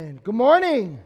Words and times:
And 0.00 0.20
Good 0.24 0.34
morning. 0.34 0.98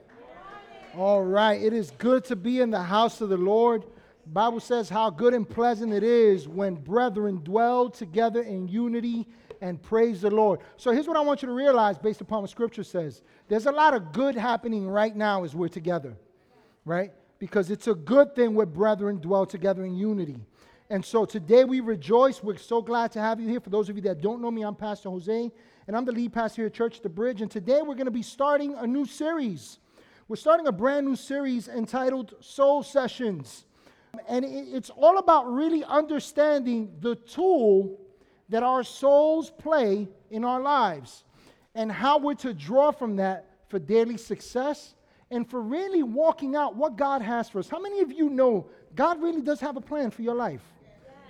All 0.97 1.23
right, 1.23 1.61
it 1.63 1.75
is 1.75 1.91
good 1.99 2.25
to 2.25 2.35
be 2.35 2.63
in 2.63 2.71
the 2.71 2.83
house 2.83 3.21
of 3.21 3.29
the 3.29 3.37
Lord. 3.37 3.85
Bible 4.25 4.61
says 4.61 4.89
how 4.89 5.11
good 5.11 5.35
and 5.35 5.47
pleasant 5.47 5.93
it 5.93 6.03
is 6.03 6.49
when 6.49 6.75
brethren 6.77 7.43
dwell 7.45 7.91
together 7.91 8.41
in 8.41 8.67
unity 8.67 9.29
and 9.61 9.83
praise 9.83 10.23
the 10.23 10.31
Lord. 10.31 10.61
So 10.79 10.91
here's 10.91 11.07
what 11.07 11.19
I 11.19 11.21
want 11.21 11.43
you 11.43 11.49
to 11.49 11.53
realize 11.53 11.99
based 11.99 12.23
upon 12.23 12.41
what 12.41 12.49
scripture 12.49 12.83
says. 12.83 13.21
There's 13.49 13.67
a 13.67 13.73
lot 13.73 13.93
of 13.93 14.11
good 14.13 14.35
happening 14.35 14.89
right 14.89 15.15
now 15.15 15.45
as 15.45 15.55
we're 15.55 15.69
together. 15.69 16.17
Right? 16.87 17.13
Because 17.39 17.71
it's 17.71 17.89
a 17.89 17.95
good 17.95 18.35
thing 18.35 18.55
when 18.55 18.71
brethren 18.71 19.19
dwell 19.19 19.45
together 19.45 19.85
in 19.85 19.97
unity. 19.97 20.39
And 20.89 21.05
so 21.05 21.27
today 21.27 21.65
we 21.65 21.81
rejoice. 21.81 22.43
We're 22.43 22.57
so 22.57 22.81
glad 22.81 23.13
to 23.13 23.21
have 23.21 23.39
you 23.39 23.49
here. 23.49 23.61
For 23.61 23.69
those 23.69 23.91
of 23.91 23.97
you 23.97 24.03
that 24.05 24.23
don't 24.23 24.41
know 24.41 24.51
me, 24.51 24.63
I'm 24.63 24.75
Pastor 24.75 25.11
Jose, 25.11 25.53
and 25.89 25.97
I'm 25.97 26.05
the 26.05 26.13
lead 26.13 26.35
pastor 26.35 26.61
here 26.61 26.67
at 26.67 26.75
Church 26.75 27.01
The 27.01 27.09
Bridge. 27.09 27.41
And 27.41 27.51
today 27.51 27.81
we're 27.81 27.95
going 27.95 28.05
to 28.05 28.11
be 28.11 28.23
starting 28.23 28.75
a 28.75 28.87
new 28.87 29.07
series. 29.07 29.79
We're 30.29 30.37
starting 30.37 30.67
a 30.67 30.73
brand 30.73 31.07
new 31.07 31.17
series 31.17 31.67
entitled 31.67 32.35
Soul 32.41 32.83
Sessions. 32.83 33.65
And 34.29 34.45
it's 34.45 34.91
all 34.91 35.17
about 35.17 35.51
really 35.51 35.83
understanding 35.85 36.95
the 37.01 37.15
tool 37.17 37.99
that 38.51 38.63
our 38.63 38.85
souls 38.85 39.51
play 39.51 40.09
in 40.31 40.45
our 40.45 40.61
lives 40.61 41.25
and 41.75 41.91
how 41.91 42.19
we're 42.19 42.35
to 42.35 42.53
draw 42.53 42.91
from 42.91 43.17
that 43.17 43.47
for 43.69 43.79
daily 43.79 44.19
success 44.19 44.95
and 45.31 45.49
for 45.49 45.63
really 45.63 46.03
walking 46.03 46.55
out 46.55 46.77
what 46.77 46.97
God 46.97 47.23
has 47.23 47.49
for 47.49 47.61
us. 47.61 47.69
How 47.71 47.81
many 47.81 48.01
of 48.01 48.13
you 48.13 48.29
know 48.29 48.69
God 48.95 49.23
really 49.23 49.41
does 49.41 49.61
have 49.61 49.79
a 49.79 49.81
plan 49.81 50.11
for 50.11 50.21
your 50.21 50.35
life? 50.35 50.63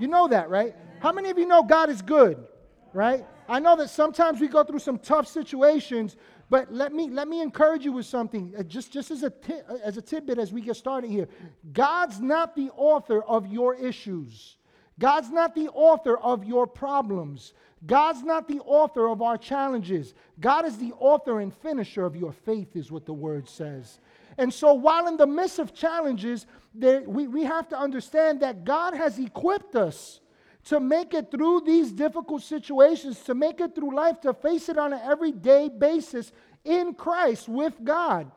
You 0.01 0.09
know 0.09 0.27
that, 0.27 0.51
right? 0.51 0.75
How 0.99 1.13
many 1.13 1.31
of 1.31 1.39
you 1.39 1.47
know 1.47 1.63
God 1.63 1.91
is 1.91 2.03
good, 2.03 2.45
right? 2.93 3.25
I 3.49 3.59
know 3.59 3.77
that 3.77 3.91
sometimes 3.91 4.41
we 4.41 4.49
go 4.49 4.65
through 4.65 4.79
some 4.81 4.99
tough 4.99 5.27
situations, 5.27 6.17
but 6.51 6.73
let 6.73 6.93
me 6.93 7.09
let 7.11 7.29
me 7.29 7.41
encourage 7.41 7.85
you 7.85 7.93
with 7.93 8.07
something. 8.07 8.55
Uh, 8.59 8.63
just 8.63 8.93
just 8.93 9.11
as 9.11 9.23
a 9.23 9.31
t- 9.31 9.61
uh, 9.69 9.77
as 9.85 9.97
a 9.97 10.03
tidbit 10.03 10.39
as 10.39 10.53
we 10.53 10.61
get 10.61 10.77
started 10.77 11.11
here. 11.11 11.29
God's 11.73 12.21
not 12.21 12.57
the 12.57 12.71
author 12.77 13.23
of 13.23 13.47
your 13.47 13.75
issues. 13.75 14.57
God's 14.99 15.31
not 15.31 15.55
the 15.55 15.69
author 15.69 16.19
of 16.19 16.45
your 16.45 16.67
problems. 16.67 17.53
God's 17.87 18.25
not 18.25 18.49
the 18.49 18.61
author 18.61 19.09
of 19.09 19.23
our 19.23 19.39
challenges. 19.39 20.15
God 20.41 20.67
is 20.67 20.79
the 20.79 20.93
author 20.99 21.41
and 21.41 21.55
finisher 21.55 22.05
of 22.05 22.17
your 22.17 22.33
faith, 22.33 22.75
is 22.75 22.91
what 22.91 23.07
the 23.07 23.13
word 23.13 23.49
says. 23.49 24.01
And 24.37 24.53
so, 24.53 24.75
while 24.75 25.07
in 25.07 25.17
the 25.17 25.27
midst 25.27 25.59
of 25.59 25.75
challenges, 25.75 26.47
there, 26.75 27.03
we, 27.03 27.29
we 27.29 27.45
have 27.45 27.69
to 27.69 27.79
understand 27.79 28.41
that 28.41 28.65
God 28.65 28.95
has 28.95 29.19
equipped 29.19 29.77
us 29.77 30.21
to 30.69 30.81
make 30.81 31.15
it 31.15 31.31
through 31.31 31.63
these 31.65 31.91
difficult 31.91 32.43
situations, 32.43 33.19
to 33.21 33.35
make 33.35 33.59
it 33.59 33.75
through 33.75 33.97
life, 33.97 34.21
to 34.21 34.35
face 34.35 34.69
it 34.69 34.77
on 34.77 34.93
an 34.93 35.01
everyday 35.03 35.69
basis 35.71 36.31
in 36.63 36.93
Christ 36.93 37.49
with 37.49 37.73
God. 37.83 38.31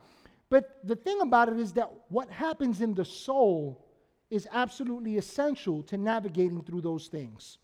But 0.49 0.79
the 0.85 0.95
thing 0.95 1.19
about 1.19 1.49
it 1.49 1.59
is 1.59 1.73
that 1.73 1.91
what 2.07 2.29
happens 2.29 2.79
in 2.79 2.93
the 2.93 3.03
soul 3.03 3.85
is 4.29 4.47
absolutely 4.53 5.17
essential 5.17 5.83
to 5.83 5.97
navigating 5.97 6.61
through 6.63 6.81
those 6.81 7.07
things. 7.07 7.57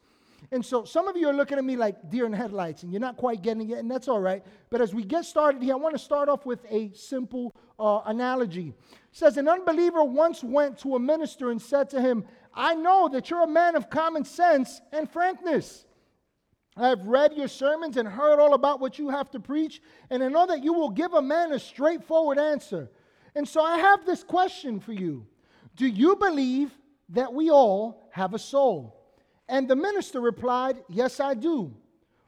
And 0.51 0.65
so 0.65 0.83
some 0.83 1.07
of 1.07 1.15
you 1.17 1.27
are 1.27 1.33
looking 1.33 1.57
at 1.57 1.63
me 1.63 1.75
like 1.75 2.09
deer 2.09 2.25
in 2.25 2.33
headlights, 2.33 2.83
and 2.83 2.91
you're 2.91 3.01
not 3.01 3.17
quite 3.17 3.41
getting 3.41 3.69
it, 3.69 3.77
and 3.77 3.89
that's 3.89 4.07
all 4.07 4.19
right. 4.19 4.43
But 4.69 4.81
as 4.81 4.93
we 4.93 5.03
get 5.03 5.25
started 5.25 5.61
here, 5.61 5.73
I 5.73 5.77
want 5.77 5.95
to 5.95 5.99
start 5.99 6.29
off 6.29 6.45
with 6.45 6.59
a 6.69 6.91
simple 6.93 7.55
uh, 7.79 8.01
analogy. 8.05 8.69
It 8.69 8.95
says, 9.11 9.37
An 9.37 9.47
unbeliever 9.47 10.03
once 10.03 10.43
went 10.43 10.77
to 10.79 10.95
a 10.95 10.99
minister 10.99 11.51
and 11.51 11.61
said 11.61 11.89
to 11.91 12.01
him, 12.01 12.25
I 12.57 12.73
know 12.73 13.07
that 13.09 13.29
you're 13.29 13.43
a 13.43 13.47
man 13.47 13.75
of 13.75 13.89
common 13.89 14.25
sense 14.25 14.81
and 14.91 15.09
frankness. 15.09 15.85
I 16.75 16.89
have 16.89 17.05
read 17.05 17.33
your 17.33 17.47
sermons 17.47 17.97
and 17.97 18.07
heard 18.07 18.39
all 18.39 18.55
about 18.55 18.79
what 18.79 18.97
you 18.97 19.09
have 19.09 19.29
to 19.31 19.39
preach, 19.39 19.81
and 20.09 20.23
I 20.23 20.27
know 20.27 20.47
that 20.47 20.63
you 20.63 20.73
will 20.73 20.89
give 20.89 21.13
a 21.13 21.21
man 21.21 21.53
a 21.53 21.59
straightforward 21.59 22.39
answer. 22.39 22.89
And 23.35 23.47
so 23.47 23.61
I 23.61 23.77
have 23.77 24.05
this 24.05 24.23
question 24.23 24.79
for 24.79 24.93
you 24.93 25.25
Do 25.75 25.87
you 25.87 26.15
believe 26.15 26.71
that 27.09 27.31
we 27.31 27.51
all 27.51 28.09
have 28.11 28.33
a 28.33 28.39
soul? 28.39 28.95
And 29.47 29.67
the 29.67 29.75
minister 29.75 30.19
replied, 30.19 30.77
Yes, 30.89 31.19
I 31.19 31.35
do. 31.35 31.73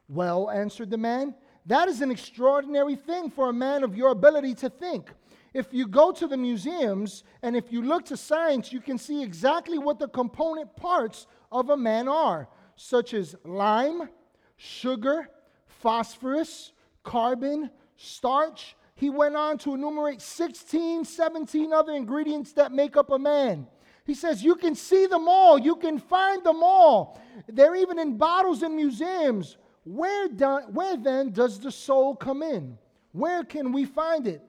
Well, 0.08 0.50
answered 0.50 0.90
the 0.90 0.98
man, 0.98 1.34
that 1.66 1.88
is 1.88 2.00
an 2.00 2.10
extraordinary 2.10 2.96
thing 2.96 3.30
for 3.30 3.48
a 3.48 3.52
man 3.52 3.84
of 3.84 3.96
your 3.96 4.10
ability 4.10 4.54
to 4.54 4.70
think. 4.70 5.12
If 5.52 5.72
you 5.72 5.86
go 5.86 6.12
to 6.12 6.26
the 6.26 6.36
museums 6.36 7.24
and 7.42 7.56
if 7.56 7.72
you 7.72 7.82
look 7.82 8.04
to 8.06 8.16
science, 8.16 8.72
you 8.72 8.80
can 8.80 8.98
see 8.98 9.22
exactly 9.22 9.78
what 9.78 9.98
the 9.98 10.08
component 10.08 10.76
parts 10.76 11.26
of 11.50 11.70
a 11.70 11.76
man 11.76 12.08
are, 12.08 12.48
such 12.76 13.14
as 13.14 13.34
lime, 13.44 14.08
sugar, 14.56 15.28
phosphorus, 15.66 16.72
carbon, 17.02 17.70
starch. 17.96 18.76
He 18.94 19.10
went 19.10 19.34
on 19.34 19.58
to 19.58 19.74
enumerate 19.74 20.20
16, 20.20 21.04
17 21.04 21.72
other 21.72 21.92
ingredients 21.92 22.52
that 22.52 22.70
make 22.70 22.96
up 22.96 23.10
a 23.10 23.18
man. 23.18 23.66
He 24.04 24.14
says, 24.14 24.42
You 24.42 24.54
can 24.54 24.74
see 24.74 25.06
them 25.06 25.28
all, 25.28 25.58
you 25.58 25.76
can 25.76 25.98
find 25.98 26.44
them 26.44 26.62
all. 26.62 27.20
They're 27.48 27.76
even 27.76 27.98
in 27.98 28.16
bottles 28.16 28.62
in 28.62 28.76
museums. 28.76 29.56
Where, 29.84 30.28
do, 30.28 30.60
where 30.72 30.96
then 30.96 31.32
does 31.32 31.58
the 31.58 31.72
soul 31.72 32.14
come 32.14 32.42
in? 32.42 32.78
Where 33.12 33.44
can 33.44 33.72
we 33.72 33.84
find 33.84 34.26
it? 34.26 34.42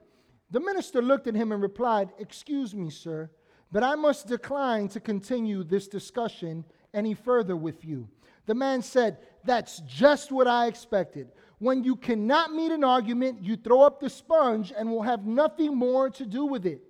The 0.51 0.59
minister 0.59 1.01
looked 1.01 1.27
at 1.27 1.35
him 1.35 1.51
and 1.51 1.61
replied, 1.61 2.09
Excuse 2.19 2.75
me, 2.75 2.89
sir, 2.89 3.31
but 3.71 3.83
I 3.83 3.95
must 3.95 4.27
decline 4.27 4.89
to 4.89 4.99
continue 4.99 5.63
this 5.63 5.87
discussion 5.87 6.65
any 6.93 7.13
further 7.13 7.55
with 7.55 7.85
you. 7.85 8.09
The 8.45 8.55
man 8.55 8.81
said, 8.81 9.17
That's 9.45 9.79
just 9.87 10.31
what 10.31 10.47
I 10.47 10.67
expected. 10.67 11.29
When 11.59 11.83
you 11.83 11.95
cannot 11.95 12.53
meet 12.53 12.71
an 12.71 12.83
argument, 12.83 13.41
you 13.41 13.55
throw 13.55 13.81
up 13.81 13.99
the 13.99 14.09
sponge 14.09 14.73
and 14.75 14.91
will 14.91 15.03
have 15.03 15.25
nothing 15.25 15.75
more 15.75 16.09
to 16.09 16.25
do 16.25 16.45
with 16.45 16.65
it. 16.65 16.81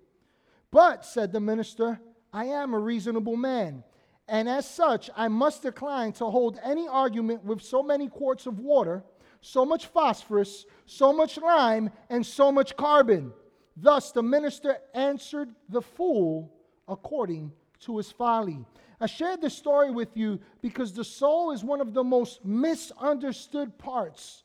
But, 0.71 1.05
said 1.05 1.31
the 1.31 1.39
minister, 1.39 1.99
I 2.33 2.45
am 2.45 2.73
a 2.73 2.79
reasonable 2.79 3.35
man, 3.35 3.83
and 4.27 4.47
as 4.47 4.67
such, 4.67 5.09
I 5.15 5.27
must 5.27 5.63
decline 5.63 6.13
to 6.13 6.25
hold 6.25 6.57
any 6.63 6.87
argument 6.87 7.43
with 7.43 7.61
so 7.61 7.83
many 7.83 8.07
quarts 8.07 8.45
of 8.45 8.59
water, 8.59 9.03
so 9.41 9.65
much 9.65 9.87
phosphorus, 9.87 10.65
so 10.85 11.11
much 11.11 11.37
lime, 11.37 11.89
and 12.09 12.25
so 12.25 12.51
much 12.51 12.77
carbon. 12.77 13.33
Thus, 13.75 14.11
the 14.11 14.23
minister 14.23 14.77
answered 14.93 15.49
the 15.69 15.81
fool 15.81 16.51
according 16.87 17.51
to 17.81 17.97
his 17.97 18.11
folly. 18.11 18.65
I 18.99 19.07
shared 19.07 19.41
this 19.41 19.57
story 19.57 19.89
with 19.89 20.15
you 20.15 20.39
because 20.61 20.93
the 20.93 21.03
soul 21.03 21.51
is 21.51 21.63
one 21.63 21.81
of 21.81 21.93
the 21.93 22.03
most 22.03 22.45
misunderstood 22.45 23.77
parts 23.77 24.43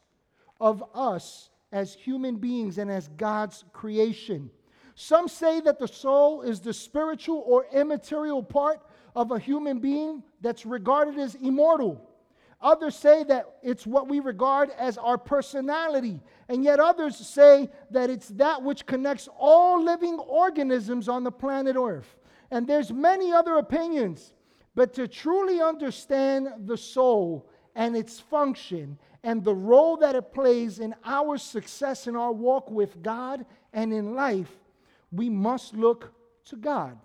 of 0.60 0.82
us 0.94 1.50
as 1.72 1.94
human 1.94 2.36
beings 2.36 2.78
and 2.78 2.90
as 2.90 3.08
God's 3.08 3.64
creation. 3.72 4.50
Some 4.94 5.28
say 5.28 5.60
that 5.60 5.78
the 5.78 5.88
soul 5.88 6.40
is 6.40 6.60
the 6.60 6.72
spiritual 6.72 7.42
or 7.46 7.66
immaterial 7.72 8.42
part 8.42 8.80
of 9.14 9.30
a 9.30 9.38
human 9.38 9.78
being 9.78 10.22
that's 10.40 10.64
regarded 10.64 11.18
as 11.18 11.34
immortal. 11.34 12.08
Others 12.60 12.96
say 12.96 13.22
that 13.24 13.56
it's 13.62 13.86
what 13.86 14.08
we 14.08 14.20
regard 14.20 14.70
as 14.78 14.96
our 14.96 15.18
personality. 15.18 16.20
And 16.48 16.64
yet 16.64 16.80
others 16.80 17.16
say 17.16 17.68
that 17.90 18.08
it's 18.08 18.28
that 18.28 18.62
which 18.62 18.86
connects 18.86 19.28
all 19.38 19.82
living 19.82 20.18
organisms 20.18 21.08
on 21.08 21.22
the 21.22 21.32
planet 21.32 21.76
Earth. 21.76 22.16
And 22.50 22.66
there's 22.66 22.92
many 22.92 23.32
other 23.32 23.56
opinions. 23.56 24.32
But 24.74 24.94
to 24.94 25.06
truly 25.08 25.60
understand 25.60 26.48
the 26.66 26.76
soul 26.76 27.48
and 27.74 27.96
its 27.96 28.20
function 28.20 28.98
and 29.22 29.44
the 29.44 29.54
role 29.54 29.96
that 29.98 30.14
it 30.14 30.32
plays 30.32 30.78
in 30.78 30.94
our 31.04 31.36
success 31.36 32.06
in 32.06 32.16
our 32.16 32.32
walk 32.32 32.70
with 32.70 33.02
God 33.02 33.44
and 33.72 33.92
in 33.92 34.14
life, 34.14 34.50
we 35.12 35.28
must 35.28 35.74
look 35.74 36.12
to 36.46 36.56
God 36.56 36.98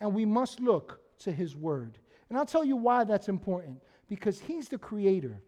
and 0.00 0.14
we 0.14 0.24
must 0.24 0.60
look 0.60 1.00
to 1.20 1.32
His 1.32 1.56
Word. 1.56 1.98
And 2.28 2.36
I'll 2.36 2.46
tell 2.46 2.64
you 2.64 2.76
why 2.76 3.04
that's 3.04 3.28
important 3.28 3.80
because 4.08 4.40
He's 4.40 4.68
the 4.68 4.78
Creator, 4.78 5.40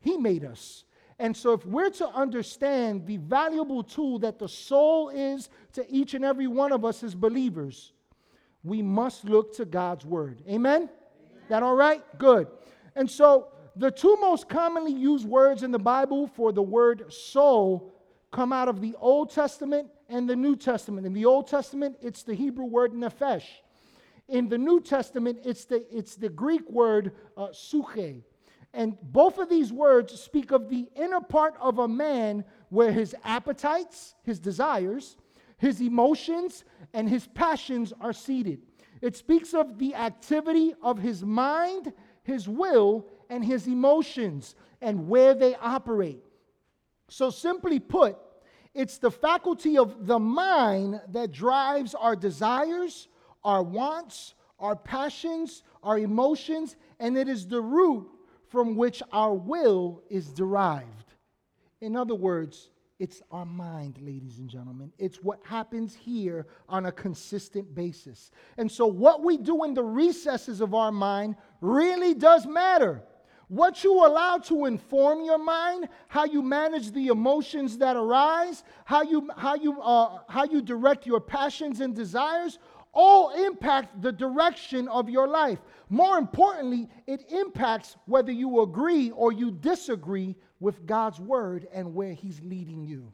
He 0.00 0.16
made 0.16 0.44
us. 0.44 0.84
And 1.20 1.36
so, 1.36 1.52
if 1.52 1.66
we're 1.66 1.90
to 1.90 2.08
understand 2.08 3.06
the 3.06 3.16
valuable 3.16 3.82
tool 3.82 4.20
that 4.20 4.38
the 4.38 4.48
soul 4.48 5.08
is 5.08 5.48
to 5.72 5.84
each 5.90 6.14
and 6.14 6.24
every 6.24 6.46
one 6.46 6.70
of 6.72 6.84
us 6.84 7.02
as 7.02 7.14
believers, 7.14 7.92
we 8.62 8.82
must 8.82 9.24
look 9.24 9.56
to 9.56 9.64
God's 9.64 10.06
Word. 10.06 10.42
Amen? 10.48 10.82
Amen. 10.82 10.90
That 11.48 11.62
all 11.64 11.74
right? 11.74 12.02
Good. 12.18 12.46
And 12.94 13.10
so, 13.10 13.48
the 13.74 13.90
two 13.90 14.16
most 14.20 14.48
commonly 14.48 14.92
used 14.92 15.26
words 15.26 15.62
in 15.62 15.70
the 15.70 15.78
Bible 15.78 16.26
for 16.26 16.52
the 16.52 16.62
word 16.62 17.12
soul 17.12 17.94
come 18.32 18.52
out 18.52 18.68
of 18.68 18.80
the 18.80 18.94
Old 18.98 19.30
Testament 19.30 19.88
and 20.08 20.28
the 20.28 20.36
New 20.36 20.56
Testament. 20.56 21.06
In 21.06 21.12
the 21.12 21.24
Old 21.24 21.46
Testament, 21.46 21.96
it's 22.02 22.24
the 22.24 22.34
Hebrew 22.34 22.64
word 22.64 22.92
nephesh. 22.92 23.44
In 24.28 24.48
the 24.48 24.58
New 24.58 24.80
Testament, 24.80 25.40
it's 25.44 25.64
the, 25.64 25.84
it's 25.94 26.16
the 26.16 26.28
Greek 26.28 26.68
word 26.70 27.12
uh, 27.36 27.48
psuche. 27.48 28.22
And 28.74 28.98
both 29.02 29.38
of 29.38 29.48
these 29.48 29.72
words 29.72 30.18
speak 30.20 30.50
of 30.50 30.68
the 30.68 30.88
inner 30.94 31.20
part 31.20 31.54
of 31.60 31.78
a 31.78 31.88
man 31.88 32.44
where 32.68 32.92
his 32.92 33.16
appetites, 33.24 34.14
his 34.22 34.38
desires, 34.38 35.16
his 35.56 35.80
emotions, 35.80 36.64
and 36.92 37.08
his 37.08 37.26
passions 37.28 37.92
are 38.00 38.12
seated. 38.12 38.60
It 39.00 39.16
speaks 39.16 39.54
of 39.54 39.78
the 39.78 39.94
activity 39.94 40.74
of 40.82 40.98
his 40.98 41.24
mind, 41.24 41.92
his 42.22 42.48
will, 42.48 43.06
and 43.30 43.44
his 43.44 43.66
emotions 43.66 44.54
and 44.80 45.08
where 45.08 45.34
they 45.34 45.54
operate. 45.56 46.22
So, 47.08 47.30
simply 47.30 47.80
put, 47.80 48.16
It's 48.74 48.98
the 48.98 49.10
faculty 49.10 49.78
of 49.78 50.06
the 50.06 50.18
mind 50.18 51.00
that 51.08 51.32
drives 51.32 51.94
our 51.94 52.14
desires, 52.14 53.08
our 53.44 53.62
wants, 53.62 54.34
our 54.58 54.76
passions, 54.76 55.62
our 55.82 55.98
emotions, 55.98 56.76
and 56.98 57.16
it 57.16 57.28
is 57.28 57.46
the 57.46 57.60
root 57.60 58.08
from 58.48 58.76
which 58.76 59.02
our 59.12 59.34
will 59.34 60.02
is 60.08 60.28
derived. 60.28 61.14
In 61.80 61.96
other 61.96 62.14
words, 62.14 62.70
it's 62.98 63.22
our 63.30 63.46
mind, 63.46 63.98
ladies 64.02 64.40
and 64.40 64.48
gentlemen. 64.48 64.92
It's 64.98 65.18
what 65.18 65.38
happens 65.44 65.94
here 65.94 66.46
on 66.68 66.86
a 66.86 66.92
consistent 66.92 67.72
basis. 67.72 68.32
And 68.56 68.70
so, 68.70 68.86
what 68.86 69.22
we 69.22 69.36
do 69.36 69.62
in 69.62 69.74
the 69.74 69.84
recesses 69.84 70.60
of 70.60 70.74
our 70.74 70.90
mind 70.90 71.36
really 71.60 72.14
does 72.14 72.44
matter. 72.44 73.04
What 73.46 73.82
you 73.82 73.94
allow 74.04 74.38
to 74.38 74.66
inform 74.66 75.24
your 75.24 75.38
mind, 75.38 75.88
how 76.08 76.24
you 76.24 76.42
manage 76.42 76.90
the 76.90 77.06
emotions 77.06 77.78
that 77.78 77.96
arise, 77.96 78.62
how 78.84 79.02
you, 79.02 79.30
how 79.36 79.54
you, 79.54 79.80
uh, 79.80 80.18
how 80.28 80.44
you 80.44 80.60
direct 80.60 81.06
your 81.06 81.20
passions 81.20 81.80
and 81.80 81.94
desires, 81.94 82.58
all 82.92 83.30
impact 83.30 84.02
the 84.02 84.12
direction 84.12 84.88
of 84.88 85.08
your 85.08 85.28
life. 85.28 85.58
More 85.88 86.18
importantly, 86.18 86.88
it 87.06 87.30
impacts 87.30 87.96
whether 88.06 88.32
you 88.32 88.62
agree 88.62 89.10
or 89.10 89.32
you 89.32 89.50
disagree 89.50 90.36
with 90.60 90.86
God's 90.86 91.20
word 91.20 91.68
and 91.72 91.94
where 91.94 92.12
He's 92.12 92.40
leading 92.42 92.84
you. 92.84 93.12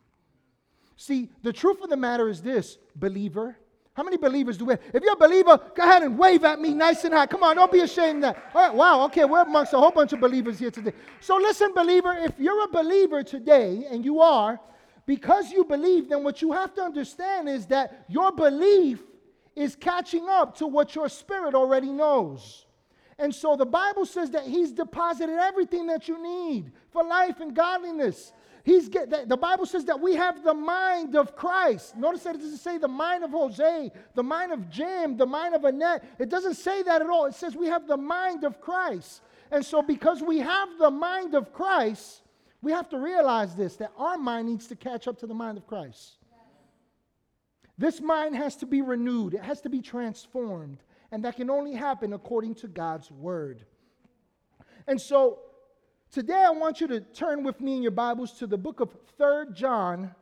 See, 0.97 1.31
the 1.43 1.53
truth 1.53 1.83
of 1.83 1.91
the 1.91 1.97
matter 1.97 2.29
is 2.29 2.41
this, 2.41 2.79
believer. 2.97 3.57
How 3.95 4.03
many 4.03 4.17
believers 4.17 4.57
do 4.57 4.65
we 4.65 4.73
have? 4.73 4.81
If 4.93 5.05
you're 5.05 5.13
a 5.13 5.17
believer, 5.17 5.61
go 5.75 5.83
ahead 5.83 6.03
and 6.03 6.19
wave 6.19 6.43
at 6.45 6.61
me 6.61 6.75
nice 6.75 7.05
and 7.05 7.15
high. 7.15 7.27
Come 7.27 7.45
on, 7.45 7.55
don't 7.57 7.71
be 7.71 7.81
ashamed 7.81 8.25
of 8.25 8.35
that. 8.35 8.51
All 8.53 8.63
right, 8.63 8.75
wow, 8.75 9.05
okay, 9.05 9.25
we're 9.25 9.43
amongst 9.43 9.73
a 9.73 9.79
whole 9.79 9.93
bunch 9.93 10.13
of 10.13 10.21
believers 10.21 10.59
here 10.59 10.71
today. 10.71 10.93
So 11.21 11.37
listen, 11.37 11.73
believer, 11.75 12.13
if 12.13 12.33
you're 12.39 12.65
a 12.65 12.69
believer 12.69 13.23
today, 13.23 13.87
and 13.89 14.05
you 14.05 14.21
are, 14.21 14.59
because 15.07 15.53
you 15.53 15.65
believe, 15.65 16.09
then 16.09 16.25
what 16.25 16.43
you 16.43 16.53
have 16.53 16.75
to 16.75 16.83
understand 16.83 17.49
is 17.49 17.67
that 17.67 18.05
your 18.09 18.33
belief 18.33 19.01
is 19.57 19.77
catching 19.77 20.29
up 20.29 20.57
to 20.59 20.67
what 20.67 20.95
your 20.95 21.09
spirit 21.09 21.55
already 21.55 21.91
knows. 21.91 22.67
And 23.19 23.35
so 23.35 23.57
the 23.57 23.67
Bible 23.67 24.07
says 24.07 24.31
that 24.31 24.45
He's 24.45 24.73
deposited 24.73 25.39
everything 25.39 25.87
that 25.87 26.09
you 26.09 26.21
need 26.23 26.73
for 26.91 27.05
life 27.05 27.41
and 27.41 27.55
godliness. 27.55 28.33
He's 28.65 28.89
get, 28.89 29.29
the 29.29 29.37
Bible 29.37 29.67
says 29.67 29.85
that 29.85 30.01
we 30.01 30.15
have 30.15 30.43
the 30.43 30.55
mind 30.55 31.15
of 31.17 31.37
Christ. 31.37 31.97
Notice 31.97 32.23
that 32.23 32.35
it 32.35 32.39
doesn't 32.39 32.59
say 32.59 32.79
the 32.79 32.89
mind 32.89 33.23
of 33.23 33.31
Jose, 33.31 33.93
the 34.15 34.23
mind 34.23 34.53
of 34.53 34.71
Jim, 34.71 35.19
the 35.19 35.27
mind 35.27 35.55
of 35.55 35.65
Annette. 35.65 36.03
It 36.19 36.31
doesn't 36.31 36.55
say 36.55 36.83
that 36.83 37.03
at 37.03 37.11
all. 37.11 37.27
It 37.27 37.35
says 37.35 37.55
we 37.55 37.67
have 37.67 37.87
the 37.87 37.99
mind 37.99 38.43
of 38.43 38.63
Christ. 38.63 39.21
And 39.51 39.65
so, 39.65 39.83
because 39.83 40.23
we 40.23 40.39
have 40.39 40.69
the 40.79 40.91
mind 40.91 41.35
of 41.35 41.53
Christ, 41.53 42.23
we 42.63 42.73
have 42.73 42.89
to 42.89 42.99
realize 42.99 43.55
this 43.55 43.77
that 43.77 43.93
our 43.99 44.17
mind 44.17 44.49
needs 44.49 44.67
to 44.69 44.77
catch 44.77 45.07
up 45.07 45.19
to 45.19 45.27
the 45.27 45.35
mind 45.35 45.59
of 45.59 45.67
Christ. 45.67 46.17
This 47.77 48.01
mind 48.01 48.37
has 48.37 48.57
to 48.57 48.67
be 48.67 48.83
renewed, 48.83 49.35
it 49.35 49.43
has 49.43 49.61
to 49.63 49.69
be 49.69 49.81
transformed, 49.81 50.79
and 51.11 51.25
that 51.25 51.37
can 51.37 51.51
only 51.51 51.75
happen 51.75 52.13
according 52.13 52.55
to 52.57 52.69
God's 52.69 53.11
word. 53.11 53.65
And 54.87 55.01
so 55.01 55.41
today 56.13 56.45
I 56.47 56.51
want 56.51 56.81
you 56.81 56.87
to 56.89 57.01
turn 57.01 57.43
with 57.43 57.61
me 57.61 57.77
in 57.77 57.83
your 57.83 57.91
Bibles 57.91 58.33
to 58.39 58.47
the 58.47 58.57
book 58.57 58.79
of 58.79 58.91
Third 59.19 59.57
John, 59.57 60.15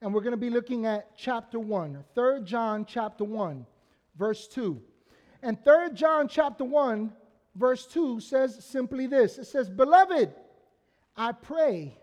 and 0.00 0.14
we're 0.14 0.20
going 0.20 0.32
to 0.32 0.36
be 0.36 0.50
looking 0.50 0.86
at 0.86 1.16
chapter 1.16 1.58
1. 1.58 2.04
3 2.14 2.42
John 2.44 2.84
chapter 2.84 3.24
1, 3.24 3.66
verse 4.16 4.46
2. 4.46 4.80
And 5.42 5.58
Third 5.64 5.96
John 5.96 6.28
chapter 6.28 6.64
1, 6.64 7.12
verse 7.56 7.86
2 7.86 8.20
says 8.20 8.64
simply 8.64 9.08
this 9.08 9.36
It 9.38 9.46
says, 9.46 9.68
Beloved, 9.68 10.32
I 11.16 11.32
pray 11.32 11.98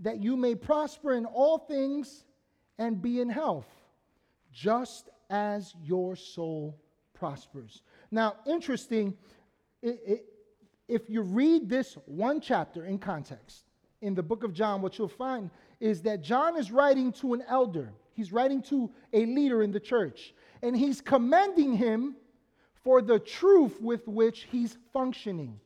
that 0.00 0.22
you 0.22 0.38
may 0.38 0.54
prosper 0.54 1.12
in 1.12 1.26
all 1.26 1.58
things 1.58 2.24
and 2.78 3.02
be 3.02 3.20
in 3.20 3.28
health 3.28 3.66
just 4.54 5.10
as 5.28 5.74
your 5.82 6.16
soul 6.16 6.78
prospers. 7.12 7.82
Now, 8.10 8.36
interesting, 8.46 9.16
it, 9.82 10.00
it, 10.06 10.24
if 10.88 11.10
you 11.10 11.22
read 11.22 11.68
this 11.68 11.98
one 12.06 12.40
chapter 12.40 12.86
in 12.86 12.98
context 12.98 13.64
in 14.00 14.14
the 14.14 14.22
book 14.22 14.44
of 14.44 14.52
John, 14.52 14.80
what 14.80 14.96
you'll 14.96 15.08
find 15.08 15.50
is 15.80 16.02
that 16.02 16.22
John 16.22 16.56
is 16.56 16.70
writing 16.70 17.12
to 17.14 17.34
an 17.34 17.42
elder, 17.48 17.92
he's 18.14 18.32
writing 18.32 18.62
to 18.62 18.90
a 19.12 19.26
leader 19.26 19.62
in 19.62 19.72
the 19.72 19.80
church, 19.80 20.34
and 20.62 20.76
he's 20.76 21.00
commending 21.00 21.74
him 21.74 22.16
for 22.84 23.02
the 23.02 23.18
truth 23.18 23.80
with 23.80 24.06
which 24.06 24.46
he's 24.50 24.76
functioning. 24.92 25.58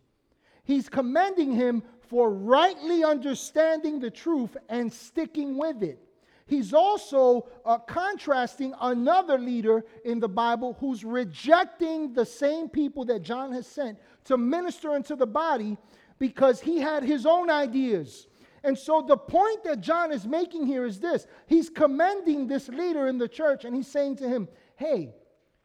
He's 0.64 0.88
commending 0.88 1.52
him 1.52 1.82
for 2.08 2.30
rightly 2.30 3.04
understanding 3.04 4.00
the 4.00 4.10
truth 4.10 4.56
and 4.68 4.92
sticking 4.92 5.58
with 5.58 5.82
it. 5.82 6.07
He's 6.48 6.72
also 6.72 7.46
uh, 7.66 7.76
contrasting 7.78 8.72
another 8.80 9.38
leader 9.38 9.84
in 10.06 10.18
the 10.18 10.28
Bible 10.28 10.78
who's 10.80 11.04
rejecting 11.04 12.14
the 12.14 12.24
same 12.24 12.70
people 12.70 13.04
that 13.04 13.20
John 13.20 13.52
has 13.52 13.66
sent 13.66 13.98
to 14.24 14.38
minister 14.38 14.96
into 14.96 15.14
the 15.14 15.26
body 15.26 15.76
because 16.18 16.58
he 16.58 16.78
had 16.78 17.02
his 17.02 17.26
own 17.26 17.50
ideas. 17.50 18.28
And 18.64 18.76
so 18.76 19.04
the 19.06 19.16
point 19.16 19.62
that 19.64 19.82
John 19.82 20.10
is 20.10 20.26
making 20.26 20.66
here 20.66 20.86
is 20.86 20.98
this 20.98 21.26
he's 21.46 21.68
commending 21.68 22.46
this 22.46 22.68
leader 22.68 23.08
in 23.08 23.18
the 23.18 23.28
church 23.28 23.66
and 23.66 23.76
he's 23.76 23.86
saying 23.86 24.16
to 24.16 24.28
him, 24.28 24.48
Hey, 24.76 25.14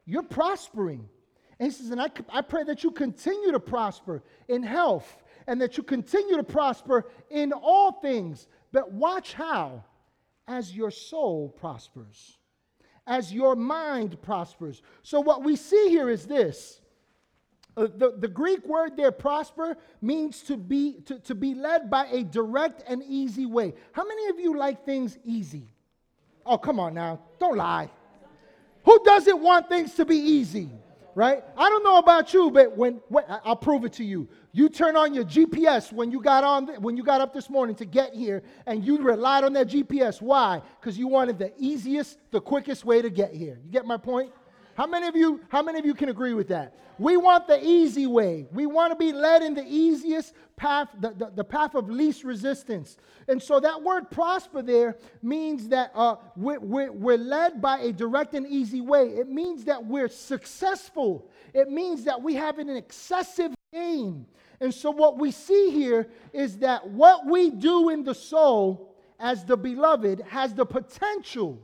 you're 0.04 0.22
prospering. 0.22 1.08
And 1.58 1.72
he 1.72 1.74
says, 1.74 1.90
And 1.90 2.00
I, 2.00 2.10
I 2.28 2.42
pray 2.42 2.64
that 2.64 2.84
you 2.84 2.90
continue 2.90 3.52
to 3.52 3.60
prosper 3.60 4.22
in 4.48 4.62
health 4.62 5.22
and 5.46 5.58
that 5.62 5.78
you 5.78 5.82
continue 5.82 6.36
to 6.36 6.44
prosper 6.44 7.06
in 7.30 7.54
all 7.54 7.92
things. 7.92 8.48
But 8.70 8.92
watch 8.92 9.32
how 9.32 9.82
as 10.46 10.74
your 10.74 10.90
soul 10.90 11.48
prospers, 11.48 12.38
as 13.06 13.32
your 13.32 13.56
mind 13.56 14.20
prospers. 14.22 14.82
So, 15.02 15.20
what 15.20 15.42
we 15.42 15.56
see 15.56 15.88
here 15.88 16.10
is 16.10 16.26
this. 16.26 16.80
Uh, 17.76 17.88
the, 17.96 18.14
the 18.16 18.28
Greek 18.28 18.64
word 18.66 18.96
there, 18.96 19.10
prosper, 19.10 19.76
means 20.00 20.42
to 20.42 20.56
be, 20.56 21.00
to, 21.06 21.18
to 21.18 21.34
be 21.34 21.54
led 21.54 21.90
by 21.90 22.06
a 22.06 22.22
direct 22.22 22.84
and 22.86 23.02
easy 23.02 23.46
way. 23.46 23.74
How 23.92 24.06
many 24.06 24.28
of 24.28 24.38
you 24.38 24.56
like 24.56 24.84
things 24.84 25.18
easy? 25.24 25.66
Oh, 26.46 26.56
come 26.56 26.78
on 26.78 26.94
now. 26.94 27.20
Don't 27.40 27.56
lie. 27.56 27.90
Who 28.84 29.02
doesn't 29.04 29.42
want 29.42 29.68
things 29.68 29.94
to 29.94 30.04
be 30.04 30.16
easy? 30.16 30.70
right? 31.14 31.44
I 31.56 31.68
don't 31.68 31.84
know 31.84 31.98
about 31.98 32.34
you, 32.34 32.50
but 32.50 32.76
when, 32.76 33.00
when, 33.08 33.24
I'll 33.44 33.56
prove 33.56 33.84
it 33.84 33.92
to 33.94 34.04
you. 34.04 34.28
You 34.56 34.68
turn 34.68 34.96
on 34.96 35.14
your 35.14 35.24
GPS 35.24 35.92
when 35.92 36.12
you 36.12 36.22
got 36.22 36.44
on 36.44 36.68
when 36.80 36.96
you 36.96 37.02
got 37.02 37.20
up 37.20 37.34
this 37.34 37.50
morning 37.50 37.74
to 37.74 37.84
get 37.84 38.14
here, 38.14 38.44
and 38.66 38.84
you 38.84 39.02
relied 39.02 39.42
on 39.42 39.52
that 39.54 39.66
GPS. 39.66 40.22
Why? 40.22 40.62
Because 40.80 40.96
you 40.96 41.08
wanted 41.08 41.40
the 41.40 41.52
easiest, 41.58 42.18
the 42.30 42.40
quickest 42.40 42.84
way 42.84 43.02
to 43.02 43.10
get 43.10 43.34
here. 43.34 43.58
You 43.64 43.72
get 43.72 43.84
my 43.84 43.96
point? 43.96 44.30
How 44.76 44.86
many 44.86 45.08
of 45.08 45.16
you, 45.16 45.40
how 45.48 45.60
many 45.60 45.80
of 45.80 45.84
you 45.84 45.92
can 45.92 46.08
agree 46.08 46.34
with 46.34 46.46
that? 46.48 46.78
We 47.00 47.16
want 47.16 47.48
the 47.48 47.64
easy 47.64 48.06
way. 48.06 48.46
We 48.52 48.66
want 48.66 48.92
to 48.92 48.96
be 48.96 49.12
led 49.12 49.42
in 49.42 49.54
the 49.54 49.66
easiest 49.66 50.34
path, 50.56 50.88
the, 51.00 51.10
the, 51.10 51.32
the 51.34 51.44
path 51.44 51.74
of 51.74 51.90
least 51.90 52.22
resistance. 52.22 52.96
And 53.26 53.42
so 53.42 53.58
that 53.58 53.82
word 53.82 54.08
prosper 54.08 54.62
there 54.62 54.96
means 55.20 55.68
that 55.70 55.90
uh, 55.96 56.16
we're, 56.36 56.60
we're, 56.60 56.92
we're 56.92 57.18
led 57.18 57.60
by 57.60 57.80
a 57.80 57.92
direct 57.92 58.34
and 58.34 58.46
easy 58.46 58.80
way. 58.80 59.08
It 59.08 59.28
means 59.28 59.64
that 59.64 59.84
we're 59.84 60.08
successful. 60.08 61.28
It 61.52 61.70
means 61.70 62.04
that 62.04 62.22
we 62.22 62.34
have 62.34 62.60
an 62.60 62.70
excessive 62.70 63.52
gain. 63.72 64.26
And 64.60 64.72
so 64.72 64.90
what 64.90 65.18
we 65.18 65.30
see 65.30 65.70
here 65.70 66.08
is 66.32 66.58
that 66.58 66.88
what 66.88 67.26
we 67.26 67.50
do 67.50 67.90
in 67.90 68.04
the 68.04 68.14
soul 68.14 68.94
as 69.18 69.44
the 69.44 69.56
beloved 69.56 70.22
has 70.28 70.54
the 70.54 70.66
potential 70.66 71.60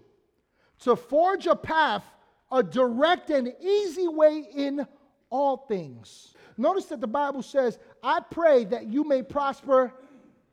to 0.80 0.96
forge 0.96 1.46
a 1.46 1.56
path 1.56 2.04
a 2.52 2.62
direct 2.62 3.30
and 3.30 3.52
easy 3.60 4.08
way 4.08 4.46
in 4.54 4.86
all 5.30 5.56
things. 5.56 6.34
Notice 6.56 6.86
that 6.86 7.00
the 7.00 7.06
Bible 7.06 7.42
says, 7.42 7.78
I 8.02 8.20
pray 8.20 8.64
that 8.64 8.86
you 8.86 9.04
may 9.04 9.22
prosper 9.22 9.94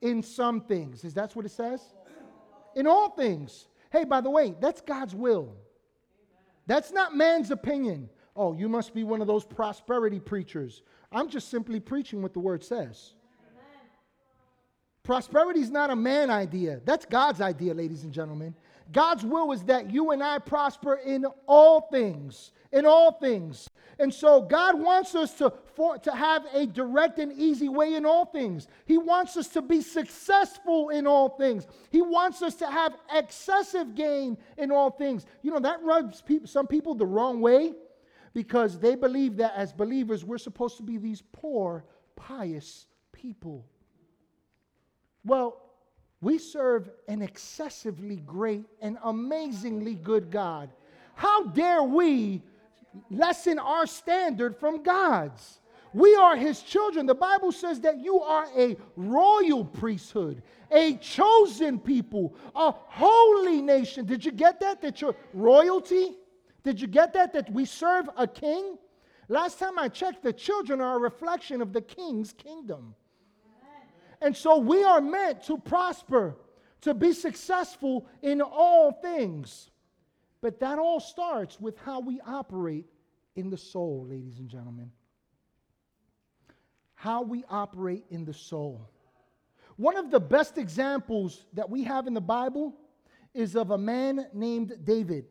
in 0.01 0.21
some 0.21 0.61
things. 0.61 1.03
Is 1.03 1.13
that 1.15 1.35
what 1.35 1.45
it 1.45 1.51
says? 1.51 1.81
In 2.75 2.85
all 2.85 3.09
things. 3.09 3.67
Hey, 3.91 4.03
by 4.03 4.21
the 4.21 4.29
way, 4.29 4.53
that's 4.59 4.81
God's 4.81 5.15
will. 5.15 5.55
That's 6.67 6.91
not 6.91 7.15
man's 7.15 7.49
opinion. 7.49 8.09
Oh, 8.35 8.53
you 8.53 8.69
must 8.69 8.93
be 8.93 9.03
one 9.03 9.21
of 9.21 9.27
those 9.27 9.45
prosperity 9.45 10.19
preachers. 10.19 10.83
I'm 11.11 11.29
just 11.29 11.49
simply 11.49 11.79
preaching 11.79 12.21
what 12.21 12.33
the 12.33 12.39
word 12.39 12.63
says. 12.63 13.13
Prosperity 15.03 15.61
is 15.61 15.71
not 15.71 15.89
a 15.89 15.95
man 15.95 16.29
idea. 16.29 16.81
That's 16.83 17.05
God's 17.05 17.39
idea, 17.39 17.73
ladies 17.73 18.03
and 18.03 18.11
gentlemen. 18.11 18.53
God's 18.91 19.23
will 19.23 19.53
is 19.53 19.63
that 19.63 19.89
you 19.89 20.11
and 20.11 20.21
I 20.21 20.39
prosper 20.39 20.95
in 20.95 21.25
all 21.45 21.87
things. 21.89 22.51
In 22.73 22.85
all 22.85 23.13
things. 23.13 23.69
And 23.99 24.13
so 24.13 24.41
God 24.41 24.77
wants 24.77 25.15
us 25.15 25.33
to, 25.35 25.53
for, 25.75 25.97
to 25.99 26.11
have 26.13 26.45
a 26.53 26.65
direct 26.65 27.19
and 27.19 27.31
easy 27.31 27.69
way 27.69 27.93
in 27.95 28.05
all 28.05 28.25
things. 28.25 28.67
He 28.85 28.97
wants 28.97 29.37
us 29.37 29.47
to 29.49 29.61
be 29.61 29.81
successful 29.81 30.89
in 30.89 31.07
all 31.07 31.29
things. 31.29 31.67
He 31.89 32.01
wants 32.01 32.41
us 32.41 32.55
to 32.55 32.67
have 32.67 32.93
excessive 33.13 33.95
gain 33.95 34.37
in 34.57 34.71
all 34.71 34.91
things. 34.91 35.25
You 35.41 35.51
know, 35.51 35.59
that 35.59 35.81
rubs 35.83 36.21
some 36.43 36.67
people 36.67 36.95
the 36.95 37.05
wrong 37.05 37.39
way 37.39 37.73
because 38.37 38.77
they 38.77 38.93
believe 38.93 39.37
that 39.37 39.51
as 39.55 39.73
believers, 39.73 40.23
we're 40.23 40.37
supposed 40.37 40.77
to 40.77 40.83
be 40.83 40.99
these 40.99 41.23
poor, 41.31 41.83
pious 42.15 42.85
people. 43.11 43.65
Well, 45.25 45.59
We 46.21 46.39
serve 46.39 46.89
an 47.07 47.21
excessively 47.21 48.17
great 48.17 48.65
and 48.81 48.97
amazingly 49.03 49.95
good 49.95 50.31
God. 50.31 50.69
How 51.15 51.45
dare 51.45 51.83
we 51.83 52.41
lessen 53.11 53.59
our 53.59 53.85
standard 53.85 54.57
from 54.57 54.81
God's? 54.81 55.59
We 55.93 56.15
are 56.15 56.35
his 56.35 56.61
children. 56.63 57.05
The 57.05 57.15
Bible 57.15 57.51
says 57.51 57.79
that 57.81 57.99
you 58.03 58.19
are 58.21 58.47
a 58.57 58.77
royal 58.95 59.63
priesthood, 59.63 60.41
a 60.71 60.95
chosen 60.97 61.79
people, 61.79 62.35
a 62.55 62.71
holy 62.71 63.61
nation. 63.61 64.05
Did 64.05 64.25
you 64.25 64.31
get 64.31 64.59
that? 64.59 64.81
That 64.81 65.01
you're 65.01 65.15
royalty? 65.33 66.15
Did 66.67 66.81
you 66.81 66.87
get 66.87 67.13
that? 67.13 67.31
That 67.31 67.49
we 67.49 67.63
serve 67.63 68.09
a 68.17 68.27
king? 68.27 68.77
Last 69.29 69.57
time 69.57 69.79
I 69.79 69.87
checked, 69.87 70.21
the 70.21 70.33
children 70.33 70.81
are 70.81 70.97
a 70.97 70.99
reflection 70.99 71.61
of 71.61 71.71
the 71.71 71.79
king's 71.79 72.33
kingdom. 72.33 72.93
And 74.21 74.35
so 74.35 74.57
we 74.57 74.83
are 74.83 74.99
meant 74.99 75.43
to 75.43 75.57
prosper, 75.57 76.35
to 76.81 76.93
be 76.93 77.13
successful 77.13 78.05
in 78.21 78.41
all 78.41 78.91
things. 78.91 79.69
But 80.41 80.59
that 80.59 80.77
all 80.77 80.99
starts 80.99 81.57
with 81.57 81.77
how 81.77 82.01
we 82.01 82.19
operate 82.27 82.87
in 83.37 83.49
the 83.49 83.57
soul, 83.57 84.05
ladies 84.09 84.39
and 84.39 84.49
gentlemen. 84.49 84.91
How 86.95 87.21
we 87.21 87.45
operate 87.49 88.03
in 88.09 88.25
the 88.25 88.33
soul. 88.33 88.89
One 89.77 89.95
of 89.95 90.11
the 90.11 90.19
best 90.19 90.57
examples 90.57 91.45
that 91.53 91.69
we 91.69 91.85
have 91.85 92.07
in 92.07 92.13
the 92.13 92.19
Bible 92.19 92.75
is 93.33 93.55
of 93.55 93.71
a 93.71 93.77
man 93.77 94.27
named 94.33 94.73
David. 94.83 95.27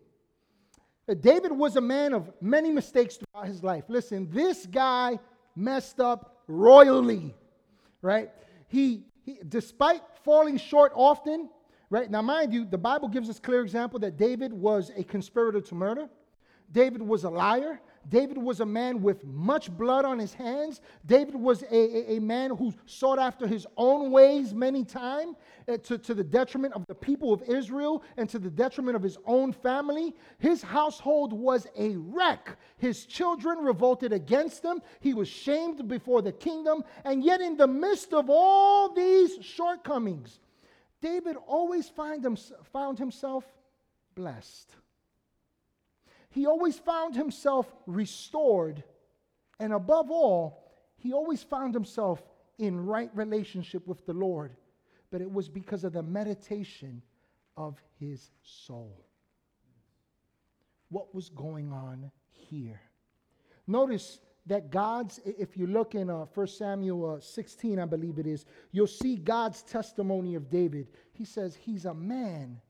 David 1.14 1.52
was 1.52 1.76
a 1.76 1.80
man 1.80 2.12
of 2.12 2.32
many 2.40 2.70
mistakes 2.70 3.16
throughout 3.16 3.46
his 3.46 3.62
life. 3.62 3.84
Listen, 3.88 4.28
this 4.30 4.66
guy 4.66 5.18
messed 5.54 6.00
up 6.00 6.42
royally, 6.48 7.34
right? 8.02 8.30
he, 8.68 9.04
he 9.25 9.38
despite 9.48 10.02
falling 10.25 10.58
short 10.58 10.92
often, 10.94 11.48
right? 11.90 12.10
Now, 12.10 12.22
mind 12.22 12.52
you, 12.52 12.64
the 12.64 12.78
Bible 12.78 13.08
gives 13.08 13.30
us 13.30 13.38
clear 13.38 13.62
example 13.62 13.98
that 14.00 14.16
David 14.16 14.52
was 14.52 14.90
a 14.96 15.04
conspirator 15.04 15.60
to 15.60 15.75
murder. 15.75 16.08
David 16.72 17.00
was 17.00 17.25
a 17.25 17.30
liar. 17.30 17.80
David 18.08 18.38
was 18.38 18.60
a 18.60 18.66
man 18.66 19.02
with 19.02 19.25
much 19.25 19.70
blood 19.70 20.04
on 20.04 20.18
his 20.18 20.32
hands. 20.32 20.80
David 21.04 21.34
was 21.34 21.62
a, 21.62 21.75
a, 21.75 22.16
a 22.16 22.20
man 22.20 22.50
who 22.50 22.72
sought 22.86 23.18
after 23.18 23.46
his 23.46 23.66
own 23.76 24.10
ways 24.10 24.54
many 24.54 24.84
times 24.84 25.36
uh, 25.68 25.76
to, 25.78 25.98
to 25.98 26.14
the 26.14 26.22
detriment 26.22 26.75
of 26.75 26.86
the 26.86 26.94
people 26.94 27.32
of 27.32 27.42
Israel 27.42 28.04
and 28.16 28.28
to 28.28 28.38
the 28.38 28.50
detriment 28.50 28.96
of 28.96 29.02
his 29.02 29.18
own 29.26 29.52
family. 29.52 30.14
His 30.38 30.62
household 30.62 31.32
was 31.32 31.66
a 31.76 31.96
wreck. 31.96 32.56
His 32.78 33.06
children 33.06 33.58
revolted 33.58 34.12
against 34.12 34.64
him. 34.64 34.80
He 35.00 35.14
was 35.14 35.28
shamed 35.28 35.88
before 35.88 36.22
the 36.22 36.32
kingdom. 36.32 36.84
And 37.04 37.25
yet, 37.25 37.40
in 37.40 37.56
the 37.56 37.66
midst 37.66 38.12
of 38.12 38.30
all 38.30 38.94
these 38.94 39.44
shortcomings, 39.44 40.38
David 41.00 41.36
always 41.46 41.88
find 41.88 42.25
him, 42.25 42.36
found 42.72 42.98
himself 42.98 43.44
blessed 44.14 44.76
he 46.37 46.45
always 46.45 46.78
found 46.78 47.16
himself 47.16 47.66
restored. 47.87 48.85
And 49.59 49.73
above 49.73 50.11
all, 50.11 50.71
he 50.99 51.14
always 51.14 51.43
found 51.43 51.73
himself 51.73 52.23
in 52.59 52.85
right 52.85 53.11
relationship 53.14 53.87
with 53.87 54.05
the 54.05 54.12
Lord. 54.12 54.55
But 55.11 55.23
it 55.23 55.33
was 55.33 55.49
because 55.49 55.83
of 55.83 55.95
the 55.95 56.02
meditation 56.02 57.00
of 57.57 57.81
his 57.99 58.33
soul. 58.43 59.02
What 60.90 61.14
was 61.14 61.31
going 61.31 61.73
on 61.73 62.11
here? 62.31 62.83
Notice 63.66 64.21
that 64.45 64.71
God's, 64.71 65.19
if 65.25 65.57
you 65.57 65.66
look 65.66 65.95
in 65.95 66.11
uh, 66.11 66.26
1 66.35 66.47
Samuel 66.49 67.16
uh, 67.16 67.21
16, 67.21 67.78
I 67.78 67.87
believe 67.87 68.19
it 68.19 68.26
is, 68.26 68.45
you'll 68.73 68.87
see 68.87 69.16
God's 69.16 69.62
testimony 69.62 70.35
of 70.35 70.50
David. 70.50 70.88
He 71.14 71.25
says, 71.25 71.57
He's 71.57 71.87
a 71.87 71.95
man 71.95 72.61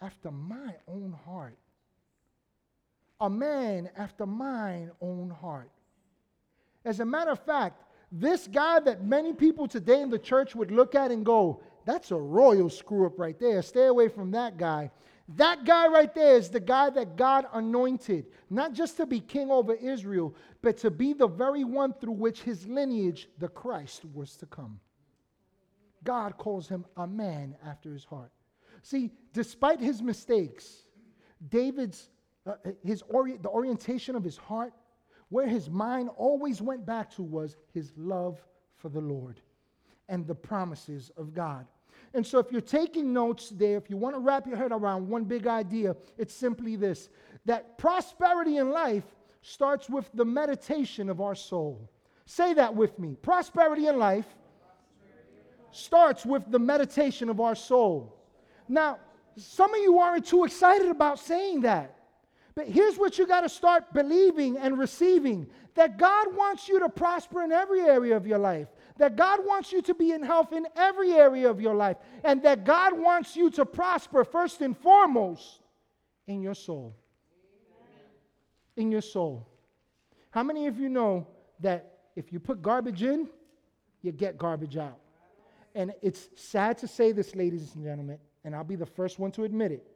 after 0.00 0.30
my 0.30 0.76
own 0.86 1.16
heart 1.26 1.58
a 3.22 3.30
man 3.30 3.88
after 3.96 4.26
mine 4.26 4.90
own 5.00 5.30
heart. 5.30 5.70
As 6.84 6.98
a 6.98 7.04
matter 7.04 7.30
of 7.30 7.38
fact, 7.38 7.84
this 8.10 8.48
guy 8.48 8.80
that 8.80 9.06
many 9.06 9.32
people 9.32 9.68
today 9.68 10.02
in 10.02 10.10
the 10.10 10.18
church 10.18 10.56
would 10.56 10.72
look 10.72 10.96
at 10.96 11.12
and 11.12 11.24
go, 11.24 11.62
that's 11.86 12.10
a 12.10 12.16
royal 12.16 12.68
screw 12.68 13.06
up 13.06 13.18
right 13.20 13.38
there. 13.38 13.62
Stay 13.62 13.86
away 13.86 14.08
from 14.08 14.32
that 14.32 14.58
guy. 14.58 14.90
That 15.36 15.64
guy 15.64 15.86
right 15.86 16.12
there 16.12 16.34
is 16.34 16.50
the 16.50 16.60
guy 16.60 16.90
that 16.90 17.16
God 17.16 17.46
anointed, 17.54 18.26
not 18.50 18.72
just 18.72 18.96
to 18.96 19.06
be 19.06 19.20
king 19.20 19.52
over 19.52 19.74
Israel, 19.74 20.34
but 20.60 20.76
to 20.78 20.90
be 20.90 21.12
the 21.12 21.28
very 21.28 21.62
one 21.62 21.94
through 21.94 22.14
which 22.14 22.42
his 22.42 22.66
lineage, 22.66 23.28
the 23.38 23.48
Christ, 23.48 24.04
was 24.12 24.36
to 24.38 24.46
come. 24.46 24.80
God 26.02 26.36
calls 26.38 26.68
him 26.68 26.84
a 26.96 27.06
man 27.06 27.54
after 27.64 27.92
his 27.92 28.04
heart. 28.04 28.32
See, 28.82 29.12
despite 29.32 29.78
his 29.78 30.02
mistakes, 30.02 30.82
David's 31.48 32.10
uh, 32.46 32.54
his 32.84 33.02
ori- 33.08 33.36
the 33.36 33.48
orientation 33.48 34.16
of 34.16 34.24
his 34.24 34.36
heart, 34.36 34.72
where 35.28 35.46
his 35.46 35.70
mind 35.70 36.10
always 36.16 36.60
went 36.60 36.84
back 36.84 37.10
to 37.14 37.22
was 37.22 37.56
his 37.72 37.92
love 37.96 38.44
for 38.76 38.88
the 38.88 39.00
Lord 39.00 39.40
and 40.08 40.26
the 40.26 40.34
promises 40.34 41.10
of 41.16 41.34
God. 41.34 41.66
And 42.14 42.26
so, 42.26 42.38
if 42.38 42.50
you're 42.50 42.60
taking 42.60 43.12
notes 43.12 43.50
there, 43.50 43.76
if 43.76 43.88
you 43.88 43.96
want 43.96 44.14
to 44.14 44.20
wrap 44.20 44.46
your 44.46 44.56
head 44.56 44.72
around 44.72 45.08
one 45.08 45.24
big 45.24 45.46
idea, 45.46 45.96
it's 46.18 46.34
simply 46.34 46.76
this 46.76 47.08
that 47.44 47.78
prosperity 47.78 48.58
in 48.58 48.70
life 48.70 49.04
starts 49.42 49.88
with 49.88 50.08
the 50.14 50.24
meditation 50.24 51.08
of 51.08 51.20
our 51.20 51.34
soul. 51.34 51.90
Say 52.26 52.54
that 52.54 52.74
with 52.74 52.98
me. 52.98 53.16
Prosperity 53.20 53.88
in 53.88 53.98
life 53.98 54.26
starts 55.72 56.24
with 56.24 56.42
the 56.50 56.58
meditation 56.58 57.28
of 57.28 57.40
our 57.40 57.54
soul. 57.54 58.16
Now, 58.68 58.98
some 59.36 59.74
of 59.74 59.80
you 59.80 59.98
aren't 59.98 60.26
too 60.26 60.44
excited 60.44 60.88
about 60.88 61.18
saying 61.18 61.62
that. 61.62 61.96
But 62.54 62.68
here's 62.68 62.96
what 62.96 63.18
you 63.18 63.26
got 63.26 63.40
to 63.42 63.48
start 63.48 63.94
believing 63.94 64.58
and 64.58 64.78
receiving 64.78 65.46
that 65.74 65.96
God 65.96 66.36
wants 66.36 66.68
you 66.68 66.78
to 66.80 66.88
prosper 66.88 67.42
in 67.42 67.50
every 67.50 67.80
area 67.80 68.14
of 68.14 68.26
your 68.26 68.38
life, 68.38 68.68
that 68.98 69.16
God 69.16 69.40
wants 69.42 69.72
you 69.72 69.80
to 69.82 69.94
be 69.94 70.12
in 70.12 70.22
health 70.22 70.52
in 70.52 70.66
every 70.76 71.12
area 71.12 71.48
of 71.48 71.60
your 71.60 71.74
life, 71.74 71.96
and 72.24 72.42
that 72.42 72.64
God 72.64 72.92
wants 72.98 73.36
you 73.36 73.48
to 73.52 73.64
prosper 73.64 74.22
first 74.22 74.60
and 74.60 74.76
foremost 74.76 75.62
in 76.26 76.42
your 76.42 76.54
soul. 76.54 76.94
In 78.76 78.90
your 78.90 79.00
soul. 79.00 79.48
How 80.30 80.42
many 80.42 80.66
of 80.66 80.78
you 80.78 80.90
know 80.90 81.26
that 81.60 82.00
if 82.16 82.32
you 82.32 82.40
put 82.40 82.60
garbage 82.60 83.02
in, 83.02 83.28
you 84.02 84.12
get 84.12 84.36
garbage 84.36 84.76
out? 84.76 84.98
And 85.74 85.92
it's 86.02 86.28
sad 86.36 86.76
to 86.78 86.88
say 86.88 87.12
this, 87.12 87.34
ladies 87.34 87.74
and 87.74 87.84
gentlemen, 87.84 88.18
and 88.44 88.54
I'll 88.54 88.62
be 88.62 88.76
the 88.76 88.84
first 88.84 89.18
one 89.18 89.30
to 89.32 89.44
admit 89.44 89.72
it, 89.72 89.86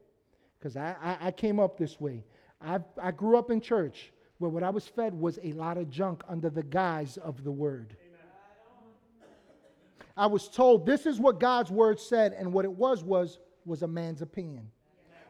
because 0.58 0.74
I, 0.74 0.96
I, 1.02 1.26
I 1.26 1.30
came 1.32 1.60
up 1.60 1.76
this 1.76 2.00
way. 2.00 2.24
I, 2.60 2.80
I 3.00 3.10
grew 3.10 3.38
up 3.38 3.50
in 3.50 3.60
church 3.60 4.12
where 4.38 4.50
what 4.50 4.62
I 4.62 4.70
was 4.70 4.86
fed 4.86 5.14
was 5.14 5.38
a 5.42 5.52
lot 5.52 5.78
of 5.78 5.90
junk 5.90 6.22
under 6.28 6.50
the 6.50 6.62
guise 6.62 7.16
of 7.16 7.42
the 7.44 7.50
word. 7.50 7.96
I 10.16 10.26
was 10.26 10.48
told 10.48 10.86
this 10.86 11.04
is 11.04 11.20
what 11.20 11.40
God's 11.40 11.70
word 11.70 12.00
said, 12.00 12.32
and 12.32 12.52
what 12.52 12.64
it 12.64 12.72
was 12.72 13.04
was 13.04 13.38
was 13.66 13.82
a 13.82 13.86
man's 13.86 14.22
opinion, 14.22 14.70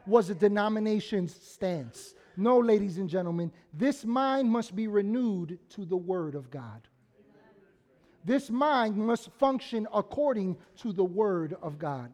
was 0.05 0.29
a 0.29 0.35
denomination's 0.35 1.35
stance. 1.35 2.13
No, 2.37 2.59
ladies 2.59 2.97
and 2.97 3.09
gentlemen, 3.09 3.51
this 3.73 4.05
mind 4.05 4.49
must 4.49 4.75
be 4.75 4.87
renewed 4.87 5.59
to 5.69 5.85
the 5.85 5.97
word 5.97 6.35
of 6.35 6.49
God. 6.51 6.87
This 8.23 8.49
mind 8.49 8.97
must 8.97 9.31
function 9.39 9.87
according 9.93 10.57
to 10.77 10.93
the 10.93 11.03
word 11.03 11.55
of 11.61 11.79
God. 11.79 12.11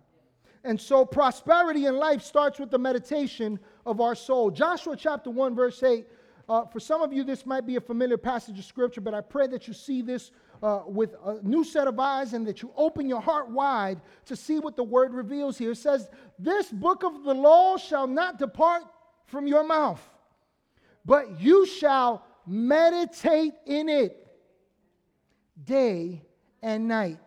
And 0.63 0.79
so 0.79 1.05
prosperity 1.05 1.85
in 1.85 1.97
life 1.97 2.21
starts 2.21 2.59
with 2.59 2.71
the 2.71 2.79
meditation 2.79 3.59
of 3.85 4.01
our 4.01 4.15
soul. 4.15 4.51
Joshua 4.51 4.95
chapter 4.95 5.29
1, 5.29 5.55
verse 5.55 5.81
8. 5.81 6.05
Uh, 6.49 6.65
for 6.65 6.79
some 6.79 7.01
of 7.01 7.13
you, 7.13 7.23
this 7.23 7.45
might 7.45 7.65
be 7.65 7.77
a 7.77 7.81
familiar 7.81 8.17
passage 8.17 8.59
of 8.59 8.65
scripture, 8.65 8.99
but 8.99 9.13
I 9.13 9.21
pray 9.21 9.47
that 9.47 9.67
you 9.67 9.73
see 9.73 10.01
this 10.01 10.31
uh, 10.61 10.81
with 10.85 11.15
a 11.25 11.39
new 11.41 11.63
set 11.63 11.87
of 11.87 11.97
eyes 11.99 12.33
and 12.33 12.45
that 12.47 12.61
you 12.61 12.71
open 12.75 13.07
your 13.07 13.21
heart 13.21 13.49
wide 13.49 14.01
to 14.25 14.35
see 14.35 14.59
what 14.59 14.75
the 14.75 14.83
word 14.83 15.13
reveals 15.13 15.57
here. 15.57 15.71
It 15.71 15.77
says, 15.77 16.09
This 16.37 16.69
book 16.69 17.03
of 17.03 17.23
the 17.23 17.33
law 17.33 17.77
shall 17.77 18.07
not 18.07 18.39
depart 18.39 18.83
from 19.25 19.47
your 19.47 19.63
mouth, 19.63 20.01
but 21.05 21.39
you 21.39 21.65
shall 21.65 22.25
meditate 22.45 23.53
in 23.65 23.87
it 23.87 24.27
day 25.63 26.21
and 26.61 26.87
night 26.87 27.19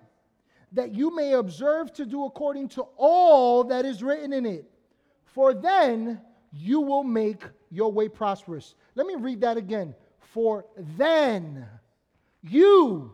that 0.73 0.95
you 0.95 1.15
may 1.15 1.33
observe 1.33 1.93
to 1.95 2.05
do 2.05 2.25
according 2.25 2.69
to 2.69 2.83
all 2.97 3.65
that 3.65 3.87
is 3.87 4.03
written 4.03 4.33
in 4.33 4.45
it. 4.45 4.71
For 5.25 5.55
then 5.55 6.21
you 6.53 6.81
will 6.81 7.05
make 7.05 7.43
your 7.71 7.93
way 7.93 8.09
prosperous. 8.09 8.75
Let 8.95 9.07
me 9.07 9.15
read 9.15 9.41
that 9.43 9.57
again. 9.57 9.95
For 10.19 10.65
then 10.97 11.67
you 12.43 13.13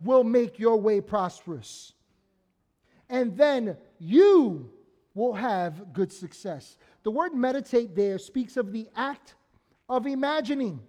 will 0.00 0.24
make 0.24 0.58
your 0.58 0.76
way 0.76 1.00
prosperous. 1.00 1.92
And 3.08 3.36
then 3.36 3.76
you 3.98 4.70
will 5.14 5.34
have 5.34 5.92
good 5.92 6.12
success. 6.12 6.76
The 7.02 7.10
word 7.10 7.34
meditate 7.34 7.96
there 7.96 8.18
speaks 8.18 8.56
of 8.56 8.72
the 8.72 8.88
act 8.94 9.34
of 9.88 10.06
imagining, 10.06 10.80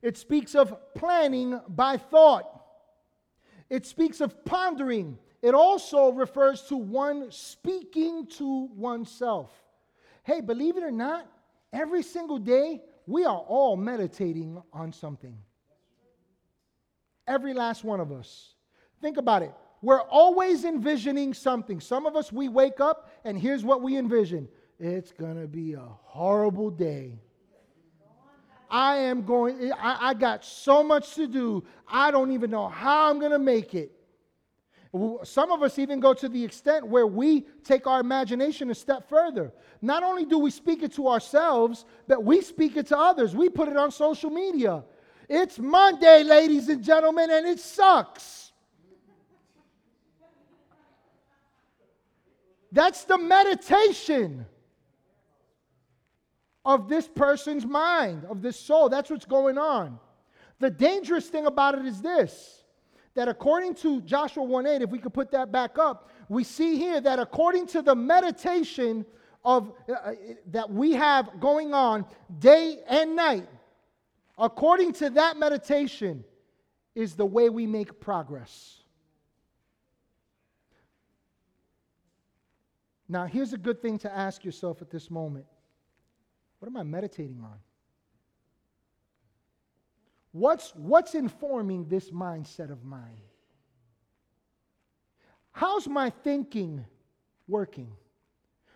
it 0.00 0.16
speaks 0.16 0.54
of 0.54 0.74
planning 0.94 1.60
by 1.68 1.96
thought. 1.96 2.44
It 3.70 3.86
speaks 3.86 4.20
of 4.20 4.44
pondering. 4.44 5.18
it 5.42 5.54
also 5.54 6.12
refers 6.12 6.62
to 6.64 6.76
one 6.76 7.30
speaking 7.30 8.26
to 8.26 8.68
oneself. 8.76 9.50
Hey, 10.24 10.40
believe 10.40 10.76
it 10.76 10.82
or 10.82 10.90
not, 10.90 11.26
every 11.72 12.02
single 12.02 12.38
day 12.38 12.82
we 13.06 13.24
are 13.24 13.38
all 13.38 13.76
meditating 13.76 14.60
on 14.72 14.92
something. 14.92 15.36
Every 17.26 17.54
last 17.54 17.84
one 17.84 18.00
of 18.00 18.10
us. 18.10 18.54
Think 19.00 19.18
about 19.18 19.42
it. 19.42 19.52
We're 19.82 20.00
always 20.00 20.64
envisioning 20.64 21.34
something. 21.34 21.78
Some 21.78 22.06
of 22.06 22.16
us, 22.16 22.32
we 22.32 22.48
wake 22.48 22.80
up 22.80 23.10
and 23.24 23.38
here's 23.38 23.64
what 23.64 23.82
we 23.82 23.96
envision 23.96 24.48
it's 24.80 25.12
going 25.12 25.40
to 25.40 25.46
be 25.46 25.74
a 25.74 25.88
horrible 26.02 26.70
day. 26.70 27.20
I 28.70 28.96
am 28.96 29.22
going, 29.22 29.72
I, 29.72 30.08
I, 30.08 30.14
got 30.14 30.44
so 30.44 30.82
much 30.82 31.14
to 31.14 31.28
do. 31.28 31.64
I 31.86 32.10
don't 32.10 32.32
even 32.32 32.50
know 32.50 32.66
how 32.66 33.08
I'm 33.08 33.20
going 33.20 33.30
to 33.30 33.38
make 33.38 33.74
it. 33.74 33.92
Some 35.24 35.50
of 35.50 35.62
us 35.64 35.80
even 35.80 35.98
go 35.98 36.14
to 36.14 36.28
the 36.28 36.44
extent 36.44 36.86
where 36.86 37.06
we 37.06 37.40
take 37.64 37.88
our 37.88 37.98
imagination 37.98 38.70
a 38.70 38.74
step 38.76 39.08
further. 39.08 39.52
Not 39.82 40.04
only 40.04 40.24
do 40.24 40.38
we 40.38 40.52
speak 40.52 40.84
it 40.84 40.92
to 40.94 41.08
ourselves, 41.08 41.84
but 42.06 42.22
we 42.22 42.40
speak 42.40 42.76
it 42.76 42.86
to 42.88 42.98
others. 42.98 43.34
We 43.34 43.48
put 43.48 43.68
it 43.68 43.76
on 43.76 43.90
social 43.90 44.30
media. 44.30 44.84
It's 45.28 45.58
Monday, 45.58 46.22
ladies 46.22 46.68
and 46.68 46.82
gentlemen, 46.82 47.28
and 47.30 47.44
it 47.44 47.58
sucks. 47.58 48.52
That's 52.70 53.04
the 53.04 53.18
meditation 53.18 54.46
of 56.64 56.88
this 56.88 57.08
person's 57.08 57.66
mind, 57.66 58.26
of 58.26 58.42
this 58.42 58.58
soul. 58.58 58.88
That's 58.88 59.10
what's 59.10 59.26
going 59.26 59.58
on. 59.58 59.98
The 60.60 60.70
dangerous 60.70 61.26
thing 61.26 61.46
about 61.46 61.76
it 61.78 61.84
is 61.84 62.00
this 62.00 62.63
that 63.14 63.28
according 63.28 63.74
to 63.76 64.00
Joshua 64.02 64.42
1 64.42 64.66
8, 64.66 64.82
if 64.82 64.90
we 64.90 64.98
could 64.98 65.14
put 65.14 65.30
that 65.30 65.52
back 65.52 65.78
up, 65.78 66.10
we 66.28 66.44
see 66.44 66.76
here 66.76 67.00
that 67.00 67.18
according 67.18 67.66
to 67.68 67.82
the 67.82 67.94
meditation 67.94 69.06
of 69.44 69.72
uh, 69.88 69.92
uh 69.92 70.12
that 70.50 70.70
we 70.70 70.92
have 70.92 71.40
going 71.40 71.74
on 71.74 72.04
day 72.38 72.78
and 72.88 73.14
night, 73.14 73.46
according 74.38 74.92
to 74.94 75.10
that 75.10 75.36
meditation, 75.36 76.24
is 76.94 77.14
the 77.14 77.26
way 77.26 77.48
we 77.48 77.66
make 77.66 78.00
progress. 78.00 78.82
Now, 83.08 83.26
here's 83.26 83.52
a 83.52 83.58
good 83.58 83.82
thing 83.82 83.98
to 83.98 84.12
ask 84.12 84.44
yourself 84.44 84.80
at 84.82 84.90
this 84.90 85.10
moment 85.10 85.46
What 86.58 86.68
am 86.68 86.76
I 86.76 86.82
meditating 86.82 87.40
on? 87.42 87.58
What's, 90.34 90.72
what's 90.74 91.14
informing 91.14 91.86
this 91.86 92.10
mindset 92.10 92.72
of 92.72 92.84
mine? 92.84 93.20
How's 95.52 95.86
my 95.86 96.10
thinking 96.10 96.84
working? 97.46 97.92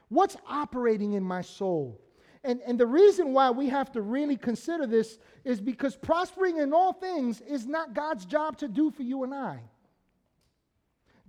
What's 0.09 0.37
operating 0.49 1.15
in 1.15 1.25
my 1.25 1.41
soul? 1.41 2.01
And, 2.45 2.61
and 2.65 2.79
the 2.79 2.87
reason 2.87 3.33
why 3.33 3.51
we 3.51 3.69
have 3.71 3.91
to 3.93 4.03
really 4.03 4.37
consider 4.37 4.87
this 4.87 5.19
is 5.43 5.61
because 5.61 5.97
prospering 5.97 6.59
in 6.59 6.73
all 6.73 6.93
things 6.93 7.41
is 7.41 7.67
not 7.67 7.93
God's 7.93 8.25
job 8.25 8.57
to 8.59 8.69
do 8.69 8.93
for 8.93 9.03
you 9.03 9.25
and 9.25 9.35
I. 9.35 9.59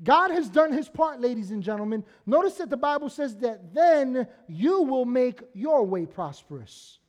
God 0.03 0.29
has 0.29 0.48
done 0.48 0.71
his 0.71 0.88
part, 0.88 1.19
ladies 1.19 1.50
and 1.50 1.63
gentlemen. 1.63 2.05
Notice 2.27 2.53
that 2.57 2.69
the 2.69 2.77
Bible 2.77 3.09
says 3.09 3.36
that 3.38 3.74
then 3.74 4.27
you 4.48 4.83
will 4.83 5.05
make 5.05 5.41
your 5.55 5.83
way 5.88 6.05
prosperous. 6.05 7.00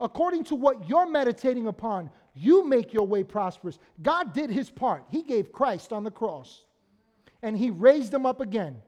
According 0.00 0.44
to 0.44 0.54
what 0.54 0.88
you're 0.88 1.10
meditating 1.10 1.66
upon, 1.66 2.10
you 2.34 2.66
make 2.66 2.92
your 2.92 3.06
way 3.06 3.24
prosperous. 3.24 3.78
God 4.02 4.32
did 4.32 4.50
his 4.50 4.70
part. 4.70 5.04
He 5.08 5.22
gave 5.22 5.52
Christ 5.52 5.92
on 5.92 6.04
the 6.04 6.10
cross 6.10 6.64
and 7.42 7.56
he 7.56 7.70
raised 7.70 8.12
him 8.12 8.26
up 8.26 8.40
again. 8.40 8.82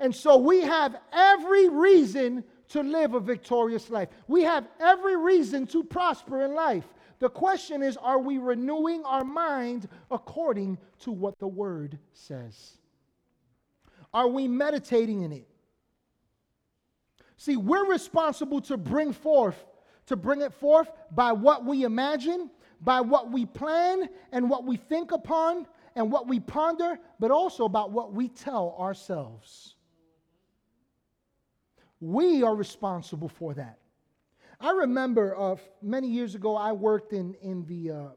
And 0.00 0.14
so 0.14 0.36
we 0.36 0.62
have 0.62 0.96
every 1.12 1.68
reason 1.68 2.44
to 2.68 2.82
live 2.82 3.14
a 3.14 3.20
victorious 3.20 3.90
life. 3.90 4.08
We 4.26 4.42
have 4.42 4.66
every 4.80 5.16
reason 5.16 5.66
to 5.68 5.84
prosper 5.84 6.44
in 6.44 6.54
life. 6.54 6.84
The 7.20 7.28
question 7.28 7.82
is 7.82 7.96
are 7.96 8.18
we 8.18 8.38
renewing 8.38 9.04
our 9.04 9.24
mind 9.24 9.88
according 10.10 10.78
to 11.00 11.12
what 11.12 11.38
the 11.38 11.48
Word 11.48 11.98
says? 12.12 12.78
Are 14.12 14.28
we 14.28 14.48
meditating 14.48 15.22
in 15.22 15.32
it? 15.32 15.48
See, 17.36 17.56
we're 17.56 17.86
responsible 17.86 18.60
to 18.62 18.76
bring 18.76 19.12
forth, 19.12 19.64
to 20.06 20.16
bring 20.16 20.40
it 20.40 20.52
forth 20.52 20.90
by 21.10 21.32
what 21.32 21.64
we 21.64 21.84
imagine, 21.84 22.50
by 22.80 23.00
what 23.00 23.30
we 23.30 23.46
plan, 23.46 24.08
and 24.32 24.48
what 24.50 24.64
we 24.64 24.76
think 24.76 25.12
upon, 25.12 25.66
and 25.96 26.10
what 26.10 26.26
we 26.26 26.40
ponder, 26.40 26.98
but 27.20 27.30
also 27.30 27.64
about 27.64 27.90
what 27.90 28.12
we 28.12 28.28
tell 28.28 28.76
ourselves. 28.78 29.74
We 32.00 32.42
are 32.42 32.54
responsible 32.54 33.28
for 33.28 33.54
that. 33.54 33.78
I 34.60 34.70
remember 34.72 35.36
uh, 35.36 35.56
many 35.82 36.08
years 36.08 36.34
ago, 36.34 36.56
I 36.56 36.72
worked 36.72 37.12
in, 37.12 37.34
in, 37.42 37.64
the, 37.66 37.90
uh, 37.90 38.08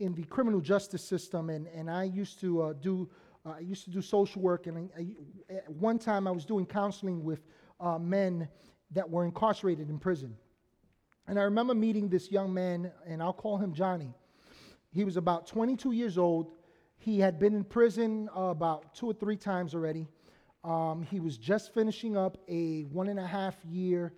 in 0.00 0.14
the 0.14 0.24
criminal 0.24 0.60
justice 0.60 1.04
system, 1.04 1.50
and, 1.50 1.66
and 1.68 1.90
I 1.90 2.04
used 2.04 2.40
to 2.40 2.62
uh, 2.62 2.72
do 2.72 3.08
uh, 3.46 3.54
I 3.56 3.60
used 3.60 3.84
to 3.84 3.90
do 3.90 4.02
social 4.02 4.42
work, 4.42 4.66
and 4.66 4.76
I, 4.76 5.00
I, 5.00 5.56
at 5.58 5.70
one 5.70 5.98
time 5.98 6.26
I 6.26 6.32
was 6.32 6.44
doing 6.44 6.66
counseling 6.66 7.22
with 7.22 7.42
uh, 7.78 7.96
men 7.98 8.48
that 8.90 9.08
were 9.08 9.24
incarcerated 9.24 9.88
in 9.88 9.98
prison. 9.98 10.36
And 11.28 11.38
I 11.40 11.42
remember 11.42 11.74
meeting 11.74 12.08
this 12.08 12.30
young 12.30 12.54
man, 12.54 12.92
and 13.04 13.20
I'll 13.20 13.32
call 13.32 13.58
him 13.58 13.72
Johnny. 13.72 14.14
He 14.92 15.04
was 15.04 15.16
about 15.16 15.46
22 15.46 15.92
years 15.92 16.18
old. 16.18 16.52
He 16.98 17.18
had 17.18 17.38
been 17.38 17.54
in 17.54 17.64
prison 17.64 18.28
uh, 18.36 18.42
about 18.42 18.94
two 18.94 19.06
or 19.06 19.12
three 19.12 19.36
times 19.36 19.74
already. 19.74 20.06
Um, 20.62 21.02
he 21.02 21.18
was 21.18 21.36
just 21.36 21.74
finishing 21.74 22.16
up 22.16 22.38
a 22.48 22.82
one 22.84 23.08
and 23.08 23.18
a 23.18 23.26
half 23.26 23.56
year 23.64 24.12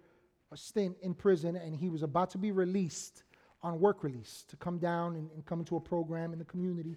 stint 0.55 0.97
in 1.03 1.14
prison, 1.14 1.57
and 1.57 1.75
he 1.75 1.88
was 1.88 2.03
about 2.03 2.31
to 2.31 2.38
be 2.38 2.53
released 2.53 3.25
on 3.62 3.81
work 3.81 4.05
release 4.05 4.44
to 4.49 4.57
come 4.57 4.79
down 4.79 5.16
and, 5.16 5.31
and 5.33 5.44
come 5.44 5.61
into 5.61 5.77
a 5.77 5.81
program 5.81 6.33
in 6.33 6.38
the 6.38 6.44
community. 6.44 6.97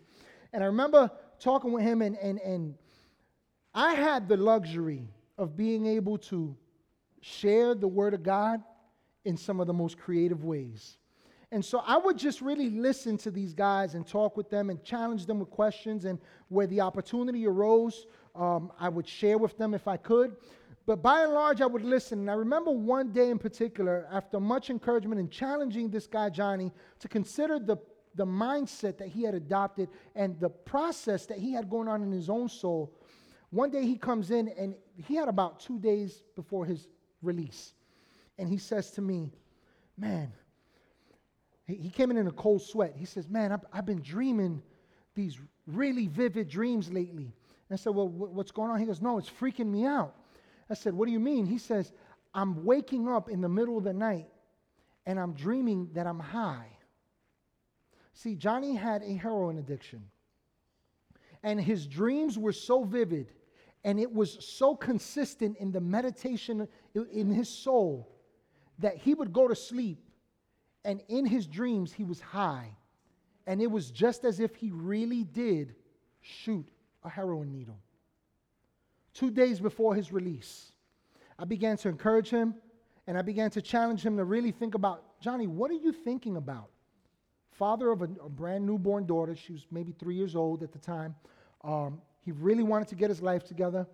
And 0.54 0.62
I 0.62 0.67
remember 0.67 1.10
talking 1.39 1.71
with 1.71 1.84
him, 1.84 2.02
and, 2.02 2.17
and, 2.17 2.39
and 2.39 2.76
I 3.74 3.93
had 3.93 4.28
the 4.28 4.38
luxury 4.38 5.08
of 5.38 5.56
being 5.56 5.86
able 5.86 6.17
to 6.17 6.56
share 7.21 7.76
the 7.76 7.88
Word 7.88 8.13
of 8.13 8.24
God 8.24 8.62
in 9.25 9.38
some 9.38 9.60
of 9.60 9.67
the 9.67 9.73
most 9.73 9.97
creative 9.97 10.43
ways. 10.43 10.97
And 11.53 11.63
so 11.63 11.84
I 11.86 11.97
would 11.97 12.17
just 12.17 12.41
really 12.41 12.69
listen 12.69 13.17
to 13.17 13.31
these 13.31 13.53
guys 13.53 13.93
and 13.93 14.07
talk 14.07 14.38
with 14.38 14.49
them 14.49 14.69
and 14.69 14.81
challenge 14.84 15.25
them 15.25 15.39
with 15.39 15.49
questions. 15.49 16.05
And 16.05 16.17
where 16.47 16.65
the 16.65 16.79
opportunity 16.79 17.45
arose, 17.45 18.07
um, 18.36 18.71
I 18.79 18.88
would 18.88 19.07
share 19.07 19.38
with 19.38 19.57
them 19.57 19.73
if 19.73 19.88
I 19.88 19.97
could. 19.97 20.38
But 20.86 21.03
by 21.03 21.23
and 21.23 21.34
large, 21.34 21.60
I 21.62 21.65
would 21.65 21.84
listen. 21.84 22.19
And 22.19 22.31
I 22.31 22.36
remember 22.36 22.71
one 22.71 23.12
day 23.12 23.29
in 23.29 23.38
particular, 23.38 24.07
after 24.12 24.39
much 24.39 24.69
encouragement 24.69 25.19
and 25.19 25.29
challenging 25.29 25.89
this 25.89 26.07
guy, 26.07 26.29
Johnny, 26.29 26.71
to 26.99 27.07
consider 27.10 27.60
the, 27.60 27.77
the 28.15 28.25
mindset 28.25 28.97
that 28.97 29.10
he 29.10 29.23
had 29.23 29.36
adopted 29.36 29.89
and 30.15 30.39
the 30.39 30.49
process 30.49 31.25
that 31.25 31.38
he 31.38 31.51
had 31.51 31.69
going 31.69 31.89
on 31.89 32.01
in 32.01 32.12
his 32.12 32.29
own 32.29 32.47
soul. 32.47 32.95
One 33.49 33.69
day 33.69 33.86
he 33.86 33.97
comes 33.97 34.31
in, 34.31 34.47
and 34.47 34.73
he 34.95 35.15
had 35.15 35.27
about 35.27 35.60
two 35.60 35.77
days 35.77 36.23
before 36.38 36.65
his 36.65 36.88
release. 37.21 37.73
And 38.41 38.49
he 38.49 38.58
says 38.58 38.89
to 38.91 39.01
me, 39.01 39.32
Man, 39.95 40.34
he 41.67 41.91
came 41.91 42.10
in 42.10 42.17
in 42.17 42.25
a 42.25 42.32
cold 42.32 42.63
sweat. 42.63 42.95
He 42.97 43.06
says, 43.06 43.30
Man, 43.30 43.51
I've, 43.51 43.63
I've 43.71 43.86
been 43.86 44.01
dreaming 44.01 44.63
these 45.13 45.38
really 45.67 46.08
vivid 46.08 46.49
dreams 46.49 46.91
lately. 46.91 47.36
And 47.69 47.71
I 47.71 47.75
said, 47.75 47.93
Well, 47.93 48.10
what's 48.10 48.49
going 48.49 48.71
on? 48.71 48.80
He 48.80 48.88
goes, 48.88 48.99
No, 48.99 49.19
it's 49.19 49.30
freaking 49.30 49.67
me 49.67 49.86
out. 49.86 50.15
I 50.71 50.73
said, 50.73 50.95
What 50.95 51.06
do 51.06 51.12
you 51.12 51.19
mean? 51.19 51.45
He 51.45 51.60
says, 51.60 51.93
I'm 52.34 52.65
waking 52.65 53.08
up 53.08 53.30
in 53.30 53.41
the 53.41 53.49
middle 53.49 53.77
of 53.77 53.84
the 53.84 53.93
night 53.93 54.27
and 55.06 55.19
I'm 55.19 55.34
dreaming 55.34 55.89
that 55.93 56.08
I'm 56.08 56.19
high. 56.19 56.69
See, 58.13 58.34
Johnny 58.34 58.75
had 58.75 59.04
a 59.04 59.13
heroin 59.13 59.60
addiction. 59.60 60.01
And 61.43 61.62
his 61.62 61.86
dreams 61.86 62.39
were 62.39 62.54
so 62.54 62.84
vivid 62.84 63.34
and 63.84 63.99
it 63.99 64.12
was 64.12 64.43
so 64.43 64.75
consistent 64.75 65.58
in 65.58 65.71
the 65.71 65.82
meditation 65.82 66.67
in 66.95 67.30
his 67.30 67.47
soul 67.47 68.11
that 68.82 68.98
he 68.98 69.13
would 69.13 69.34
go 69.34 69.48
to 69.48 69.56
sleep 69.56 70.00
and 70.86 71.02
in 71.08 71.26
his 71.26 71.48
dreams 71.48 71.91
he 71.91 72.04
was 72.04 72.20
high. 72.20 72.76
And 73.48 73.62
it 73.62 73.72
was 73.72 73.89
just 73.89 74.24
as 74.26 74.39
if 74.39 74.56
he 74.56 74.72
really 74.72 75.24
did 75.24 75.76
shoot 76.22 76.67
a 77.04 77.10
heroin 77.10 77.52
needle 77.52 77.80
two 79.13 79.30
days 79.30 79.60
before 79.60 79.96
his 79.96 80.12
release, 80.12 80.72
I 81.38 81.46
began 81.46 81.78
to 81.78 81.89
encourage 81.89 82.30
him 82.30 82.56
and 83.08 83.17
I 83.17 83.22
began 83.22 83.50
to 83.52 83.62
challenge 83.62 84.06
him 84.06 84.17
to 84.17 84.24
really 84.24 84.52
think 84.52 84.76
about 84.76 85.20
Johnny, 85.20 85.48
what 85.48 85.72
are 85.72 85.76
you 85.76 85.91
thinking 85.91 86.38
about? 86.38 86.70
Father 87.52 87.91
of 87.91 88.02
a, 88.02 88.10
a 88.24 88.30
brand 88.30 88.65
newborn 88.65 89.06
daughter, 89.06 89.36
she 89.36 89.54
was 89.54 89.67
maybe 89.72 89.91
three 89.91 90.15
years 90.15 90.36
old 90.36 90.63
at 90.63 90.72
the 90.72 90.80
time. 90.80 91.15
Um, 91.63 92.02
he 92.20 92.32
really 92.32 92.63
wanted 92.63 92.88
to 92.89 92.96
get 92.96 93.10
his 93.10 93.22
life 93.22 93.44
together. 93.44 93.86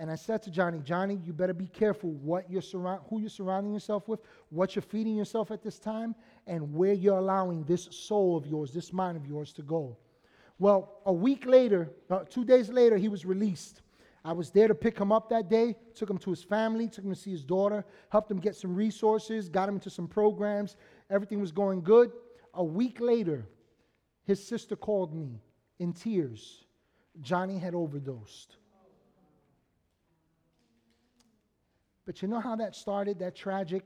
And 0.00 0.10
I 0.10 0.14
said 0.14 0.42
to 0.44 0.50
Johnny, 0.50 0.80
Johnny, 0.82 1.20
you 1.26 1.34
better 1.34 1.52
be 1.52 1.66
careful 1.66 2.12
what 2.12 2.50
you're 2.50 2.62
surround, 2.62 3.02
who 3.10 3.20
you're 3.20 3.28
surrounding 3.28 3.74
yourself 3.74 4.08
with, 4.08 4.20
what 4.48 4.74
you're 4.74 4.82
feeding 4.82 5.14
yourself 5.14 5.50
at 5.50 5.62
this 5.62 5.78
time, 5.78 6.14
and 6.46 6.72
where 6.72 6.94
you're 6.94 7.18
allowing 7.18 7.64
this 7.64 7.86
soul 7.90 8.34
of 8.34 8.46
yours, 8.46 8.72
this 8.72 8.94
mind 8.94 9.18
of 9.18 9.26
yours 9.26 9.52
to 9.52 9.62
go. 9.62 9.98
Well, 10.58 11.02
a 11.04 11.12
week 11.12 11.44
later, 11.44 11.90
uh, 12.08 12.20
two 12.20 12.46
days 12.46 12.70
later, 12.70 12.96
he 12.96 13.08
was 13.08 13.26
released. 13.26 13.82
I 14.24 14.32
was 14.32 14.48
there 14.48 14.68
to 14.68 14.74
pick 14.74 14.98
him 14.98 15.12
up 15.12 15.28
that 15.28 15.50
day, 15.50 15.76
took 15.94 16.08
him 16.08 16.16
to 16.18 16.30
his 16.30 16.42
family, 16.42 16.88
took 16.88 17.04
him 17.04 17.12
to 17.12 17.20
see 17.20 17.32
his 17.32 17.44
daughter, 17.44 17.84
helped 18.08 18.30
him 18.30 18.40
get 18.40 18.56
some 18.56 18.74
resources, 18.74 19.50
got 19.50 19.68
him 19.68 19.74
into 19.74 19.90
some 19.90 20.08
programs. 20.08 20.76
Everything 21.10 21.42
was 21.42 21.52
going 21.52 21.82
good. 21.82 22.10
A 22.54 22.64
week 22.64 23.00
later, 23.00 23.46
his 24.24 24.42
sister 24.42 24.76
called 24.76 25.14
me 25.14 25.42
in 25.78 25.92
tears. 25.92 26.64
Johnny 27.20 27.58
had 27.58 27.74
overdosed. 27.74 28.56
But 32.10 32.22
you 32.22 32.26
know 32.26 32.40
how 32.40 32.56
that 32.56 32.74
started, 32.74 33.20
that 33.20 33.36
tragic 33.36 33.84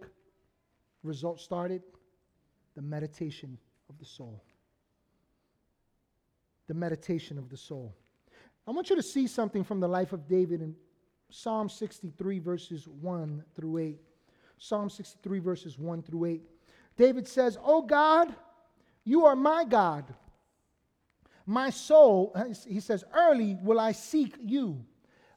result 1.03 1.39
started? 1.39 1.83
The 2.75 2.81
meditation 2.81 3.59
of 3.91 3.99
the 3.99 4.07
soul. 4.07 4.43
The 6.67 6.73
meditation 6.73 7.37
of 7.37 7.51
the 7.51 7.59
soul. 7.59 7.95
I 8.67 8.71
want 8.71 8.89
you 8.89 8.97
to 8.97 9.03
see 9.03 9.27
something 9.27 9.63
from 9.63 9.79
the 9.79 9.89
life 9.89 10.15
of 10.15 10.27
David 10.27 10.63
in 10.63 10.75
Psalm 11.29 11.69
63, 11.69 12.39
verses 12.39 12.89
1 12.89 13.45
through 13.55 13.77
8. 13.77 14.01
Psalm 14.57 14.89
63, 14.89 15.39
verses 15.41 15.79
1 15.79 16.01
through 16.01 16.25
8. 16.25 16.43
David 16.97 17.29
says, 17.29 17.59
Oh 17.63 17.83
God, 17.83 18.35
you 19.05 19.27
are 19.27 19.37
my 19.37 19.67
God. 19.67 20.07
My 21.45 21.69
soul, 21.69 22.35
he 22.67 22.81
says, 22.81 23.05
early 23.15 23.59
will 23.61 23.79
I 23.79 23.93
seek 23.93 24.35
you. 24.41 24.83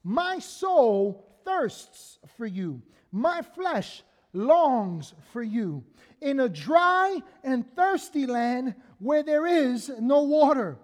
My 0.05 0.39
soul 0.39 1.26
thirsts 1.47 2.19
for 2.35 2.45
you. 2.45 2.81
My 3.11 3.41
flesh 3.41 4.03
longs 4.33 5.13
for 5.31 5.41
you 5.41 5.83
in 6.21 6.41
a 6.41 6.49
dry 6.49 7.21
and 7.43 7.65
thirsty 7.73 8.25
land 8.25 8.75
where 8.99 9.23
there 9.23 9.47
is 9.47 9.89
no 9.99 10.23
water. 10.23 10.77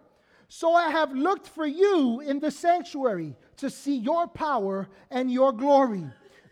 So 0.47 0.73
I 0.73 0.89
have 0.89 1.11
looked 1.11 1.47
for 1.47 1.65
you 1.65 2.21
in 2.21 2.39
the 2.39 2.51
sanctuary 2.51 3.35
to 3.57 3.69
see 3.69 3.97
your 3.97 4.27
power 4.27 4.87
and 5.11 5.29
your 5.31 5.51
glory. 5.51 6.05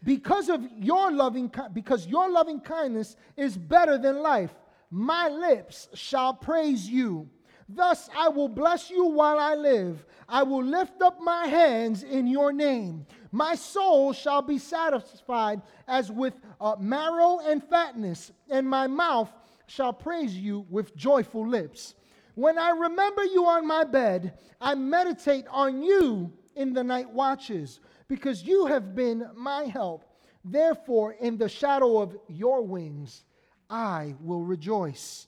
Because 0.04 0.50
of 0.50 0.65
your 0.76 1.12
loving 1.12 1.52
because 1.74 2.08
your 2.08 2.30
loving 2.30 2.60
kindness 2.60 3.15
is 3.38 3.56
better 3.56 3.97
than 3.97 4.21
life, 4.21 4.54
my 4.89 5.30
lips 5.30 5.88
shall 5.93 6.34
praise 6.34 6.89
you. 6.89 7.30
Thus 7.69 8.10
I 8.17 8.28
will 8.30 8.50
bless 8.50 8.89
you 8.89 9.06
while 9.06 9.39
I 9.39 9.56
live. 9.56 10.06
I 10.28 10.43
will 10.43 10.63
lift 10.63 11.02
up 11.02 11.21
my 11.21 11.45
hands 11.45 12.04
in 12.04 12.28
your 12.28 12.52
name. 12.52 13.06
My 13.32 13.56
soul 13.56 14.12
shall 14.12 14.41
be 14.41 14.58
satisfied 14.58 15.62
as 15.88 16.12
with 16.12 16.34
uh, 16.60 16.76
marrow 16.80 17.39
and 17.39 17.63
fatness, 17.63 18.32
and 18.50 18.67
my 18.67 18.88
mouth 18.88 19.30
shall 19.67 19.94
praise 19.94 20.36
you 20.36 20.65
with 20.70 20.96
joyful 20.96 21.48
lips. 21.48 21.96
When 22.36 22.58
I 22.58 22.72
remember 22.72 23.24
you 23.24 23.46
on 23.48 23.65
my 23.65 23.86
bed, 23.86 24.38
I 24.60 24.76
meditate 24.76 25.46
on 25.50 25.82
you 25.82 26.34
in 26.56 26.74
the 26.74 26.84
night 26.84 27.10
watches, 27.10 27.80
because 28.10 28.44
you 28.44 28.65
have 28.65 28.94
been 28.94 29.30
my 29.36 29.63
help. 29.63 30.04
Therefore, 30.44 31.13
in 31.13 31.38
the 31.38 31.48
shadow 31.48 32.00
of 32.02 32.17
your 32.28 32.62
wings, 32.62 33.24
I 33.70 34.15
will 34.20 34.41
rejoice. 34.41 35.28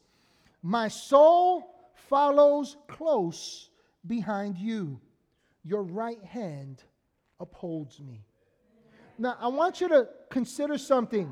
My 0.61 0.89
soul 0.89 1.63
follows 2.09 2.75
close 2.87 3.69
behind 4.05 4.57
you. 4.57 4.99
Your 5.63 5.83
right 5.83 6.21
hand 6.23 6.83
upholds 7.43 7.99
me. 7.99 8.25
Now, 9.19 9.37
I 9.39 9.49
want 9.49 9.81
you 9.81 9.89
to 9.89 10.07
consider 10.31 10.79
something 10.79 11.31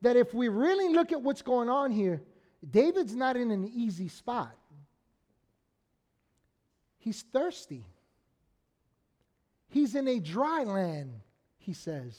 that 0.00 0.16
if 0.16 0.32
we 0.32 0.48
really 0.48 0.94
look 0.94 1.12
at 1.12 1.20
what's 1.20 1.42
going 1.42 1.68
on 1.68 1.90
here, 1.90 2.22
David's 2.68 3.14
not 3.14 3.36
in 3.36 3.50
an 3.50 3.70
easy 3.74 4.08
spot. 4.08 4.56
He's 6.98 7.22
thirsty. 7.32 7.84
He's 9.68 9.94
in 9.94 10.08
a 10.08 10.20
dry 10.20 10.62
land, 10.62 11.20
he 11.58 11.72
says. 11.72 12.18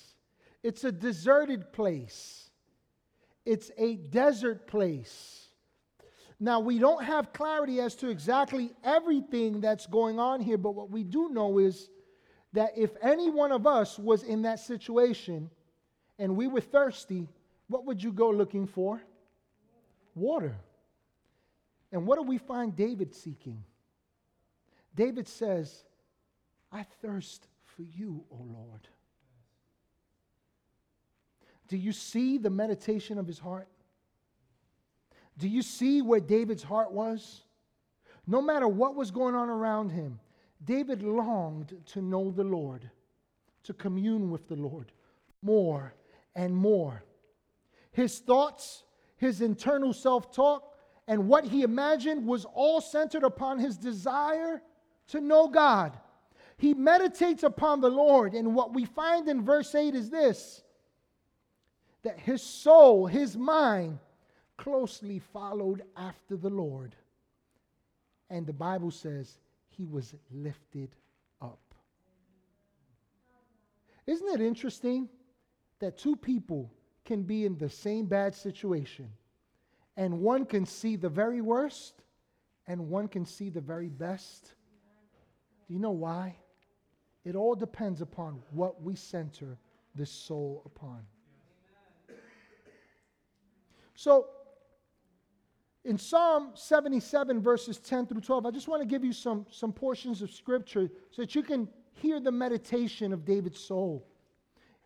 It's 0.62 0.84
a 0.84 0.91
deserted 0.91 1.71
place, 1.71 2.49
it's 3.45 3.71
a 3.77 3.95
desert 3.95 4.67
place. 4.67 5.45
Now, 6.39 6.60
we 6.60 6.77
don't 6.77 7.03
have 7.03 7.34
clarity 7.34 7.80
as 7.80 7.95
to 7.95 8.10
exactly 8.10 8.71
everything 8.84 9.60
that's 9.60 9.88
going 9.88 10.19
on 10.19 10.39
here, 10.39 10.60
but 10.60 10.75
what 10.75 10.91
we 10.91 11.03
do 11.03 11.30
know 11.30 11.58
is 11.58 11.89
that 12.54 12.72
if 12.78 12.92
any 13.02 13.30
one 13.30 13.52
of 13.52 13.68
us 13.68 14.00
was 14.00 14.24
in 14.24 14.44
that 14.44 14.60
situation 14.60 15.50
and 16.18 16.36
we 16.36 16.48
were 16.48 16.62
thirsty, 16.62 17.28
what 17.68 17.86
would 17.86 18.02
you 18.02 18.12
go 18.12 18.30
looking 18.30 18.68
for? 18.68 19.02
Water. 20.16 20.56
And 21.92 22.06
what 22.06 22.18
do 22.18 22.24
we 22.24 22.38
find 22.38 22.76
David 22.76 23.14
seeking? 23.16 23.64
David 24.96 25.28
says, 25.28 25.84
I 26.72 26.84
thirst 27.02 27.48
for 27.64 27.84
you, 27.84 28.24
O 28.32 28.36
Lord. 28.36 28.88
Do 31.68 31.78
you 31.78 31.92
see 31.92 32.38
the 32.38 32.50
meditation 32.50 33.18
of 33.18 33.28
his 33.28 33.40
heart? 33.40 33.68
Do 35.38 35.48
you 35.48 35.62
see 35.62 36.02
where 36.02 36.20
David's 36.20 36.64
heart 36.64 36.92
was? 36.92 37.44
No 38.26 38.42
matter 38.42 38.68
what 38.68 38.96
was 38.96 39.12
going 39.12 39.36
on 39.36 39.50
around 39.50 39.92
him, 39.92 40.20
David 40.63 41.04
longed 41.04 41.76
to 41.88 42.02
know 42.02 42.32
the 42.32 42.43
Lord, 42.43 42.89
to 43.63 43.74
commune 43.74 44.30
with 44.32 44.48
the 44.48 44.56
Lord 44.56 44.91
more 45.41 45.93
and 46.36 46.56
more. 46.56 47.04
His 47.91 48.20
thoughts, 48.20 48.84
his 49.17 49.41
internal 49.41 49.93
self 49.93 50.32
talk, 50.32 50.76
and 51.08 51.28
what 51.28 51.46
he 51.46 51.63
imagined 51.63 52.26
was 52.26 52.46
all 52.46 52.82
centered 52.82 53.24
upon 53.24 53.60
his 53.60 53.78
desire 53.78 54.62
to 55.08 55.22
know 55.22 55.48
God. 55.48 55.98
He 56.58 56.74
meditates 56.74 57.43
upon 57.43 57.82
the 57.82 57.89
Lord, 57.89 58.34
and 58.34 58.56
what 58.56 58.74
we 58.74 58.86
find 58.86 59.28
in 59.30 59.43
verse 59.43 59.74
8 59.74 59.96
is 59.96 60.10
this 60.10 60.63
that 62.04 62.20
his 62.20 62.41
soul, 62.41 63.06
his 63.06 63.36
mind, 63.36 64.00
closely 64.56 65.20
followed 65.20 65.84
after 65.96 66.38
the 66.38 66.50
Lord. 66.50 66.96
And 68.30 68.46
the 68.46 68.54
Bible 68.54 68.91
says 68.91 69.39
he 69.78 69.86
was 69.86 70.16
lifted 70.32 70.90
up. 71.42 71.60
Isn't 74.08 74.28
it 74.30 74.42
interesting 74.42 75.08
that 75.80 75.98
two 75.98 76.16
people 76.16 76.72
can 77.06 77.24
be 77.24 77.46
in 77.46 77.58
the 77.58 77.70
same 77.70 78.06
bad 78.06 78.34
situation 78.34 79.10
and 79.96 80.22
one 80.22 80.46
can 80.46 80.66
see 80.66 80.96
the 80.96 81.10
very 81.10 81.42
worst 81.42 82.02
and 82.66 82.90
one 82.90 83.08
can 83.08 83.26
see 83.26 83.50
the 83.50 83.62
very 83.62 83.90
best? 83.90 84.56
Do 85.68 85.74
you 85.74 85.80
know 85.80 85.92
why? 85.92 86.36
It 87.24 87.36
all 87.36 87.56
depends 87.56 88.02
upon 88.02 88.42
what 88.52 88.82
we 88.82 88.96
center 88.96 89.58
this 89.96 90.10
soul 90.10 90.63
upon. 90.66 91.02
So, 93.96 94.28
in 95.88 95.97
Psalm 95.97 96.50
77, 96.54 97.41
verses 97.41 97.80
10 97.80 98.08
through 98.08 98.19
12, 98.19 98.45
I 98.45 98.52
just 98.52 98.67
want 98.67 98.82
to 98.82 98.86
give 98.86 99.06
you 99.06 99.13
some, 99.13 99.45
some 99.50 99.71
portions 99.71 100.21
of 100.21 100.30
scripture 100.30 100.89
so 101.12 101.21
that 101.21 101.34
you 101.34 101.41
can 101.41 101.69
hear 101.93 102.19
the 102.19 102.32
meditation 102.32 103.13
of 103.13 103.23
David's 103.23 103.62
soul. 103.62 104.06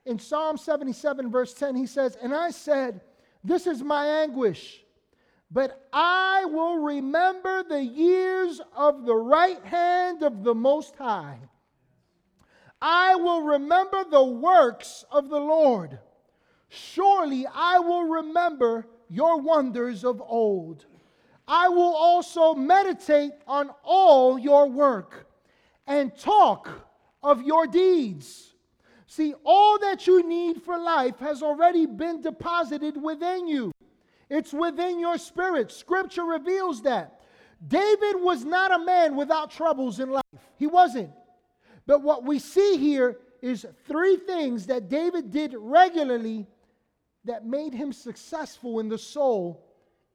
In 0.06 0.20
Psalm 0.20 0.58
77, 0.58 1.32
verse 1.32 1.56
10, 1.56 1.76
he 1.76 1.88
says, 1.88 2.18
And 2.22 2.36
I 2.36 2.52
said, 2.52 3.02
This 3.44 3.66
is 3.66 3.82
my 3.82 4.06
anguish, 4.06 4.84
but 5.50 5.88
I 5.92 6.46
will 6.46 6.78
remember 6.78 7.64
the 7.64 7.84
years 7.84 8.62
of 8.78 9.04
the 9.04 9.16
right 9.16 9.64
hand 9.66 10.22
of 10.22 10.44
the 10.44 10.54
Most 10.54 10.96
High. 10.98 11.40
I 12.80 13.16
will 13.16 13.42
remember 13.42 14.04
the 14.04 14.24
works 14.24 15.04
of 15.10 15.30
the 15.30 15.40
Lord. 15.40 15.98
Surely 16.70 17.48
I 17.52 17.80
will 17.80 18.04
remember 18.04 18.88
your 19.10 19.42
wonders 19.42 20.06
of 20.06 20.22
old. 20.22 20.86
I 21.52 21.68
will 21.68 21.94
also 21.94 22.56
meditate 22.56 23.34
on 23.46 23.72
all 23.84 24.40
your 24.40 24.70
work 24.70 25.28
and 25.86 26.18
talk 26.18 26.70
of 27.22 27.42
your 27.42 27.68
deeds. 27.68 28.54
See, 29.06 29.34
all 29.44 29.78
that 29.80 30.08
you 30.08 30.26
need 30.26 30.64
for 30.64 30.80
life 30.80 31.20
has 31.20 31.44
already 31.44 31.86
been 31.86 32.22
deposited 32.22 32.96
within 32.96 33.50
you. 33.50 33.74
It's 34.30 34.54
within 34.54 34.98
your 34.98 35.18
spirit. 35.18 35.74
Scripture 35.74 36.24
reveals 36.24 36.84
that. 36.84 37.20
David 37.68 38.22
was 38.22 38.46
not 38.46 38.72
a 38.72 38.86
man 38.86 39.18
without 39.18 39.52
troubles 39.52 40.00
in 40.00 40.10
life. 40.10 40.24
He 40.58 40.68
wasn't. 40.68 41.12
But 41.86 42.02
what 42.02 42.24
we 42.24 42.40
see 42.40 42.78
here 42.78 43.18
is 43.42 43.66
three 43.90 44.16
things 44.16 44.68
that 44.68 44.88
David 44.88 45.32
did 45.32 45.54
regularly 45.58 46.48
that 47.26 47.46
made 47.46 47.74
him 47.74 47.92
successful 47.92 48.80
in 48.80 48.88
the 48.88 48.98
soul 48.98 49.68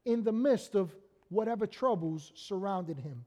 in 0.06 0.24
the 0.24 0.32
midst 0.32 0.74
of 0.74 0.96
whatever 1.28 1.66
troubles 1.66 2.32
surrounded 2.34 2.98
him. 2.98 3.24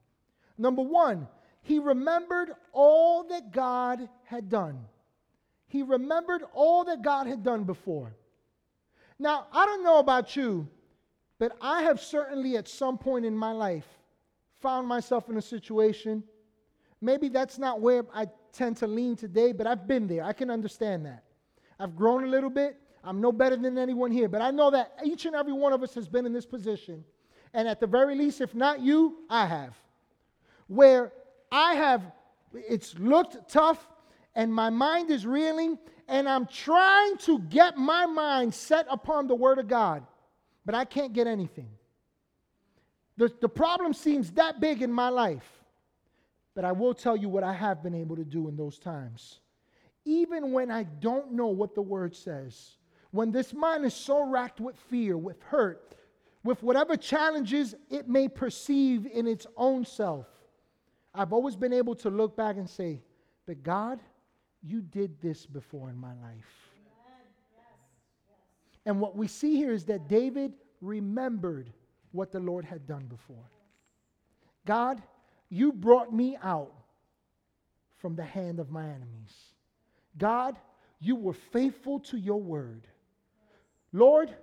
Number 0.57 0.81
one, 0.81 1.27
he 1.61 1.79
remembered 1.79 2.51
all 2.71 3.23
that 3.29 3.51
God 3.51 4.07
had 4.23 4.49
done. 4.49 4.79
He 5.67 5.83
remembered 5.83 6.43
all 6.53 6.85
that 6.85 7.01
God 7.01 7.27
had 7.27 7.43
done 7.43 7.63
before. 7.63 8.15
Now, 9.19 9.47
I 9.51 9.65
don't 9.65 9.83
know 9.83 9.99
about 9.99 10.35
you, 10.35 10.67
but 11.37 11.55
I 11.61 11.83
have 11.83 12.01
certainly 12.01 12.57
at 12.57 12.67
some 12.67 12.97
point 12.97 13.25
in 13.25 13.37
my 13.37 13.51
life 13.51 13.87
found 14.61 14.87
myself 14.87 15.29
in 15.29 15.37
a 15.37 15.41
situation. 15.41 16.23
Maybe 17.01 17.29
that's 17.29 17.57
not 17.57 17.81
where 17.81 18.05
I 18.13 18.27
tend 18.51 18.77
to 18.77 18.87
lean 18.87 19.15
today, 19.15 19.51
but 19.51 19.67
I've 19.67 19.87
been 19.87 20.07
there. 20.07 20.23
I 20.23 20.33
can 20.33 20.49
understand 20.49 21.05
that. 21.05 21.23
I've 21.79 21.95
grown 21.95 22.23
a 22.23 22.27
little 22.27 22.49
bit. 22.49 22.77
I'm 23.03 23.21
no 23.21 23.31
better 23.31 23.55
than 23.55 23.77
anyone 23.77 24.11
here, 24.11 24.27
but 24.27 24.41
I 24.41 24.51
know 24.51 24.71
that 24.71 24.97
each 25.05 25.25
and 25.25 25.35
every 25.35 25.53
one 25.53 25.71
of 25.71 25.83
us 25.83 25.93
has 25.95 26.07
been 26.07 26.25
in 26.25 26.33
this 26.33 26.45
position. 26.45 27.05
And 27.53 27.67
at 27.67 27.79
the 27.79 27.87
very 27.87 28.15
least, 28.15 28.41
if 28.41 28.53
not 28.53 28.79
you, 28.81 29.17
I 29.29 29.45
have. 29.45 29.75
Where 30.67 31.11
I 31.51 31.73
have, 31.73 32.03
it's 32.53 32.97
looked 32.99 33.49
tough, 33.49 33.87
and 34.35 34.53
my 34.53 34.69
mind 34.69 35.09
is 35.09 35.25
reeling, 35.25 35.79
and 36.07 36.29
I'm 36.29 36.45
trying 36.45 37.17
to 37.19 37.39
get 37.39 37.77
my 37.77 38.05
mind 38.05 38.53
set 38.53 38.85
upon 38.89 39.27
the 39.27 39.35
Word 39.35 39.57
of 39.57 39.67
God, 39.67 40.05
but 40.65 40.75
I 40.75 40.85
can't 40.85 41.13
get 41.13 41.27
anything. 41.27 41.69
The, 43.17 43.33
the 43.41 43.49
problem 43.49 43.93
seems 43.93 44.31
that 44.31 44.61
big 44.61 44.81
in 44.81 44.91
my 44.91 45.09
life, 45.09 45.47
but 46.55 46.65
I 46.65 46.71
will 46.71 46.93
tell 46.93 47.17
you 47.17 47.29
what 47.29 47.43
I 47.43 47.53
have 47.53 47.83
been 47.83 47.95
able 47.95 48.15
to 48.15 48.23
do 48.23 48.47
in 48.47 48.55
those 48.55 48.79
times. 48.79 49.39
Even 50.05 50.51
when 50.51 50.71
I 50.71 50.83
don't 50.83 51.33
know 51.33 51.47
what 51.47 51.75
the 51.75 51.81
Word 51.81 52.15
says, 52.15 52.77
when 53.11 53.31
this 53.31 53.53
mind 53.53 53.85
is 53.85 53.93
so 53.93 54.23
racked 54.23 54.59
with 54.59 54.75
fear, 54.89 55.17
with 55.17 55.41
hurt, 55.41 55.95
with 56.43 56.63
whatever 56.63 56.95
challenges 56.95 57.75
it 57.89 58.07
may 58.07 58.27
perceive 58.27 59.05
in 59.05 59.27
its 59.27 59.45
own 59.57 59.85
self, 59.85 60.27
I've 61.13 61.33
always 61.33 61.55
been 61.55 61.73
able 61.73 61.95
to 61.95 62.09
look 62.09 62.37
back 62.37 62.57
and 62.57 62.69
say, 62.69 63.01
But 63.45 63.63
God, 63.63 63.99
you 64.61 64.81
did 64.81 65.19
this 65.21 65.45
before 65.45 65.89
in 65.89 65.97
my 65.97 66.13
life. 66.13 66.69
And 68.85 68.99
what 68.99 69.15
we 69.15 69.27
see 69.27 69.55
here 69.55 69.71
is 69.71 69.85
that 69.85 70.07
David 70.07 70.53
remembered 70.81 71.71
what 72.11 72.31
the 72.31 72.39
Lord 72.39 72.65
had 72.65 72.87
done 72.87 73.05
before. 73.05 73.49
God, 74.65 75.01
you 75.49 75.71
brought 75.71 76.13
me 76.13 76.37
out 76.41 76.73
from 77.97 78.15
the 78.15 78.23
hand 78.23 78.59
of 78.59 78.71
my 78.71 78.85
enemies. 78.85 79.35
God, 80.17 80.57
you 80.99 81.15
were 81.15 81.33
faithful 81.33 81.99
to 82.01 82.17
your 82.17 82.41
word. 82.41 82.87
Lord, 83.91 84.35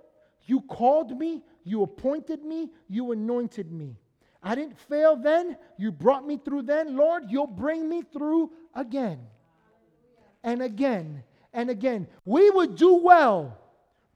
you 0.47 0.61
called 0.61 1.17
me, 1.17 1.43
you 1.63 1.83
appointed 1.83 2.43
me, 2.43 2.69
you 2.89 3.11
anointed 3.11 3.71
me. 3.71 3.95
I 4.41 4.55
didn't 4.55 4.79
fail 4.79 5.15
then. 5.15 5.57
You 5.77 5.91
brought 5.91 6.25
me 6.25 6.37
through 6.37 6.63
then. 6.63 6.95
Lord, 6.95 7.23
you'll 7.27 7.47
bring 7.47 7.89
me 7.89 8.01
through 8.01 8.51
again 8.73 9.19
and 10.43 10.61
again 10.61 11.23
and 11.53 11.69
again. 11.69 12.07
We 12.23 12.49
would 12.49 12.75
do 12.75 12.95
well 12.95 13.57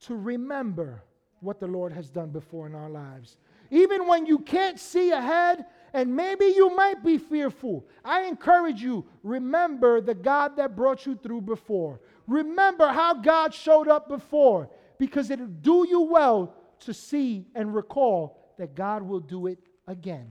to 0.06 0.16
remember 0.16 1.02
what 1.40 1.60
the 1.60 1.66
Lord 1.66 1.92
has 1.92 2.08
done 2.08 2.30
before 2.30 2.66
in 2.66 2.74
our 2.74 2.88
lives. 2.88 3.36
Even 3.70 4.06
when 4.06 4.26
you 4.26 4.38
can't 4.38 4.78
see 4.78 5.10
ahead 5.10 5.66
and 5.92 6.14
maybe 6.14 6.46
you 6.46 6.74
might 6.74 7.04
be 7.04 7.18
fearful, 7.18 7.86
I 8.04 8.22
encourage 8.22 8.80
you 8.80 9.04
remember 9.22 10.00
the 10.00 10.14
God 10.14 10.56
that 10.56 10.76
brought 10.76 11.04
you 11.04 11.16
through 11.16 11.42
before. 11.42 12.00
Remember 12.26 12.88
how 12.88 13.14
God 13.14 13.52
showed 13.52 13.88
up 13.88 14.08
before 14.08 14.70
because 15.02 15.30
it'll 15.30 15.48
do 15.48 15.84
you 15.88 16.02
well 16.02 16.54
to 16.78 16.94
see 16.94 17.44
and 17.56 17.74
recall 17.74 18.54
that 18.56 18.76
God 18.76 19.02
will 19.02 19.18
do 19.18 19.48
it 19.48 19.58
again. 19.88 20.28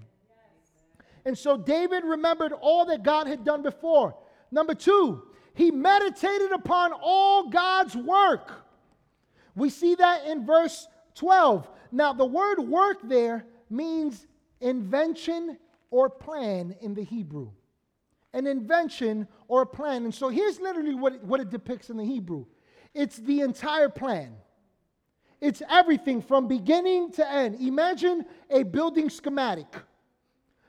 And 1.26 1.38
so 1.38 1.58
David 1.58 2.06
remembered 2.06 2.54
all 2.54 2.86
that 2.86 3.04
God 3.04 3.28
had 3.28 3.44
done 3.44 3.64
before. 3.64 4.16
Number 4.50 4.74
two, 4.74 5.24
he 5.56 5.72
meditated 5.72 6.54
upon 6.54 6.94
all 6.94 7.50
God's 7.50 7.98
work. 7.98 8.50
We 9.56 9.70
see 9.70 9.96
that 9.96 10.26
in 10.26 10.46
verse 10.46 10.88
12. 11.16 11.70
Now, 11.92 12.14
the 12.14 12.24
word 12.24 12.62
work 12.62 13.00
there 13.04 13.44
means 13.70 14.26
invention 14.62 15.58
or 15.90 16.10
plan 16.10 16.78
in 16.80 16.94
the 16.94 17.04
Hebrew. 17.04 17.50
An 18.34 18.48
invention 18.48 19.28
or 19.50 19.64
a 19.64 19.68
plan. 19.68 20.06
And 20.06 20.16
so 20.16 20.30
here's 20.30 20.62
literally 20.62 20.96
what 20.96 21.16
it, 21.16 21.24
what 21.26 21.42
it 21.42 21.50
depicts 21.50 21.90
in 21.90 21.98
the 21.98 22.06
Hebrew 22.06 22.46
it's 22.94 23.18
the 23.18 23.42
entire 23.42 23.90
plan. 23.90 24.34
It's 25.42 25.64
everything 25.70 26.22
from 26.22 26.48
beginning 26.48 27.12
to 27.14 27.30
end. 27.30 27.60
Imagine 27.60 28.26
a 28.50 28.64
building 28.64 29.10
schematic. 29.10 29.68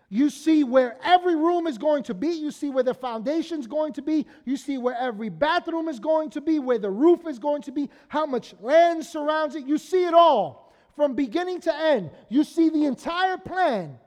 You 0.09 0.29
see 0.29 0.65
where 0.65 0.97
every 1.03 1.37
room 1.37 1.67
is 1.67 1.79
going 1.79 2.03
to 2.05 2.15
be. 2.15 2.29
You 2.29 2.51
see 2.51 2.71
where 2.71 2.83
the 2.83 2.95
foundation 2.95 3.61
is 3.61 3.67
going 3.67 3.93
to 3.95 4.03
be. 4.03 4.27
You 4.45 4.57
see 4.57 4.77
where 4.79 4.97
every 4.97 5.29
bathroom 5.29 5.89
is 5.89 5.99
going 5.99 6.31
to 6.31 6.41
be, 6.41 6.59
where 6.59 6.79
the 6.79 6.91
roof 6.91 7.27
is 7.27 7.39
going 7.39 7.63
to 7.63 7.73
be, 7.73 7.89
how 8.09 8.27
much 8.27 8.55
land 8.61 9.05
surrounds 9.05 9.55
it. 9.55 9.67
You 9.67 9.79
see 9.79 10.05
it 10.05 10.15
all 10.15 10.75
from 10.97 11.15
beginning 11.15 11.61
to 11.63 11.75
end. 11.75 12.11
You 12.29 12.45
see 12.45 12.69
the 12.69 12.85
entire 12.85 13.39
plan. 13.39 13.99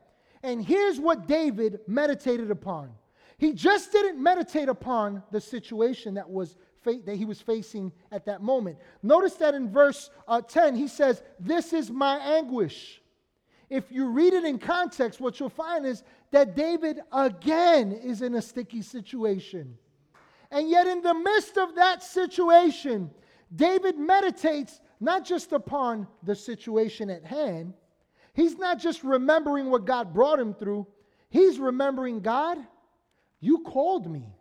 And 0.43 0.63
here's 0.63 0.99
what 0.99 1.27
David 1.27 1.79
meditated 1.87 2.51
upon. 2.51 2.91
He 3.37 3.53
just 3.53 3.91
didn't 3.91 4.21
meditate 4.21 4.69
upon 4.69 5.23
the 5.31 5.41
situation 5.41 6.13
that 6.13 6.29
was 6.29 6.55
that 6.85 7.15
he 7.15 7.25
was 7.25 7.41
facing 7.41 7.91
at 8.11 8.25
that 8.25 8.41
moment. 8.41 8.77
Notice 9.03 9.33
that 9.35 9.53
in 9.53 9.71
verse 9.71 10.09
uh, 10.27 10.41
10, 10.41 10.75
he 10.75 10.87
says, 10.87 11.21
This 11.39 11.73
is 11.73 11.91
my 11.91 12.17
anguish. 12.17 13.01
If 13.69 13.91
you 13.91 14.07
read 14.07 14.33
it 14.33 14.45
in 14.45 14.59
context, 14.59 15.19
what 15.19 15.39
you'll 15.39 15.49
find 15.49 15.85
is 15.85 16.03
that 16.31 16.55
David 16.55 16.99
again 17.11 17.91
is 17.91 18.21
in 18.21 18.35
a 18.35 18.41
sticky 18.41 18.81
situation. 18.81 19.77
And 20.51 20.69
yet, 20.69 20.87
in 20.87 21.01
the 21.01 21.13
midst 21.13 21.57
of 21.57 21.75
that 21.75 22.03
situation, 22.03 23.09
David 23.53 23.97
meditates 23.97 24.79
not 24.99 25.25
just 25.25 25.51
upon 25.51 26.07
the 26.23 26.35
situation 26.35 27.09
at 27.09 27.25
hand, 27.25 27.73
he's 28.33 28.57
not 28.57 28.79
just 28.79 29.03
remembering 29.03 29.69
what 29.69 29.85
God 29.85 30.13
brought 30.13 30.39
him 30.39 30.53
through, 30.53 30.87
he's 31.29 31.57
remembering 31.57 32.21
God, 32.21 32.57
you 33.39 33.59
called 33.59 34.09
me. 34.09 34.35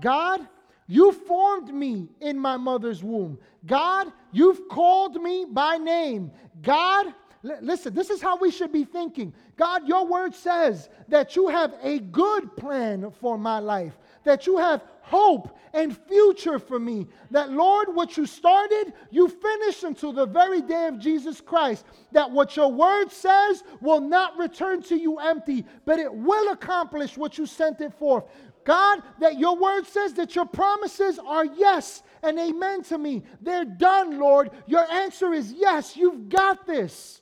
God, 0.00 0.46
you 0.86 1.12
formed 1.12 1.72
me 1.72 2.08
in 2.20 2.38
my 2.38 2.56
mother's 2.56 3.02
womb. 3.02 3.38
God, 3.66 4.12
you've 4.32 4.68
called 4.68 5.22
me 5.22 5.46
by 5.50 5.78
name. 5.78 6.30
God, 6.62 7.06
l- 7.44 7.58
listen, 7.62 7.94
this 7.94 8.10
is 8.10 8.20
how 8.20 8.36
we 8.36 8.50
should 8.50 8.72
be 8.72 8.84
thinking. 8.84 9.32
God, 9.56 9.88
your 9.88 10.06
word 10.06 10.34
says 10.34 10.90
that 11.08 11.36
you 11.36 11.48
have 11.48 11.74
a 11.82 12.00
good 12.00 12.54
plan 12.56 13.10
for 13.20 13.38
my 13.38 13.60
life, 13.60 13.96
that 14.24 14.46
you 14.46 14.58
have 14.58 14.82
hope 15.00 15.56
and 15.74 15.96
future 15.96 16.58
for 16.58 16.78
me. 16.78 17.06
That, 17.30 17.50
Lord, 17.50 17.94
what 17.94 18.16
you 18.16 18.26
started, 18.26 18.94
you 19.10 19.28
finish 19.28 19.82
until 19.82 20.12
the 20.12 20.26
very 20.26 20.62
day 20.62 20.86
of 20.86 20.98
Jesus 20.98 21.40
Christ. 21.40 21.84
That 22.12 22.30
what 22.30 22.56
your 22.56 22.72
word 22.72 23.10
says 23.10 23.62
will 23.80 24.00
not 24.00 24.38
return 24.38 24.82
to 24.84 24.96
you 24.96 25.18
empty, 25.18 25.64
but 25.84 25.98
it 25.98 26.12
will 26.12 26.52
accomplish 26.52 27.16
what 27.16 27.36
you 27.38 27.44
sent 27.46 27.80
it 27.80 27.92
forth. 27.98 28.24
God, 28.64 29.02
that 29.20 29.38
your 29.38 29.56
word 29.56 29.86
says 29.86 30.14
that 30.14 30.34
your 30.34 30.46
promises 30.46 31.18
are 31.18 31.44
yes 31.44 32.02
and 32.22 32.38
amen 32.38 32.82
to 32.84 32.98
me. 32.98 33.22
They're 33.40 33.64
done, 33.64 34.18
Lord. 34.18 34.50
Your 34.66 34.90
answer 34.90 35.32
is 35.32 35.52
yes, 35.52 35.96
you've 35.96 36.28
got 36.28 36.66
this. 36.66 37.20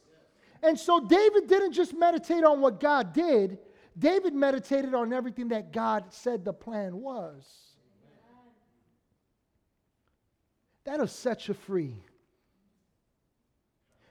And 0.63 0.79
so 0.79 1.01
David 1.01 1.49
didn't 1.49 1.73
just 1.73 1.93
meditate 1.97 2.45
on 2.45 2.61
what 2.61 2.79
God 2.79 3.13
did, 3.13 3.59
David 3.99 4.33
meditated 4.33 4.95
on 4.95 5.13
everything 5.13 5.49
that 5.49 5.73
God 5.73 6.05
said 6.11 6.45
the 6.45 6.53
plan 6.53 6.97
was. 6.97 7.45
That'll 10.85 11.07
set 11.07 11.47
you 11.47 11.55
free. 11.55 12.03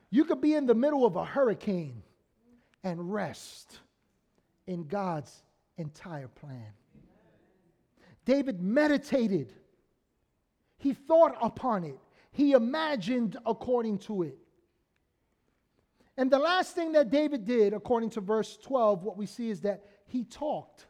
You 0.09 0.25
could 0.25 0.41
be 0.41 0.53
in 0.53 0.65
the 0.65 0.75
middle 0.75 1.05
of 1.05 1.15
a 1.15 1.25
hurricane 1.25 2.03
and 2.83 3.11
rest 3.11 3.79
in 4.67 4.83
God's 4.83 5.31
entire 5.77 6.27
plan. 6.27 6.73
David 8.25 8.61
meditated, 8.61 9.53
he 10.77 10.93
thought 10.93 11.35
upon 11.41 11.83
it, 11.83 11.99
he 12.31 12.53
imagined 12.53 13.37
according 13.45 13.99
to 13.99 14.23
it. 14.23 14.37
And 16.17 16.29
the 16.29 16.39
last 16.39 16.75
thing 16.75 16.91
that 16.91 17.09
David 17.09 17.45
did, 17.45 17.73
according 17.73 18.11
to 18.11 18.21
verse 18.21 18.57
12, 18.57 19.03
what 19.03 19.17
we 19.17 19.25
see 19.25 19.49
is 19.49 19.61
that 19.61 19.85
he 20.05 20.23
talked 20.23 20.85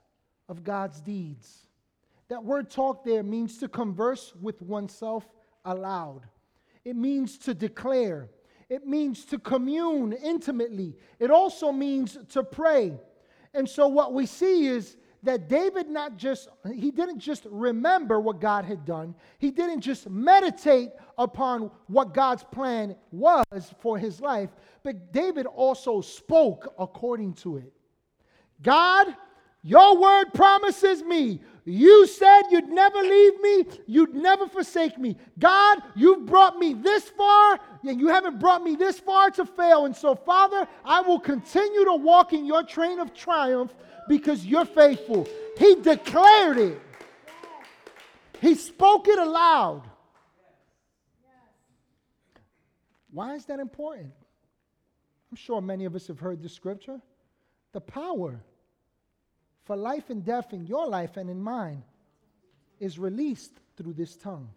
of 0.49 0.63
God's 0.63 0.99
deeds. 0.99 1.67
That 2.27 2.43
word 2.43 2.69
talk 2.69 3.03
there 3.03 3.23
means 3.23 3.57
to 3.59 3.67
converse 3.67 4.33
with 4.41 4.61
oneself 4.61 5.25
aloud, 5.65 6.21
it 6.83 6.95
means 6.95 7.37
to 7.39 7.53
declare, 7.53 8.29
it 8.67 8.87
means 8.87 9.25
to 9.25 9.37
commune 9.37 10.13
intimately, 10.13 10.95
it 11.19 11.29
also 11.29 11.71
means 11.71 12.17
to 12.29 12.43
pray. 12.43 12.99
And 13.53 13.69
so, 13.69 13.87
what 13.87 14.13
we 14.13 14.25
see 14.25 14.65
is 14.65 14.95
that 15.23 15.47
David 15.47 15.89
not 15.89 16.17
just, 16.17 16.49
he 16.73 16.91
didn't 16.91 17.19
just 17.19 17.45
remember 17.49 18.19
what 18.19 18.41
God 18.41 18.65
had 18.65 18.86
done, 18.86 19.13
he 19.38 19.51
didn't 19.51 19.81
just 19.81 20.10
meditate 20.10 20.89
upon 21.17 21.69
what 21.88 22.13
God's 22.13 22.43
plan 22.43 22.95
was 23.12 23.45
for 23.79 23.97
his 23.97 24.19
life, 24.19 24.49
but 24.84 25.12
David 25.13 25.45
also 25.45 26.01
spoke 26.01 26.73
according 26.79 27.34
to 27.36 27.57
it. 27.57 27.71
God, 28.62 29.15
Your 29.63 29.97
word 29.97 30.34
promises 30.34 31.04
me. 31.04 31.41
You 31.65 32.08
said 32.08 32.43
you'd 32.50 32.69
never 32.69 32.97
leave 32.97 33.39
me, 33.41 33.65
you'd 33.86 34.15
never 34.15 34.47
forsake 34.47 34.97
me. 34.97 35.15
God, 35.38 35.84
you've 35.95 36.26
brought 36.26 36.58
me 36.58 36.74
this 36.74 37.10
far, 37.10 37.60
and 37.88 38.00
you 38.00 38.08
haven't 38.08 38.39
brought 38.39 38.63
me 38.63 38.76
this 38.76 39.00
far 39.00 39.30
to 39.32 39.45
fail. 39.45 39.86
And 39.86 39.95
so, 39.95 40.15
Father, 40.15 40.67
I 40.84 41.02
will 41.02 41.19
continue 41.19 41.86
to 41.86 41.93
walk 41.93 42.34
in 42.34 42.45
your 42.45 42.63
train 42.63 43.00
of 43.00 43.13
triumph 43.13 43.76
because 44.10 44.43
you're 44.43 44.65
faithful. 44.65 45.28
He 45.58 45.76
declared 45.76 46.58
it, 46.58 46.82
He 48.39 48.56
spoke 48.56 49.08
it 49.08 49.19
aloud. 49.19 49.84
Why 53.12 53.36
is 53.36 53.45
that 53.45 53.60
important? 53.60 54.13
I'm 55.30 55.38
sure 55.38 55.62
many 55.62 55.86
of 55.86 55.95
us 55.95 56.08
have 56.08 56.19
heard 56.19 56.41
this 56.41 56.54
scripture. 56.54 57.00
The 57.74 57.82
power 57.82 58.41
for 59.71 59.77
life 59.77 60.10
and 60.10 60.25
death 60.25 60.51
in 60.51 60.67
your 60.67 60.86
life 60.86 61.15
and 61.15 61.29
in 61.29 61.41
mine 61.41 61.81
is 62.81 62.99
released 62.99 63.53
through 63.77 63.93
this 63.93 64.17
tongue. 64.17 64.49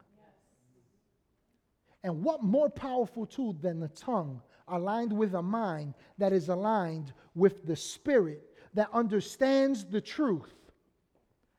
And 2.03 2.25
what 2.25 2.43
more 2.43 2.69
powerful 2.69 3.25
tool 3.25 3.53
than 3.53 3.79
the 3.79 3.91
tongue 3.91 4.43
aligned 4.67 5.13
with 5.13 5.35
a 5.35 5.41
mind 5.41 5.95
that 6.19 6.33
is 6.33 6.49
aligned 6.49 7.13
with 7.37 7.65
the 7.65 7.77
spirit 7.77 8.43
that 8.75 8.89
understands 8.93 9.85
the 9.85 10.01
truth? 10.01 10.53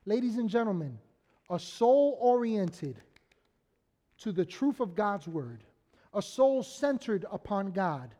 Ladies 0.04 0.36
and 0.36 0.50
gentlemen, 0.50 0.98
a 1.48 1.58
soul 1.58 2.18
oriented 2.20 3.00
to 4.18 4.32
the 4.32 4.44
truth 4.44 4.80
of 4.80 4.94
God's 4.94 5.28
word, 5.28 5.64
a 6.12 6.20
soul 6.20 6.62
centered 6.62 7.24
upon 7.32 7.70
God, 7.70 8.14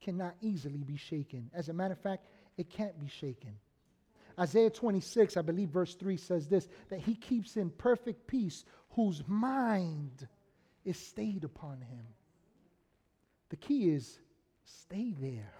cannot 0.00 0.34
easily 0.40 0.82
be 0.82 0.96
shaken. 0.96 1.48
As 1.54 1.68
a 1.68 1.72
matter 1.72 1.92
of 1.92 2.00
fact, 2.00 2.26
it 2.56 2.68
can't 2.68 2.98
be 2.98 3.06
shaken. 3.06 3.52
Isaiah 4.38 4.70
26, 4.70 5.36
I 5.36 5.42
believe 5.42 5.70
verse 5.70 5.94
3 5.94 6.16
says 6.16 6.46
this 6.46 6.68
that 6.90 7.00
he 7.00 7.14
keeps 7.14 7.56
in 7.56 7.70
perfect 7.70 8.26
peace 8.26 8.64
whose 8.90 9.22
mind 9.26 10.28
is 10.84 10.98
stayed 10.98 11.44
upon 11.44 11.80
him. 11.80 12.06
The 13.50 13.56
key 13.56 13.90
is 13.90 14.18
stay 14.64 15.14
there. 15.20 15.52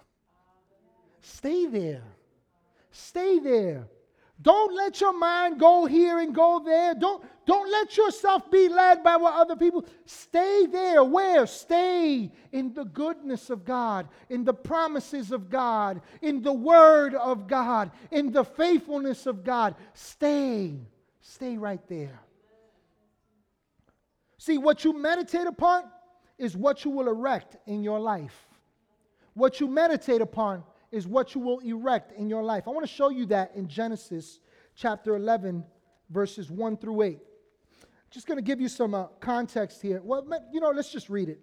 Stay 1.21 1.65
there. 1.65 2.03
Stay 2.91 3.39
there. 3.39 3.87
Don't 4.41 4.73
let 4.73 5.01
your 5.01 5.17
mind 5.17 5.59
go 5.59 5.85
here 5.85 6.19
and 6.19 6.33
go 6.33 6.61
there. 6.63 6.95
Don't, 6.95 7.23
don't 7.45 7.69
let 7.69 7.97
yourself 7.97 8.49
be 8.49 8.69
led 8.69 9.03
by 9.03 9.17
what 9.17 9.33
other 9.33 9.57
people. 9.57 9.85
Stay 10.05 10.65
there. 10.65 11.03
Where? 11.03 11.45
Stay 11.45 12.31
in 12.53 12.73
the 12.73 12.85
goodness 12.85 13.49
of 13.49 13.65
God, 13.65 14.07
in 14.29 14.45
the 14.45 14.53
promises 14.53 15.33
of 15.33 15.49
God, 15.49 16.01
in 16.21 16.41
the 16.41 16.53
word 16.53 17.15
of 17.15 17.47
God, 17.47 17.91
in 18.11 18.31
the 18.31 18.45
faithfulness 18.45 19.25
of 19.25 19.43
God. 19.43 19.75
Stay. 19.93 20.79
Stay 21.19 21.57
right 21.57 21.85
there. 21.89 22.21
See, 24.37 24.57
what 24.57 24.85
you 24.85 24.97
meditate 24.97 25.47
upon 25.47 25.83
is 26.37 26.55
what 26.55 26.85
you 26.85 26.91
will 26.91 27.09
erect 27.09 27.57
in 27.67 27.83
your 27.83 27.99
life. 27.99 28.47
What 29.33 29.59
you 29.59 29.67
meditate 29.67 30.21
upon 30.21 30.63
is 30.91 31.07
what 31.07 31.35
you 31.35 31.41
will 31.41 31.59
erect 31.59 32.11
in 32.17 32.29
your 32.29 32.43
life. 32.43 32.67
I 32.67 32.71
want 32.71 32.85
to 32.85 32.93
show 32.93 33.09
you 33.09 33.25
that 33.27 33.51
in 33.55 33.67
Genesis 33.67 34.39
chapter 34.75 35.15
11, 35.15 35.63
verses 36.09 36.49
1 36.49 36.77
through 36.77 37.01
8. 37.03 37.19
Just 38.11 38.25
going 38.25 38.37
to 38.37 38.43
give 38.43 38.59
you 38.59 38.69
some 38.69 38.95
uh, 38.95 39.07
context 39.19 39.81
here. 39.81 40.01
Well, 40.03 40.25
you 40.51 40.59
know, 40.59 40.71
let's 40.71 40.91
just 40.91 41.09
read 41.09 41.29
it. 41.29 41.39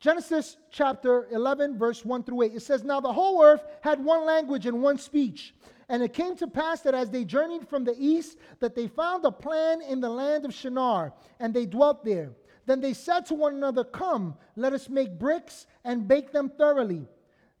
Genesis 0.00 0.56
chapter 0.70 1.28
11, 1.30 1.78
verse 1.78 2.04
1 2.04 2.24
through 2.24 2.42
8. 2.42 2.54
It 2.54 2.60
says, 2.60 2.84
Now 2.84 3.00
the 3.00 3.12
whole 3.12 3.42
earth 3.42 3.64
had 3.82 4.02
one 4.02 4.24
language 4.24 4.66
and 4.66 4.82
one 4.82 4.98
speech. 4.98 5.54
And 5.88 6.02
it 6.02 6.14
came 6.14 6.36
to 6.36 6.46
pass 6.46 6.80
that 6.82 6.94
as 6.94 7.10
they 7.10 7.24
journeyed 7.24 7.68
from 7.68 7.84
the 7.84 7.94
east, 7.98 8.38
that 8.60 8.74
they 8.74 8.86
found 8.86 9.24
a 9.24 9.32
plan 9.32 9.82
in 9.82 10.00
the 10.00 10.08
land 10.08 10.44
of 10.44 10.54
Shinar, 10.54 11.12
and 11.38 11.52
they 11.52 11.66
dwelt 11.66 12.04
there. 12.04 12.32
Then 12.66 12.80
they 12.80 12.94
said 12.94 13.26
to 13.26 13.34
one 13.34 13.54
another, 13.54 13.84
Come, 13.84 14.36
let 14.56 14.72
us 14.72 14.88
make 14.88 15.18
bricks 15.18 15.66
and 15.84 16.08
bake 16.08 16.32
them 16.32 16.48
thoroughly. 16.48 17.06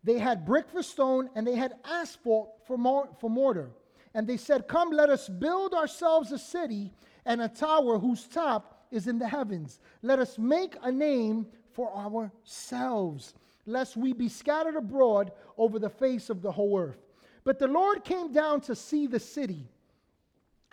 They 0.04 0.18
had 0.18 0.44
brick 0.44 0.68
for 0.68 0.82
stone, 0.82 1.30
and 1.34 1.46
they 1.46 1.56
had 1.56 1.74
asphalt 1.84 2.60
for, 2.66 2.76
mor- 2.76 3.08
for 3.18 3.30
mortar. 3.30 3.70
And 4.12 4.26
they 4.26 4.36
said, 4.36 4.68
Come, 4.68 4.90
let 4.90 5.08
us 5.10 5.28
build 5.28 5.74
ourselves 5.74 6.30
a 6.30 6.38
city 6.38 6.92
and 7.24 7.40
a 7.40 7.48
tower 7.48 7.98
whose 7.98 8.24
top 8.24 8.86
is 8.90 9.08
in 9.08 9.18
the 9.18 9.26
heavens. 9.26 9.80
Let 10.02 10.18
us 10.18 10.38
make 10.38 10.76
a 10.82 10.92
name 10.92 11.46
for 11.72 11.92
ourselves, 11.96 13.34
lest 13.66 13.96
we 13.96 14.12
be 14.12 14.28
scattered 14.28 14.76
abroad 14.76 15.32
over 15.56 15.78
the 15.78 15.90
face 15.90 16.30
of 16.30 16.42
the 16.42 16.52
whole 16.52 16.78
earth. 16.78 17.00
But 17.42 17.58
the 17.58 17.66
Lord 17.66 18.04
came 18.04 18.32
down 18.32 18.60
to 18.62 18.76
see 18.76 19.06
the 19.06 19.18
city 19.18 19.68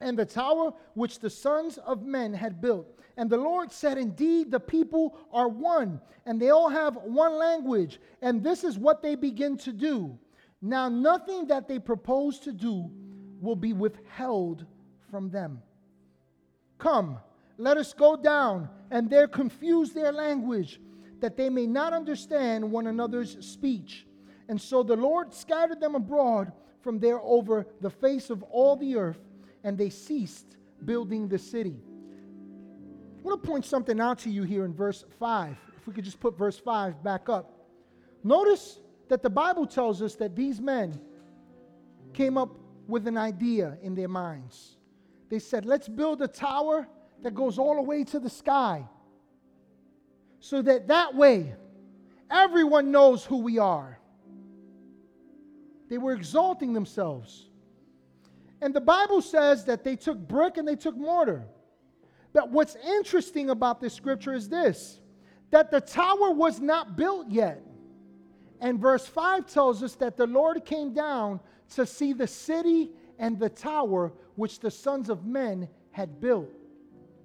and 0.01 0.17
the 0.17 0.25
tower 0.25 0.73
which 0.93 1.19
the 1.19 1.29
sons 1.29 1.77
of 1.77 2.03
men 2.03 2.33
had 2.33 2.59
built. 2.59 2.99
And 3.17 3.29
the 3.29 3.37
Lord 3.37 3.71
said, 3.71 3.97
Indeed, 3.97 4.51
the 4.51 4.59
people 4.59 5.17
are 5.31 5.47
one, 5.47 6.01
and 6.25 6.41
they 6.41 6.49
all 6.49 6.69
have 6.69 6.95
one 6.95 7.37
language, 7.37 7.99
and 8.21 8.43
this 8.43 8.63
is 8.63 8.77
what 8.77 9.01
they 9.01 9.15
begin 9.15 9.57
to 9.59 9.71
do. 9.71 10.17
Now, 10.61 10.89
nothing 10.89 11.47
that 11.47 11.67
they 11.67 11.79
propose 11.79 12.39
to 12.39 12.51
do 12.51 12.89
will 13.39 13.55
be 13.55 13.73
withheld 13.73 14.65
from 15.09 15.29
them. 15.29 15.61
Come, 16.77 17.19
let 17.57 17.77
us 17.77 17.93
go 17.93 18.15
down 18.15 18.69
and 18.89 19.09
there 19.09 19.27
confuse 19.27 19.91
their 19.91 20.11
language, 20.11 20.79
that 21.19 21.37
they 21.37 21.49
may 21.49 21.67
not 21.67 21.93
understand 21.93 22.69
one 22.69 22.87
another's 22.87 23.45
speech. 23.45 24.07
And 24.47 24.59
so 24.59 24.83
the 24.83 24.95
Lord 24.95 25.33
scattered 25.33 25.79
them 25.79 25.95
abroad 25.95 26.51
from 26.81 26.99
there 26.99 27.19
over 27.21 27.67
the 27.79 27.89
face 27.89 28.29
of 28.29 28.41
all 28.43 28.75
the 28.75 28.95
earth 28.95 29.19
and 29.63 29.77
they 29.77 29.89
ceased 29.89 30.57
building 30.85 31.27
the 31.27 31.37
city. 31.37 31.79
I 33.19 33.21
want 33.21 33.43
to 33.43 33.47
point 33.47 33.65
something 33.65 33.99
out 33.99 34.19
to 34.19 34.29
you 34.29 34.43
here 34.43 34.65
in 34.65 34.73
verse 34.73 35.05
5. 35.19 35.55
If 35.77 35.87
we 35.87 35.93
could 35.93 36.05
just 36.05 36.19
put 36.19 36.37
verse 36.37 36.57
5 36.57 37.03
back 37.03 37.29
up. 37.29 37.67
Notice 38.23 38.79
that 39.09 39.21
the 39.21 39.29
Bible 39.29 39.67
tells 39.67 40.01
us 40.01 40.15
that 40.15 40.35
these 40.35 40.59
men 40.59 40.99
came 42.13 42.37
up 42.37 42.49
with 42.87 43.07
an 43.07 43.17
idea 43.17 43.77
in 43.81 43.95
their 43.95 44.07
minds. 44.07 44.77
They 45.29 45.39
said, 45.39 45.65
let's 45.65 45.87
build 45.87 46.21
a 46.21 46.27
tower 46.27 46.87
that 47.21 47.35
goes 47.35 47.57
all 47.57 47.75
the 47.75 47.81
way 47.81 48.03
to 48.05 48.19
the 48.19 48.29
sky 48.29 48.85
so 50.39 50.61
that 50.63 50.87
that 50.87 51.15
way 51.15 51.53
everyone 52.29 52.91
knows 52.91 53.23
who 53.23 53.37
we 53.37 53.59
are. 53.59 53.99
They 55.89 55.97
were 55.97 56.13
exalting 56.13 56.73
themselves. 56.73 57.50
And 58.61 58.73
the 58.73 58.81
Bible 58.81 59.21
says 59.21 59.65
that 59.65 59.83
they 59.83 59.95
took 59.95 60.17
brick 60.17 60.57
and 60.57 60.67
they 60.67 60.75
took 60.75 60.95
mortar. 60.95 61.45
But 62.33 62.51
what's 62.51 62.75
interesting 62.75 63.49
about 63.49 63.81
this 63.81 63.93
scripture 63.93 64.33
is 64.33 64.47
this 64.47 64.99
that 65.49 65.69
the 65.69 65.81
tower 65.81 66.31
was 66.31 66.61
not 66.61 66.95
built 66.95 67.29
yet. 67.29 67.61
And 68.61 68.79
verse 68.79 69.05
5 69.05 69.47
tells 69.47 69.83
us 69.83 69.95
that 69.95 70.15
the 70.15 70.27
Lord 70.27 70.63
came 70.63 70.93
down 70.93 71.41
to 71.75 71.85
see 71.85 72.13
the 72.13 72.27
city 72.27 72.91
and 73.19 73.37
the 73.37 73.49
tower 73.49 74.13
which 74.35 74.59
the 74.59 74.71
sons 74.71 75.09
of 75.09 75.25
men 75.25 75.67
had 75.91 76.21
built. 76.21 76.49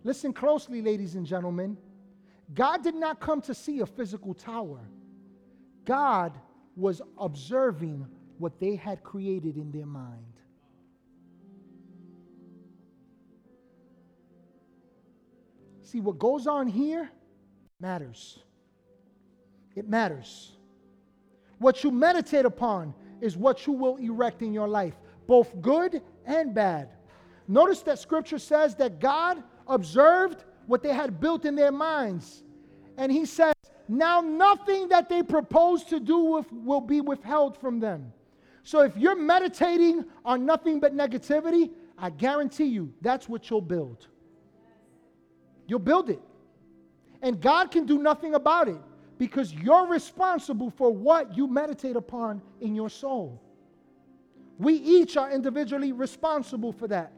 Listen 0.02 0.32
closely, 0.32 0.82
ladies 0.82 1.14
and 1.14 1.24
gentlemen. 1.24 1.76
God 2.54 2.82
did 2.82 2.94
not 2.94 3.20
come 3.20 3.40
to 3.42 3.54
see 3.54 3.80
a 3.80 3.86
physical 3.86 4.34
tower, 4.34 4.80
God 5.84 6.38
was 6.76 7.00
observing 7.18 8.06
what 8.38 8.60
they 8.60 8.76
had 8.76 9.02
created 9.02 9.56
in 9.56 9.70
their 9.72 9.86
mind. 9.86 10.35
See, 15.86 16.00
what 16.00 16.18
goes 16.18 16.48
on 16.48 16.66
here 16.66 17.08
matters. 17.78 18.40
It 19.76 19.88
matters. 19.88 20.56
What 21.58 21.84
you 21.84 21.92
meditate 21.92 22.44
upon 22.44 22.92
is 23.20 23.36
what 23.36 23.68
you 23.68 23.72
will 23.72 23.96
erect 23.98 24.42
in 24.42 24.52
your 24.52 24.66
life, 24.66 24.94
both 25.28 25.60
good 25.62 26.02
and 26.24 26.52
bad. 26.52 26.88
Notice 27.46 27.82
that 27.82 28.00
scripture 28.00 28.40
says 28.40 28.74
that 28.74 28.98
God 28.98 29.44
observed 29.68 30.44
what 30.66 30.82
they 30.82 30.92
had 30.92 31.20
built 31.20 31.44
in 31.44 31.54
their 31.54 31.70
minds. 31.70 32.42
And 32.98 33.12
he 33.12 33.24
says, 33.24 33.54
now 33.86 34.20
nothing 34.20 34.88
that 34.88 35.08
they 35.08 35.22
propose 35.22 35.84
to 35.84 36.00
do 36.00 36.18
with, 36.18 36.50
will 36.50 36.80
be 36.80 37.00
withheld 37.00 37.56
from 37.56 37.78
them. 37.78 38.12
So 38.64 38.80
if 38.80 38.96
you're 38.96 39.14
meditating 39.14 40.04
on 40.24 40.44
nothing 40.44 40.80
but 40.80 40.96
negativity, 40.96 41.70
I 41.96 42.10
guarantee 42.10 42.64
you 42.64 42.92
that's 43.02 43.28
what 43.28 43.48
you'll 43.48 43.60
build. 43.60 44.08
You'll 45.66 45.78
build 45.78 46.10
it. 46.10 46.20
And 47.22 47.40
God 47.40 47.70
can 47.70 47.86
do 47.86 47.98
nothing 47.98 48.34
about 48.34 48.68
it 48.68 48.80
because 49.18 49.52
you're 49.52 49.86
responsible 49.86 50.70
for 50.70 50.90
what 50.90 51.36
you 51.36 51.46
meditate 51.46 51.96
upon 51.96 52.42
in 52.60 52.74
your 52.74 52.90
soul. 52.90 53.42
We 54.58 54.74
each 54.74 55.16
are 55.16 55.30
individually 55.30 55.92
responsible 55.92 56.72
for 56.72 56.88
that. 56.88 57.12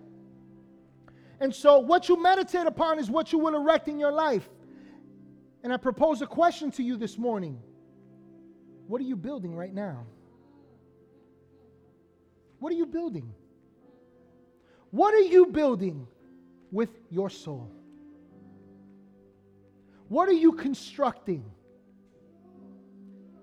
And 1.41 1.55
so, 1.55 1.79
what 1.79 2.09
you 2.09 2.21
meditate 2.21 2.67
upon 2.67 2.99
is 2.99 3.11
what 3.11 3.33
you 3.33 3.39
will 3.39 3.55
erect 3.55 3.87
in 3.87 3.99
your 3.99 4.11
life. 4.11 4.49
And 5.63 5.73
I 5.73 5.77
propose 5.77 6.21
a 6.23 6.27
question 6.27 6.71
to 6.73 6.83
you 6.83 6.97
this 6.97 7.17
morning 7.19 7.61
What 8.87 9.01
are 9.01 9.05
you 9.05 9.17
building 9.17 9.55
right 9.55 9.73
now? 9.73 10.07
What 12.59 12.73
are 12.73 12.77
you 12.77 12.87
building? 12.87 13.33
What 14.91 15.15
are 15.15 15.21
you 15.21 15.47
building 15.47 16.09
with 16.73 16.91
your 17.11 17.31
soul? 17.31 17.71
What 20.09 20.29
are 20.29 20.33
you 20.33 20.53
constructing? 20.53 21.45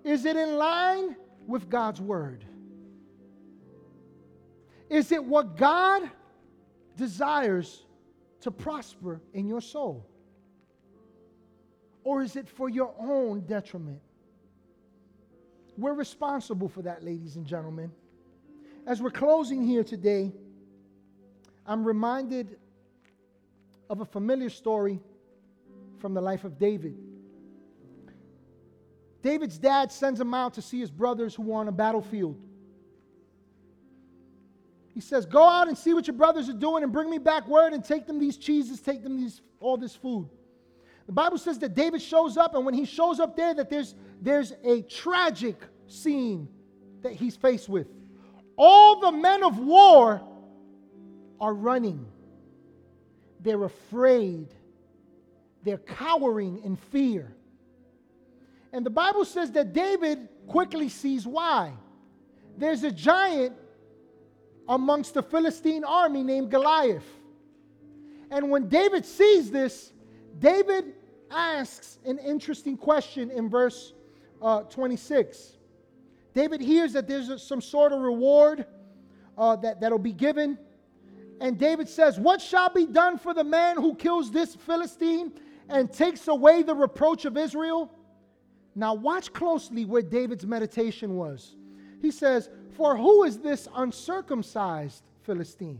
Is 0.03 0.25
it 0.25 0.35
in 0.35 0.57
line 0.57 1.15
with 1.47 1.69
God's 1.69 2.01
word? 2.01 2.45
Is 4.89 5.11
it 5.11 5.23
what 5.23 5.57
God 5.57 6.09
desires 6.95 7.85
to 8.41 8.51
prosper 8.51 9.21
in 9.33 9.47
your 9.47 9.61
soul? 9.61 10.07
Or 12.03 12.21
is 12.21 12.35
it 12.35 12.47
for 12.47 12.69
your 12.69 12.93
own 12.99 13.41
detriment? 13.41 13.99
We're 15.77 15.93
responsible 15.93 16.69
for 16.69 16.83
that, 16.83 17.03
ladies 17.03 17.35
and 17.35 17.45
gentlemen. 17.45 17.91
As 18.85 19.01
we're 19.01 19.09
closing 19.09 19.65
here 19.65 19.83
today, 19.83 20.31
I'm 21.65 21.83
reminded 21.83 22.57
of 23.89 24.01
a 24.01 24.05
familiar 24.05 24.49
story 24.49 24.99
from 26.05 26.13
the 26.13 26.21
life 26.21 26.43
of 26.43 26.59
David. 26.59 26.95
David's 29.23 29.57
dad 29.57 29.91
sends 29.91 30.21
him 30.21 30.35
out 30.35 30.53
to 30.53 30.61
see 30.61 30.79
his 30.79 30.91
brothers 30.91 31.33
who 31.33 31.51
are 31.51 31.61
on 31.61 31.67
a 31.67 31.71
battlefield. 31.71 32.39
He 34.93 34.99
says, 34.99 35.25
Go 35.25 35.41
out 35.41 35.67
and 35.67 35.75
see 35.75 35.95
what 35.95 36.05
your 36.05 36.15
brothers 36.15 36.47
are 36.47 36.53
doing 36.53 36.83
and 36.83 36.93
bring 36.93 37.09
me 37.09 37.17
back 37.17 37.47
word 37.47 37.73
and 37.73 37.83
take 37.83 38.05
them 38.05 38.19
these 38.19 38.37
cheeses, 38.37 38.81
take 38.81 39.01
them 39.01 39.17
these, 39.17 39.41
all 39.59 39.77
this 39.77 39.95
food. 39.95 40.29
The 41.07 41.11
Bible 41.11 41.39
says 41.39 41.57
that 41.57 41.73
David 41.73 42.03
shows 42.03 42.37
up, 42.37 42.53
and 42.53 42.63
when 42.63 42.75
he 42.75 42.85
shows 42.85 43.19
up 43.19 43.35
there, 43.35 43.55
that 43.55 43.71
there's, 43.71 43.95
there's 44.21 44.53
a 44.63 44.83
tragic 44.83 45.59
scene 45.87 46.47
that 47.01 47.13
he's 47.13 47.35
faced 47.35 47.67
with. 47.67 47.87
All 48.57 48.99
the 48.99 49.11
men 49.11 49.43
of 49.43 49.57
war 49.57 50.21
are 51.41 51.53
running. 51.55 52.05
They're 53.39 53.63
afraid. 53.63 54.53
They're 55.65 55.79
cowering 55.79 56.61
in 56.63 56.77
fear. 56.77 57.35
And 58.71 58.85
the 58.85 58.91
Bible 58.91 59.25
says 59.25 59.51
that 59.53 59.73
David 59.73 60.29
quickly 60.47 60.89
sees 60.89 61.25
why. 61.25 61.73
There's 62.55 62.83
a 62.83 62.91
giant 62.91 63.55
amongst 64.69 65.15
the 65.15 65.23
Philistine 65.23 65.83
army 65.83 66.23
named 66.23 66.51
Goliath. 66.51 67.05
And 68.29 68.51
when 68.51 68.69
David 68.69 69.05
sees 69.05 69.49
this, 69.49 69.91
David 70.37 70.93
asks 71.31 71.97
an 72.05 72.19
interesting 72.19 72.77
question 72.77 73.31
in 73.31 73.49
verse 73.49 73.93
uh, 74.41 74.61
26. 74.63 75.53
David 76.35 76.61
hears 76.61 76.93
that 76.93 77.07
there's 77.07 77.41
some 77.41 77.61
sort 77.61 77.91
of 77.91 78.01
reward 78.01 78.65
uh, 79.37 79.55
that, 79.57 79.81
that'll 79.81 79.97
be 79.97 80.13
given. 80.13 80.59
And 81.41 81.57
David 81.57 81.89
says, 81.89 82.19
What 82.19 82.41
shall 82.41 82.69
be 82.69 82.85
done 82.85 83.17
for 83.17 83.33
the 83.33 83.43
man 83.43 83.77
who 83.77 83.95
kills 83.95 84.31
this 84.31 84.55
Philistine 84.55 85.33
and 85.69 85.91
takes 85.91 86.27
away 86.27 86.63
the 86.63 86.75
reproach 86.75 87.25
of 87.25 87.37
Israel? 87.37 87.91
Now, 88.75 88.93
watch 88.93 89.31
closely 89.31 89.85
where 89.85 90.01
David's 90.01 90.45
meditation 90.45 91.15
was. 91.15 91.55
He 92.01 92.11
says, 92.11 92.49
For 92.75 92.97
who 92.97 93.23
is 93.23 93.39
this 93.39 93.67
uncircumcised 93.73 95.03
Philistine? 95.23 95.79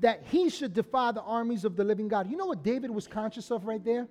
That 0.00 0.22
he 0.30 0.50
should 0.50 0.74
defy 0.74 1.12
the 1.12 1.22
armies 1.22 1.64
of 1.64 1.76
the 1.76 1.84
living 1.84 2.08
God. 2.08 2.30
You 2.30 2.36
know 2.36 2.46
what 2.46 2.62
David 2.62 2.90
was 2.90 3.06
conscious 3.06 3.50
of 3.50 3.64
right 3.64 3.82
there? 3.82 4.06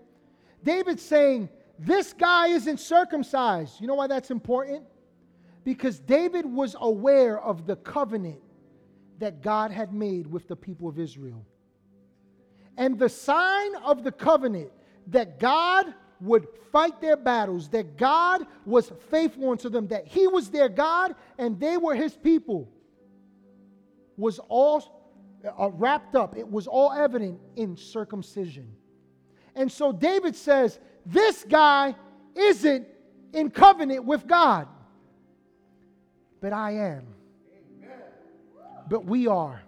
David 0.64 1.00
saying, 1.00 1.50
This 1.78 2.14
guy 2.14 2.48
isn't 2.48 2.80
circumcised. 2.80 3.80
You 3.80 3.88
know 3.88 3.96
why 3.96 4.08
that's 4.08 4.32
important? 4.32 4.84
Because 5.64 6.00
David 6.00 6.46
was 6.46 6.76
aware 6.80 7.40
of 7.40 7.68
the 7.68 7.76
covenant 7.76 8.40
that 9.20 9.42
God 9.42 9.72
had 9.72 9.94
made 9.94 10.26
with 10.28 10.48
the 10.48 10.56
people 10.56 10.88
of 10.88 11.00
Israel. 11.00 11.46
And 12.78 12.98
the 12.98 13.10
sign 13.10 13.76
of 13.78 14.04
the 14.04 14.12
covenant 14.12 14.72
that 15.08 15.40
God 15.40 15.94
would 16.22 16.48
fight 16.72 17.00
their 17.02 17.18
battles, 17.18 17.70
that 17.70 17.98
God 17.98 18.46
was 18.66 18.92
faithful 19.10 19.52
unto 19.52 19.70
them, 19.70 19.88
that 19.88 20.08
He 20.08 20.28
was 20.28 20.50
their 20.50 20.70
God 20.70 21.16
and 21.38 21.60
they 21.60 21.78
were 21.78 21.96
His 21.96 22.16
people, 22.16 22.70
was 24.16 24.40
all 24.48 25.10
uh, 25.60 25.70
wrapped 25.72 26.16
up. 26.16 26.38
It 26.38 26.50
was 26.50 26.68
all 26.68 26.92
evident 26.92 27.40
in 27.56 27.78
circumcision. 27.78 28.68
And 29.56 29.72
so 29.72 29.92
David 29.92 30.36
says, 30.36 30.80
This 31.06 31.46
guy 31.48 31.96
isn't 32.36 32.88
in 33.34 33.50
covenant 33.50 34.06
with 34.06 34.28
God, 34.28 34.68
but 36.42 36.54
I 36.54 36.72
am 36.72 37.08
but 38.90 39.06
we 39.06 39.28
are. 39.28 39.62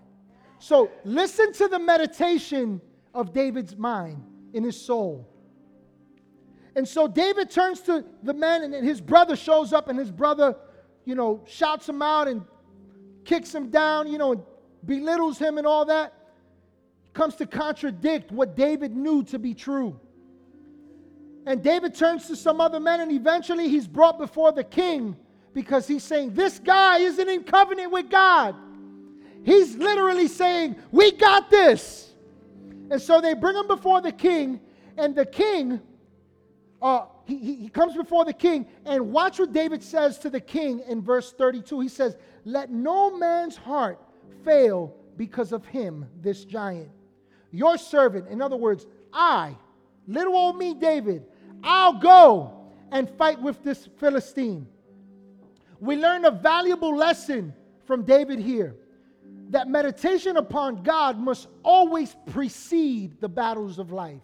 So 0.60 0.92
listen 1.04 1.54
to 1.54 1.68
the 1.68 1.80
meditation 1.80 2.82
of 3.20 3.34
David's 3.34 3.76
mind 3.76 4.24
in 4.54 4.64
his 4.64 4.80
soul. 4.80 5.28
And 6.76 6.88
so 6.88 7.08
David 7.08 7.50
turns 7.50 7.82
to 7.82 8.06
the 8.24 8.34
men, 8.34 8.64
and 8.64 8.86
his 8.86 9.02
brother 9.02 9.36
shows 9.36 9.74
up, 9.74 9.90
and 9.90 10.00
his 10.00 10.12
brother, 10.12 10.56
you 11.06 11.16
know, 11.16 11.44
shouts 11.46 11.90
him 11.90 12.02
out 12.02 12.28
and 12.28 12.44
kicks 13.26 13.54
him 13.54 13.70
down, 13.70 14.10
you 14.10 14.18
know, 14.18 14.32
and 14.34 14.42
belittles 14.86 15.38
him 15.38 15.58
and 15.58 15.68
all 15.68 15.86
that. 15.86 16.14
Comes 17.14 17.36
to 17.36 17.46
contradict 17.46 18.32
what 18.32 18.56
David 18.56 18.96
knew 18.96 19.24
to 19.26 19.40
be 19.40 19.54
true. 19.54 20.00
And 21.46 21.62
David 21.62 21.96
turns 21.96 22.28
to 22.28 22.36
some 22.36 22.62
other 22.62 22.80
men, 22.80 23.02
and 23.02 23.12
eventually 23.12 23.68
he's 23.68 23.88
brought 23.88 24.18
before 24.18 24.52
the 24.52 24.64
king 24.64 25.18
because 25.54 25.88
he's 25.88 26.04
saying, 26.04 26.34
This 26.34 26.60
guy 26.60 27.00
isn't 27.00 27.28
in 27.28 27.44
covenant 27.44 27.92
with 27.92 28.10
God. 28.10 28.56
He's 29.44 29.76
literally 29.76 30.28
saying, 30.28 30.76
We 30.92 31.12
got 31.12 31.50
this. 31.50 32.09
And 32.90 33.02
so 33.02 33.22
they 33.22 33.34
bring 33.34 33.56
him 33.56 33.68
before 33.68 34.02
the 34.02 34.12
king, 34.12 34.60
and 34.98 35.16
the 35.16 35.26
king, 35.26 35.80
uh, 36.82 37.06
he, 37.26 37.38
he, 37.38 37.56
he 37.56 37.70
comes 37.70 37.96
before 37.96 38.26
the 38.26 38.34
king, 38.34 38.68
and 38.86 39.12
watch 39.12 39.40
what 39.40 39.54
David 39.54 39.84
says 39.84 40.18
to 40.20 40.30
the 40.30 40.40
king 40.40 40.82
in 40.88 41.02
verse 41.02 41.32
32. 41.34 41.80
He 41.82 41.88
says, 41.88 42.18
Let 42.46 42.72
no 42.72 43.16
man's 43.16 43.56
heart 43.56 44.00
fail 44.44 44.96
because 45.18 45.52
of 45.52 45.66
him, 45.66 46.08
this 46.22 46.46
giant. 46.46 46.90
Your 47.52 47.78
servant, 47.78 48.28
in 48.28 48.42
other 48.42 48.56
words, 48.56 48.86
I, 49.14 49.56
little 50.08 50.36
old 50.36 50.58
me, 50.58 50.74
David, 50.74 51.26
I'll 51.64 52.00
go 52.00 52.54
and 52.92 53.10
fight 53.18 53.42
with 53.42 53.64
this 53.64 53.88
Philistine. 53.98 54.68
We 55.80 55.96
learn 55.96 56.26
a 56.26 56.32
valuable 56.32 56.96
lesson 56.96 57.54
from 57.86 58.04
David 58.04 58.40
here 58.40 58.76
that 59.50 59.68
meditation 59.68 60.38
upon 60.38 60.84
God 60.84 61.18
must 61.18 61.48
always 61.64 62.16
precede 62.28 63.20
the 63.20 63.30
battles 63.30 63.80
of 63.80 63.92
life. 63.92 64.22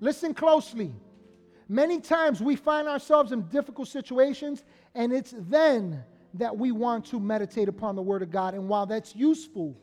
Listen 0.00 0.34
closely. 0.34 0.92
Many 1.68 2.00
times 2.00 2.42
we 2.42 2.56
find 2.56 2.88
ourselves 2.88 3.32
in 3.32 3.42
difficult 3.48 3.88
situations, 3.88 4.64
and 4.94 5.12
it's 5.12 5.34
then 5.48 6.04
that 6.34 6.56
we 6.56 6.72
want 6.72 7.06
to 7.06 7.20
meditate 7.20 7.68
upon 7.68 7.94
the 7.94 8.02
Word 8.02 8.22
of 8.22 8.30
God. 8.30 8.54
And 8.54 8.68
while 8.68 8.84
that's 8.84 9.14
useful, 9.14 9.76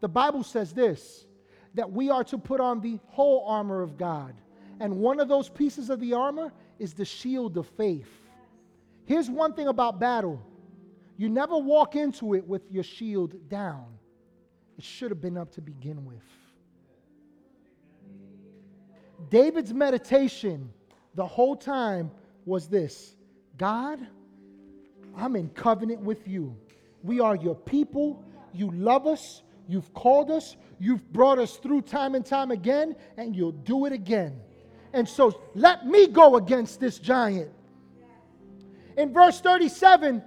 the 0.00 0.08
Bible 0.08 0.42
says 0.42 0.72
this 0.72 1.26
that 1.74 1.92
we 1.92 2.08
are 2.08 2.24
to 2.24 2.38
put 2.38 2.58
on 2.58 2.80
the 2.80 2.98
whole 3.08 3.44
armor 3.46 3.82
of 3.82 3.98
God. 3.98 4.34
And 4.80 4.96
one 4.96 5.20
of 5.20 5.28
those 5.28 5.50
pieces 5.50 5.90
of 5.90 6.00
the 6.00 6.14
armor 6.14 6.50
is 6.78 6.94
the 6.94 7.04
shield 7.04 7.58
of 7.58 7.66
faith. 7.66 8.08
Here's 9.04 9.28
one 9.28 9.52
thing 9.52 9.68
about 9.68 10.00
battle 10.00 10.42
you 11.16 11.28
never 11.28 11.56
walk 11.56 11.96
into 11.96 12.34
it 12.34 12.46
with 12.46 12.70
your 12.70 12.82
shield 12.82 13.48
down. 13.48 13.86
It 14.76 14.84
should 14.84 15.10
have 15.10 15.20
been 15.20 15.38
up 15.38 15.52
to 15.52 15.60
begin 15.60 16.04
with. 16.04 16.22
David's 19.30 19.72
meditation 19.72 20.70
the 21.14 21.26
whole 21.26 21.56
time 21.56 22.10
was 22.44 22.68
this 22.68 23.16
God, 23.56 23.98
I'm 25.16 25.34
in 25.36 25.48
covenant 25.50 26.00
with 26.00 26.28
you. 26.28 26.54
We 27.02 27.20
are 27.20 27.36
your 27.36 27.54
people. 27.54 28.22
You 28.52 28.70
love 28.72 29.06
us. 29.06 29.42
You've 29.68 29.92
called 29.94 30.30
us. 30.30 30.56
You've 30.78 31.10
brought 31.12 31.38
us 31.38 31.56
through 31.56 31.82
time 31.82 32.14
and 32.14 32.24
time 32.24 32.50
again, 32.50 32.94
and 33.16 33.34
you'll 33.34 33.52
do 33.52 33.86
it 33.86 33.92
again. 33.92 34.40
And 34.92 35.08
so 35.08 35.40
let 35.54 35.86
me 35.86 36.06
go 36.06 36.36
against 36.36 36.80
this 36.80 36.98
giant. 36.98 37.50
In 38.96 39.12
verse 39.12 39.40
37, 39.40 40.22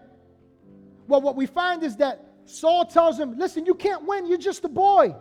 well, 1.10 1.22
what 1.22 1.36
we 1.36 1.45
find 1.45 1.84
is 1.84 1.97
that 1.97 2.26
Saul 2.45 2.86
tells 2.86 3.20
him, 3.20 3.38
Listen, 3.38 3.66
you 3.66 3.76
can't 3.76 4.05
win. 4.07 4.28
You're 4.28 4.38
just 4.38 4.64
a 4.64 4.70
boy. 4.70 5.16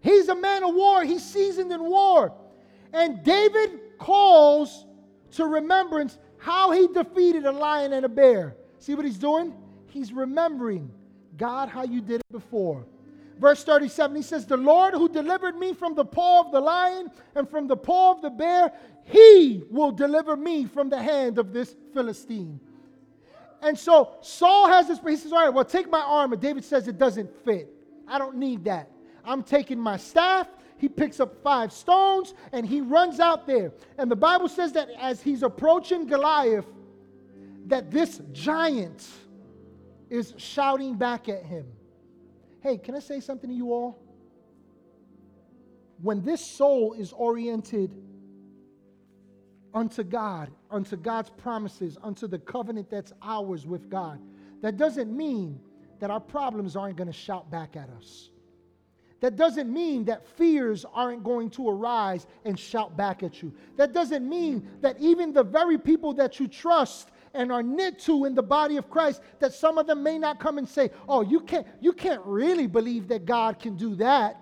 He's 0.00 0.28
a 0.28 0.34
man 0.34 0.64
of 0.64 0.74
war, 0.74 1.04
he's 1.04 1.22
seasoned 1.22 1.72
in 1.72 1.82
war. 1.82 2.32
And 2.92 3.22
David 3.22 3.98
calls 3.98 4.86
to 5.32 5.46
remembrance 5.46 6.18
how 6.38 6.70
he 6.72 6.88
defeated 6.88 7.44
a 7.44 7.52
lion 7.52 7.92
and 7.92 8.04
a 8.04 8.08
bear. 8.08 8.56
See 8.78 8.94
what 8.94 9.04
he's 9.04 9.18
doing? 9.18 9.54
He's 9.88 10.12
remembering, 10.12 10.90
God, 11.36 11.68
how 11.68 11.84
you 11.84 12.00
did 12.00 12.20
it 12.20 12.32
before. 12.32 12.86
Verse 13.38 13.62
37, 13.62 14.16
he 14.16 14.22
says, 14.22 14.46
The 14.46 14.56
Lord 14.56 14.94
who 14.94 15.08
delivered 15.08 15.56
me 15.56 15.74
from 15.74 15.94
the 15.94 16.04
paw 16.04 16.40
of 16.40 16.52
the 16.52 16.60
lion 16.60 17.10
and 17.34 17.48
from 17.48 17.66
the 17.66 17.76
paw 17.76 18.12
of 18.12 18.22
the 18.22 18.30
bear, 18.30 18.72
he 19.04 19.62
will 19.70 19.92
deliver 19.92 20.36
me 20.36 20.64
from 20.64 20.88
the 20.88 21.02
hand 21.02 21.38
of 21.38 21.52
this 21.52 21.74
Philistine. 21.92 22.60
And 23.62 23.78
so 23.78 24.16
Saul 24.22 24.68
has 24.68 24.88
this, 24.88 24.98
he 25.06 25.16
says, 25.16 25.32
All 25.32 25.44
right, 25.44 25.52
well, 25.52 25.64
take 25.64 25.90
my 25.90 26.00
armor. 26.00 26.36
David 26.36 26.64
says 26.64 26.88
it 26.88 26.98
doesn't 26.98 27.30
fit. 27.44 27.68
I 28.08 28.18
don't 28.18 28.36
need 28.36 28.64
that. 28.64 28.90
I'm 29.24 29.42
taking 29.42 29.78
my 29.78 29.96
staff. 29.96 30.48
He 30.78 30.88
picks 30.88 31.20
up 31.20 31.42
five 31.42 31.72
stones 31.72 32.34
and 32.52 32.66
he 32.66 32.80
runs 32.80 33.20
out 33.20 33.46
there. 33.46 33.72
And 33.98 34.10
the 34.10 34.16
Bible 34.16 34.48
says 34.48 34.72
that 34.72 34.88
as 34.98 35.20
he's 35.20 35.42
approaching 35.42 36.06
Goliath, 36.06 36.64
that 37.66 37.90
this 37.90 38.20
giant 38.32 39.06
is 40.08 40.34
shouting 40.38 40.94
back 40.94 41.28
at 41.28 41.44
him. 41.44 41.66
Hey, 42.62 42.78
can 42.78 42.94
I 42.94 42.98
say 42.98 43.20
something 43.20 43.48
to 43.48 43.54
you 43.54 43.72
all? 43.72 44.02
When 46.00 46.22
this 46.22 46.44
soul 46.44 46.94
is 46.94 47.12
oriented 47.12 47.90
unto 49.74 50.02
God, 50.02 50.50
unto 50.70 50.96
God's 50.96 51.30
promises, 51.30 51.96
unto 52.02 52.26
the 52.26 52.38
covenant 52.38 52.90
that's 52.90 53.12
ours 53.22 53.66
with 53.66 53.88
God, 53.90 54.20
that 54.62 54.76
doesn't 54.76 55.14
mean 55.14 55.60
that 56.00 56.10
our 56.10 56.20
problems 56.20 56.76
aren't 56.76 56.96
going 56.96 57.06
to 57.06 57.12
shout 57.12 57.50
back 57.50 57.76
at 57.76 57.88
us. 57.90 58.30
That 59.20 59.36
doesn't 59.36 59.70
mean 59.70 60.06
that 60.06 60.26
fears 60.26 60.86
aren't 60.94 61.22
going 61.22 61.50
to 61.50 61.68
arise 61.68 62.26
and 62.44 62.58
shout 62.58 62.96
back 62.96 63.22
at 63.22 63.42
you. 63.42 63.54
That 63.76 63.92
doesn't 63.92 64.26
mean 64.26 64.66
that 64.80 64.98
even 64.98 65.32
the 65.32 65.44
very 65.44 65.78
people 65.78 66.14
that 66.14 66.40
you 66.40 66.48
trust 66.48 67.10
and 67.34 67.52
are 67.52 67.62
knit 67.62 67.98
to 68.00 68.24
in 68.24 68.34
the 68.34 68.42
body 68.42 68.76
of 68.76 68.90
Christ, 68.90 69.20
that 69.38 69.52
some 69.52 69.78
of 69.78 69.86
them 69.86 70.02
may 70.02 70.18
not 70.18 70.40
come 70.40 70.58
and 70.58 70.68
say, 70.68 70.90
Oh, 71.08 71.20
you 71.20 71.40
can't, 71.40 71.66
you 71.80 71.92
can't 71.92 72.22
really 72.24 72.66
believe 72.66 73.08
that 73.08 73.26
God 73.26 73.58
can 73.58 73.76
do 73.76 73.94
that. 73.96 74.40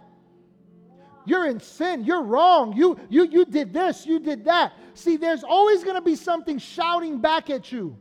You're 1.29 1.47
in 1.47 1.61
sin. 1.61 2.05
You're 2.05 2.22
wrong. 2.22 2.74
You, 2.76 2.99
you, 3.09 3.24
you 3.24 3.45
did 3.45 3.72
this. 3.72 4.07
You 4.07 4.18
did 4.18 4.45
that. 4.47 4.72
See, 4.95 5.16
there's 5.16 5.45
always 5.45 5.85
going 5.85 5.97
to 5.97 6.03
be 6.03 6.16
something 6.16 6.59
shouting 6.59 7.20
back 7.20 7.51
at 7.51 7.70
you. 7.70 7.97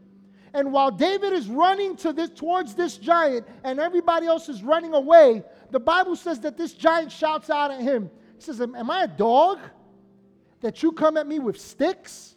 And 0.53 0.71
while 0.71 0.89
David 0.89 1.33
is 1.33 1.47
running 1.47 1.95
to 1.97 2.13
this, 2.13 2.29
towards 2.29 2.73
this 2.73 2.97
giant 2.97 3.45
and 3.63 3.79
everybody 3.79 4.25
else 4.25 4.49
is 4.49 4.63
running 4.63 4.93
away, 4.93 5.43
the 5.71 5.79
Bible 5.79 6.15
says 6.15 6.39
that 6.39 6.57
this 6.57 6.73
giant 6.73 7.11
shouts 7.11 7.49
out 7.49 7.69
at 7.69 7.81
him. 7.81 8.09
He 8.35 8.41
says, 8.41 8.61
Am 8.61 8.89
I 8.89 9.03
a 9.03 9.07
dog 9.07 9.59
that 10.61 10.81
you 10.81 10.91
come 10.91 11.17
at 11.17 11.27
me 11.27 11.39
with 11.39 11.59
sticks? 11.59 12.35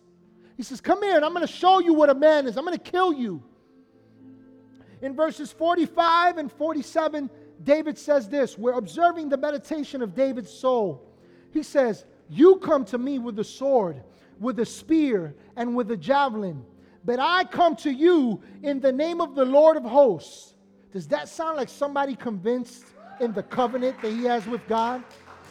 He 0.57 0.63
says, 0.63 0.81
Come 0.81 1.03
here 1.03 1.17
and 1.17 1.25
I'm 1.25 1.33
going 1.33 1.47
to 1.47 1.53
show 1.53 1.81
you 1.81 1.95
what 1.95 2.11
a 2.11 2.15
man 2.15 2.47
is. 2.47 2.57
I'm 2.59 2.65
going 2.65 2.77
to 2.77 2.91
kill 2.91 3.13
you. 3.13 3.43
In 5.01 5.15
verses 5.15 5.51
45 5.51 6.37
and 6.37 6.53
47, 6.53 7.31
David 7.63 7.99
says 7.99 8.29
this 8.29 8.57
We're 8.57 8.79
observing 8.79 9.29
the 9.29 9.37
meditation 9.37 10.03
of 10.03 10.15
David's 10.15 10.53
soul. 10.53 11.07
He 11.53 11.63
says, 11.63 12.05
You 12.29 12.57
come 12.57 12.85
to 12.87 12.99
me 12.99 13.19
with 13.19 13.39
a 13.39 13.45
sword, 13.45 14.03
with 14.39 14.59
a 14.61 14.67
spear, 14.67 15.35
and 15.57 15.77
with 15.77 15.91
a 15.91 15.97
javelin, 15.97 16.65
but 17.05 17.19
I 17.19 17.45
come 17.45 17.77
to 17.77 17.91
you 17.91 18.41
in 18.63 18.81
the 18.81 18.93
name 18.93 19.21
of 19.21 19.35
the 19.35 19.45
Lord 19.45 19.77
of 19.77 19.85
hosts. 19.85 20.55
Does 20.93 21.07
that 21.09 21.29
sound 21.29 21.57
like 21.57 21.69
somebody 21.69 22.17
convinced 22.17 22.85
in 23.21 23.33
the 23.33 23.43
covenant 23.43 24.01
that 24.03 24.11
he 24.11 24.25
has 24.25 24.47
with 24.47 24.67
God? 24.67 25.05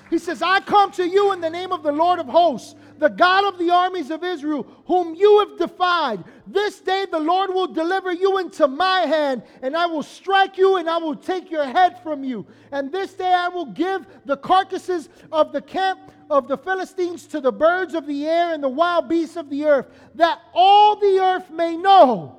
He 0.09 0.17
says, 0.17 0.41
I 0.41 0.59
come 0.61 0.91
to 0.93 1.07
you 1.07 1.33
in 1.33 1.41
the 1.41 1.49
name 1.49 1.71
of 1.71 1.83
the 1.83 1.91
Lord 1.91 2.19
of 2.19 2.25
hosts, 2.25 2.75
the 2.97 3.09
God 3.09 3.45
of 3.45 3.59
the 3.59 3.69
armies 3.69 4.09
of 4.09 4.23
Israel, 4.23 4.65
whom 4.85 5.13
you 5.13 5.39
have 5.39 5.57
defied. 5.57 6.23
This 6.47 6.79
day 6.79 7.05
the 7.09 7.19
Lord 7.19 7.53
will 7.53 7.67
deliver 7.67 8.11
you 8.11 8.39
into 8.39 8.67
my 8.67 9.01
hand, 9.01 9.43
and 9.61 9.77
I 9.77 9.85
will 9.85 10.01
strike 10.01 10.57
you, 10.57 10.77
and 10.77 10.89
I 10.89 10.97
will 10.97 11.15
take 11.15 11.51
your 11.51 11.63
head 11.63 12.01
from 12.01 12.23
you. 12.23 12.47
And 12.71 12.91
this 12.91 13.13
day 13.13 13.31
I 13.31 13.49
will 13.49 13.67
give 13.67 14.07
the 14.25 14.37
carcasses 14.37 15.09
of 15.31 15.51
the 15.51 15.61
camp 15.61 15.99
of 16.29 16.47
the 16.47 16.57
Philistines 16.57 17.27
to 17.27 17.39
the 17.39 17.51
birds 17.51 17.93
of 17.93 18.07
the 18.07 18.27
air 18.27 18.53
and 18.53 18.63
the 18.63 18.69
wild 18.69 19.09
beasts 19.09 19.35
of 19.35 19.49
the 19.49 19.65
earth, 19.65 19.87
that 20.15 20.39
all 20.53 20.95
the 20.95 21.19
earth 21.19 21.51
may 21.51 21.77
know 21.77 22.35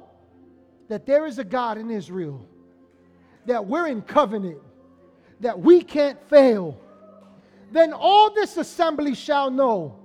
that 0.89 1.07
there 1.07 1.25
is 1.25 1.39
a 1.39 1.45
God 1.45 1.79
in 1.79 1.89
Israel, 1.91 2.49
that 3.47 3.65
we're 3.65 3.87
in 3.87 4.03
covenant, 4.03 4.59
that 5.39 5.59
we 5.59 5.83
can't 5.83 6.21
fail 6.29 6.81
then 7.73 7.93
all 7.93 8.33
this 8.33 8.57
assembly 8.57 9.15
shall 9.15 9.51
know 9.51 9.99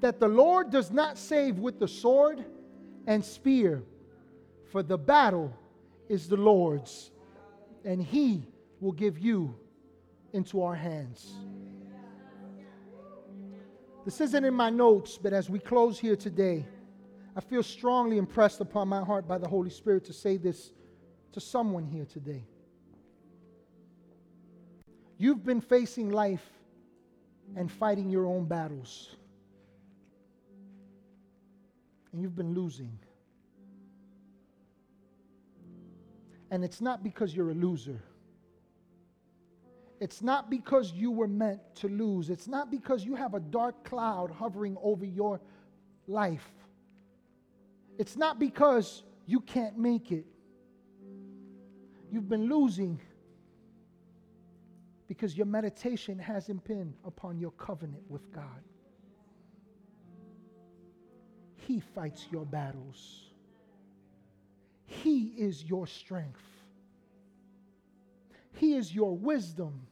that 0.00 0.20
the 0.20 0.28
Lord 0.28 0.70
does 0.70 0.90
not 0.90 1.16
save 1.16 1.58
with 1.58 1.78
the 1.78 1.88
sword 1.88 2.44
and 3.06 3.24
spear, 3.24 3.82
for 4.70 4.82
the 4.82 4.98
battle 4.98 5.56
is 6.08 6.28
the 6.28 6.36
Lord's, 6.36 7.10
and 7.84 8.02
he 8.02 8.46
will 8.80 8.92
give 8.92 9.18
you 9.18 9.54
into 10.32 10.62
our 10.62 10.74
hands. 10.74 11.34
This 14.04 14.20
isn't 14.20 14.44
in 14.44 14.52
my 14.52 14.68
notes, 14.68 15.18
but 15.20 15.32
as 15.32 15.48
we 15.48 15.58
close 15.58 15.98
here 15.98 16.16
today, 16.16 16.66
I 17.36 17.40
feel 17.40 17.62
strongly 17.62 18.18
impressed 18.18 18.60
upon 18.60 18.88
my 18.88 19.02
heart 19.02 19.26
by 19.26 19.38
the 19.38 19.48
Holy 19.48 19.70
Spirit 19.70 20.04
to 20.04 20.12
say 20.12 20.36
this 20.36 20.72
to 21.32 21.40
someone 21.40 21.86
here 21.86 22.04
today. 22.04 22.44
You've 25.16 25.44
been 25.44 25.60
facing 25.60 26.10
life 26.10 26.44
and 27.56 27.70
fighting 27.70 28.10
your 28.10 28.26
own 28.26 28.46
battles. 28.46 29.16
And 32.12 32.22
you've 32.22 32.36
been 32.36 32.54
losing. 32.54 32.98
And 36.50 36.64
it's 36.64 36.80
not 36.80 37.02
because 37.02 37.34
you're 37.34 37.50
a 37.50 37.54
loser. 37.54 38.02
It's 40.00 40.22
not 40.22 40.50
because 40.50 40.92
you 40.92 41.10
were 41.10 41.28
meant 41.28 41.60
to 41.76 41.88
lose. 41.88 42.30
It's 42.30 42.46
not 42.46 42.70
because 42.70 43.04
you 43.04 43.14
have 43.14 43.34
a 43.34 43.40
dark 43.40 43.84
cloud 43.84 44.30
hovering 44.30 44.76
over 44.82 45.04
your 45.04 45.40
life. 46.06 46.52
It's 47.98 48.16
not 48.16 48.38
because 48.38 49.02
you 49.26 49.40
can't 49.40 49.78
make 49.78 50.12
it. 50.12 50.26
You've 52.10 52.28
been 52.28 52.48
losing 52.48 53.00
because 55.14 55.36
your 55.36 55.46
meditation 55.46 56.18
hasn't 56.18 56.64
been 56.64 56.92
upon 57.04 57.38
your 57.38 57.52
covenant 57.52 58.02
with 58.08 58.32
God. 58.32 58.64
He 61.54 61.78
fights 61.78 62.26
your 62.32 62.44
battles, 62.44 63.30
He 64.86 65.26
is 65.38 65.62
your 65.62 65.86
strength, 65.86 66.42
He 68.54 68.74
is 68.74 68.92
your 68.92 69.16
wisdom. 69.16 69.86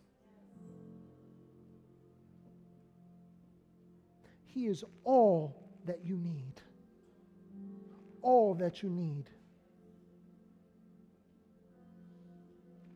He 4.44 4.66
is 4.66 4.84
all 5.04 5.56
that 5.86 6.04
you 6.04 6.18
need. 6.18 6.60
All 8.20 8.54
that 8.56 8.82
you 8.82 8.90
need. 8.90 9.30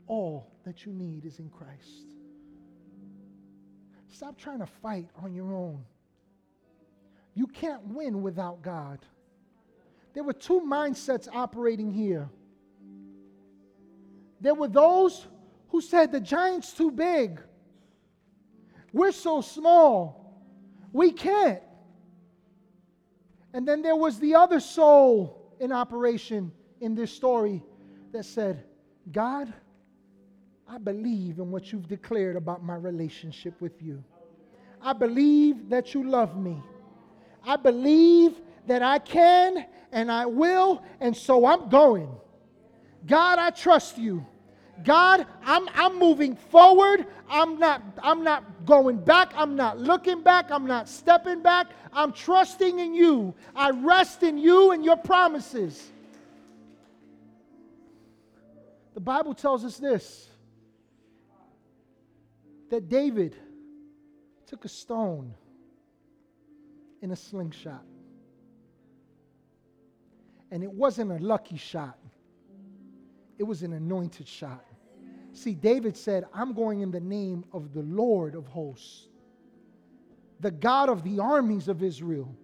All 0.06 0.52
that 0.64 0.84
you 0.84 0.92
need 0.92 1.24
is 1.24 1.38
in 1.38 1.48
Christ. 1.48 2.15
Stop 4.16 4.38
trying 4.38 4.60
to 4.60 4.66
fight 4.66 5.10
on 5.22 5.34
your 5.34 5.52
own. 5.52 5.84
You 7.34 7.46
can't 7.46 7.84
win 7.88 8.22
without 8.22 8.62
God. 8.62 9.00
There 10.14 10.24
were 10.24 10.32
two 10.32 10.62
mindsets 10.62 11.28
operating 11.30 11.92
here. 11.92 12.30
There 14.40 14.54
were 14.54 14.68
those 14.68 15.26
who 15.68 15.82
said, 15.82 16.12
The 16.12 16.20
giant's 16.20 16.72
too 16.72 16.90
big. 16.90 17.42
We're 18.90 19.12
so 19.12 19.42
small. 19.42 20.40
We 20.94 21.12
can't. 21.12 21.60
And 23.52 23.68
then 23.68 23.82
there 23.82 23.96
was 23.96 24.18
the 24.18 24.36
other 24.36 24.60
soul 24.60 25.54
in 25.60 25.72
operation 25.72 26.52
in 26.80 26.94
this 26.94 27.10
story 27.10 27.62
that 28.12 28.24
said, 28.24 28.64
God, 29.12 29.52
I 30.68 30.78
believe 30.78 31.38
in 31.38 31.50
what 31.50 31.72
you've 31.72 31.88
declared 31.88 32.36
about 32.36 32.62
my 32.64 32.74
relationship 32.74 33.60
with 33.60 33.80
you. 33.80 34.02
I 34.82 34.92
believe 34.92 35.68
that 35.70 35.94
you 35.94 36.08
love 36.08 36.36
me. 36.36 36.60
I 37.44 37.56
believe 37.56 38.40
that 38.66 38.82
I 38.82 38.98
can 38.98 39.64
and 39.92 40.10
I 40.10 40.26
will, 40.26 40.82
and 41.00 41.16
so 41.16 41.46
I'm 41.46 41.68
going. 41.68 42.10
God, 43.06 43.38
I 43.38 43.50
trust 43.50 43.98
you. 43.98 44.26
God, 44.84 45.26
I'm, 45.44 45.68
I'm 45.74 45.98
moving 45.98 46.36
forward. 46.36 47.06
I'm 47.30 47.58
not, 47.58 47.82
I'm 48.02 48.22
not 48.22 48.66
going 48.66 48.98
back. 48.98 49.32
I'm 49.34 49.56
not 49.56 49.78
looking 49.78 50.22
back. 50.22 50.50
I'm 50.50 50.66
not 50.66 50.88
stepping 50.88 51.42
back. 51.42 51.68
I'm 51.92 52.12
trusting 52.12 52.78
in 52.78 52.92
you. 52.92 53.34
I 53.54 53.70
rest 53.70 54.22
in 54.22 54.36
you 54.36 54.72
and 54.72 54.84
your 54.84 54.96
promises. 54.96 55.90
The 58.94 59.00
Bible 59.00 59.34
tells 59.34 59.64
us 59.64 59.78
this 59.78 60.28
that 62.70 62.88
David 62.88 63.36
took 64.46 64.64
a 64.64 64.68
stone 64.68 65.34
in 67.02 67.10
a 67.10 67.16
slingshot. 67.16 67.84
And 70.50 70.62
it 70.62 70.72
wasn't 70.72 71.12
a 71.12 71.18
lucky 71.18 71.56
shot, 71.56 71.98
it 73.38 73.44
was 73.44 73.62
an 73.62 73.72
anointed 73.72 74.28
shot. 74.28 74.64
See, 75.32 75.54
David 75.54 75.96
said, 75.98 76.24
I'm 76.32 76.54
going 76.54 76.80
in 76.80 76.90
the 76.90 77.00
name 77.00 77.44
of 77.52 77.74
the 77.74 77.82
Lord 77.82 78.34
of 78.34 78.46
hosts, 78.46 79.08
the 80.40 80.50
God 80.50 80.88
of 80.88 81.02
the 81.02 81.20
armies 81.20 81.68
of 81.68 81.82
Israel. 81.82 82.34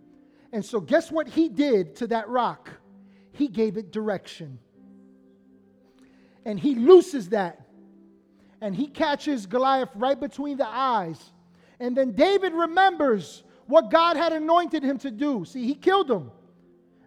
And 0.53 0.63
so, 0.63 0.79
guess 0.79 1.11
what 1.11 1.27
he 1.27 1.49
did 1.49 1.97
to 1.97 2.07
that 2.09 2.29
rock? 2.29 2.69
He 3.33 3.49
gave 3.49 3.79
it 3.79 3.93
direction. 3.93 4.59
And 6.45 6.61
he 6.61 6.75
looses 6.75 7.31
that 7.31 7.62
and 8.63 8.77
he 8.77 8.87
catches 8.87 9.45
Goliath 9.45 9.91
right 9.97 10.19
between 10.19 10.57
the 10.57 10.67
eyes. 10.67 11.21
And 11.81 11.97
then 11.97 12.13
David 12.13 12.53
remembers 12.53 13.43
what 13.67 13.91
God 13.91 14.17
had 14.17 14.33
anointed 14.33 14.85
him 14.85 14.99
to 14.99 15.11
do. 15.11 15.45
See, 15.45 15.67
he 15.67 15.75
killed 15.75 16.09
him. 16.09 16.31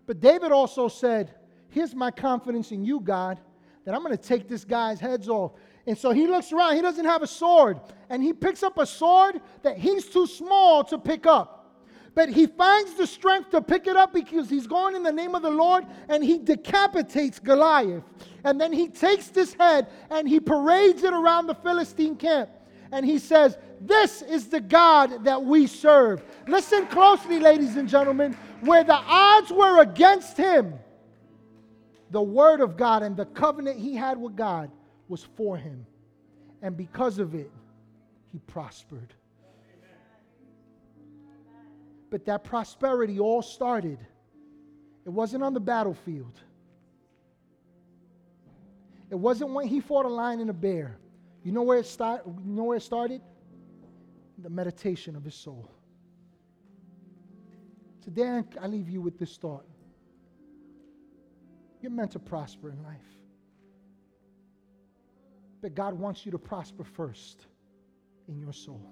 But 0.05 0.19
David 0.19 0.51
also 0.51 0.89
said, 0.89 1.33
Here's 1.69 1.95
my 1.95 2.11
confidence 2.11 2.71
in 2.71 2.83
you, 2.83 2.99
God, 2.99 3.39
that 3.85 3.95
I'm 3.95 4.03
going 4.03 4.15
to 4.15 4.21
take 4.21 4.49
this 4.49 4.65
guy's 4.65 4.99
heads 4.99 5.29
off. 5.29 5.53
And 5.87 5.97
so 5.97 6.11
he 6.11 6.27
looks 6.27 6.51
around, 6.51 6.75
he 6.75 6.81
doesn't 6.81 7.05
have 7.05 7.21
a 7.21 7.27
sword, 7.27 7.79
and 8.09 8.21
he 8.21 8.33
picks 8.33 8.61
up 8.61 8.77
a 8.77 8.85
sword 8.85 9.41
that 9.61 9.77
he's 9.77 10.07
too 10.07 10.27
small 10.27 10.83
to 10.85 10.97
pick 10.97 11.25
up. 11.25 11.54
But 12.15 12.29
he 12.29 12.47
finds 12.47 12.93
the 12.93 13.05
strength 13.05 13.51
to 13.51 13.61
pick 13.61 13.87
it 13.87 13.97
up 13.97 14.13
because 14.13 14.49
he's 14.49 14.67
going 14.67 14.95
in 14.95 15.03
the 15.03 15.11
name 15.11 15.35
of 15.35 15.41
the 15.41 15.49
Lord 15.49 15.85
and 16.07 16.23
he 16.23 16.37
decapitates 16.37 17.39
Goliath. 17.39 18.03
And 18.45 18.59
then 18.59 18.71
he 18.71 18.87
takes 18.87 19.27
this 19.27 19.53
head 19.53 19.87
and 20.09 20.27
he 20.27 20.39
parades 20.39 21.03
it 21.03 21.13
around 21.13 21.47
the 21.47 21.55
Philistine 21.55 22.15
camp. 22.15 22.49
And 22.93 23.05
he 23.05 23.19
says, 23.19 23.57
This 23.81 24.21
is 24.21 24.47
the 24.47 24.61
God 24.61 25.25
that 25.25 25.43
we 25.43 25.67
serve. 25.67 26.23
Listen 26.47 26.87
closely, 26.87 27.39
ladies 27.39 27.75
and 27.75 27.89
gentlemen. 27.89 28.37
Where 28.61 28.85
the 28.85 28.93
odds 28.95 29.51
were 29.51 29.81
against 29.81 30.37
him, 30.37 30.73
the 32.11 32.21
word 32.21 32.61
of 32.61 32.77
God 32.77 33.03
and 33.03 33.17
the 33.17 33.25
covenant 33.25 33.77
he 33.77 33.93
had 33.93 34.17
with 34.17 34.37
God 34.37 34.71
was 35.09 35.27
for 35.35 35.57
him. 35.57 35.85
And 36.61 36.77
because 36.77 37.19
of 37.19 37.35
it, 37.35 37.51
he 38.31 38.39
prospered. 38.39 39.13
But 42.15 42.23
that 42.27 42.45
prosperity 42.45 43.19
all 43.19 43.41
started, 43.41 43.99
it 45.03 45.09
wasn't 45.09 45.43
on 45.43 45.53
the 45.53 45.59
battlefield. 45.59 46.39
It 49.09 49.15
wasn't 49.15 49.51
when 49.51 49.67
he 49.67 49.81
fought 49.81 50.05
a 50.05 50.07
lion 50.07 50.39
and 50.39 50.49
a 50.49 50.53
bear. 50.53 50.97
You 51.43 51.51
know 51.51 51.63
where 51.63 51.77
it, 51.77 51.85
start, 51.85 52.21
you 52.25 52.53
know 52.53 52.63
where 52.63 52.77
it 52.77 52.83
started? 52.83 53.19
The 54.37 54.49
meditation 54.49 55.17
of 55.17 55.25
his 55.25 55.35
soul. 55.35 55.69
Today, 58.01 58.43
I 58.61 58.67
leave 58.67 58.87
you 58.87 59.01
with 59.01 59.19
this 59.19 59.35
thought. 59.35 59.65
You're 61.81 61.91
meant 61.91 62.11
to 62.11 62.19
prosper 62.19 62.69
in 62.69 62.81
life. 62.81 62.95
But 65.61 65.75
God 65.75 65.95
wants 65.95 66.25
you 66.25 66.31
to 66.31 66.39
prosper 66.39 66.85
first 66.85 67.45
in 68.29 68.39
your 68.39 68.53
soul. 68.53 68.89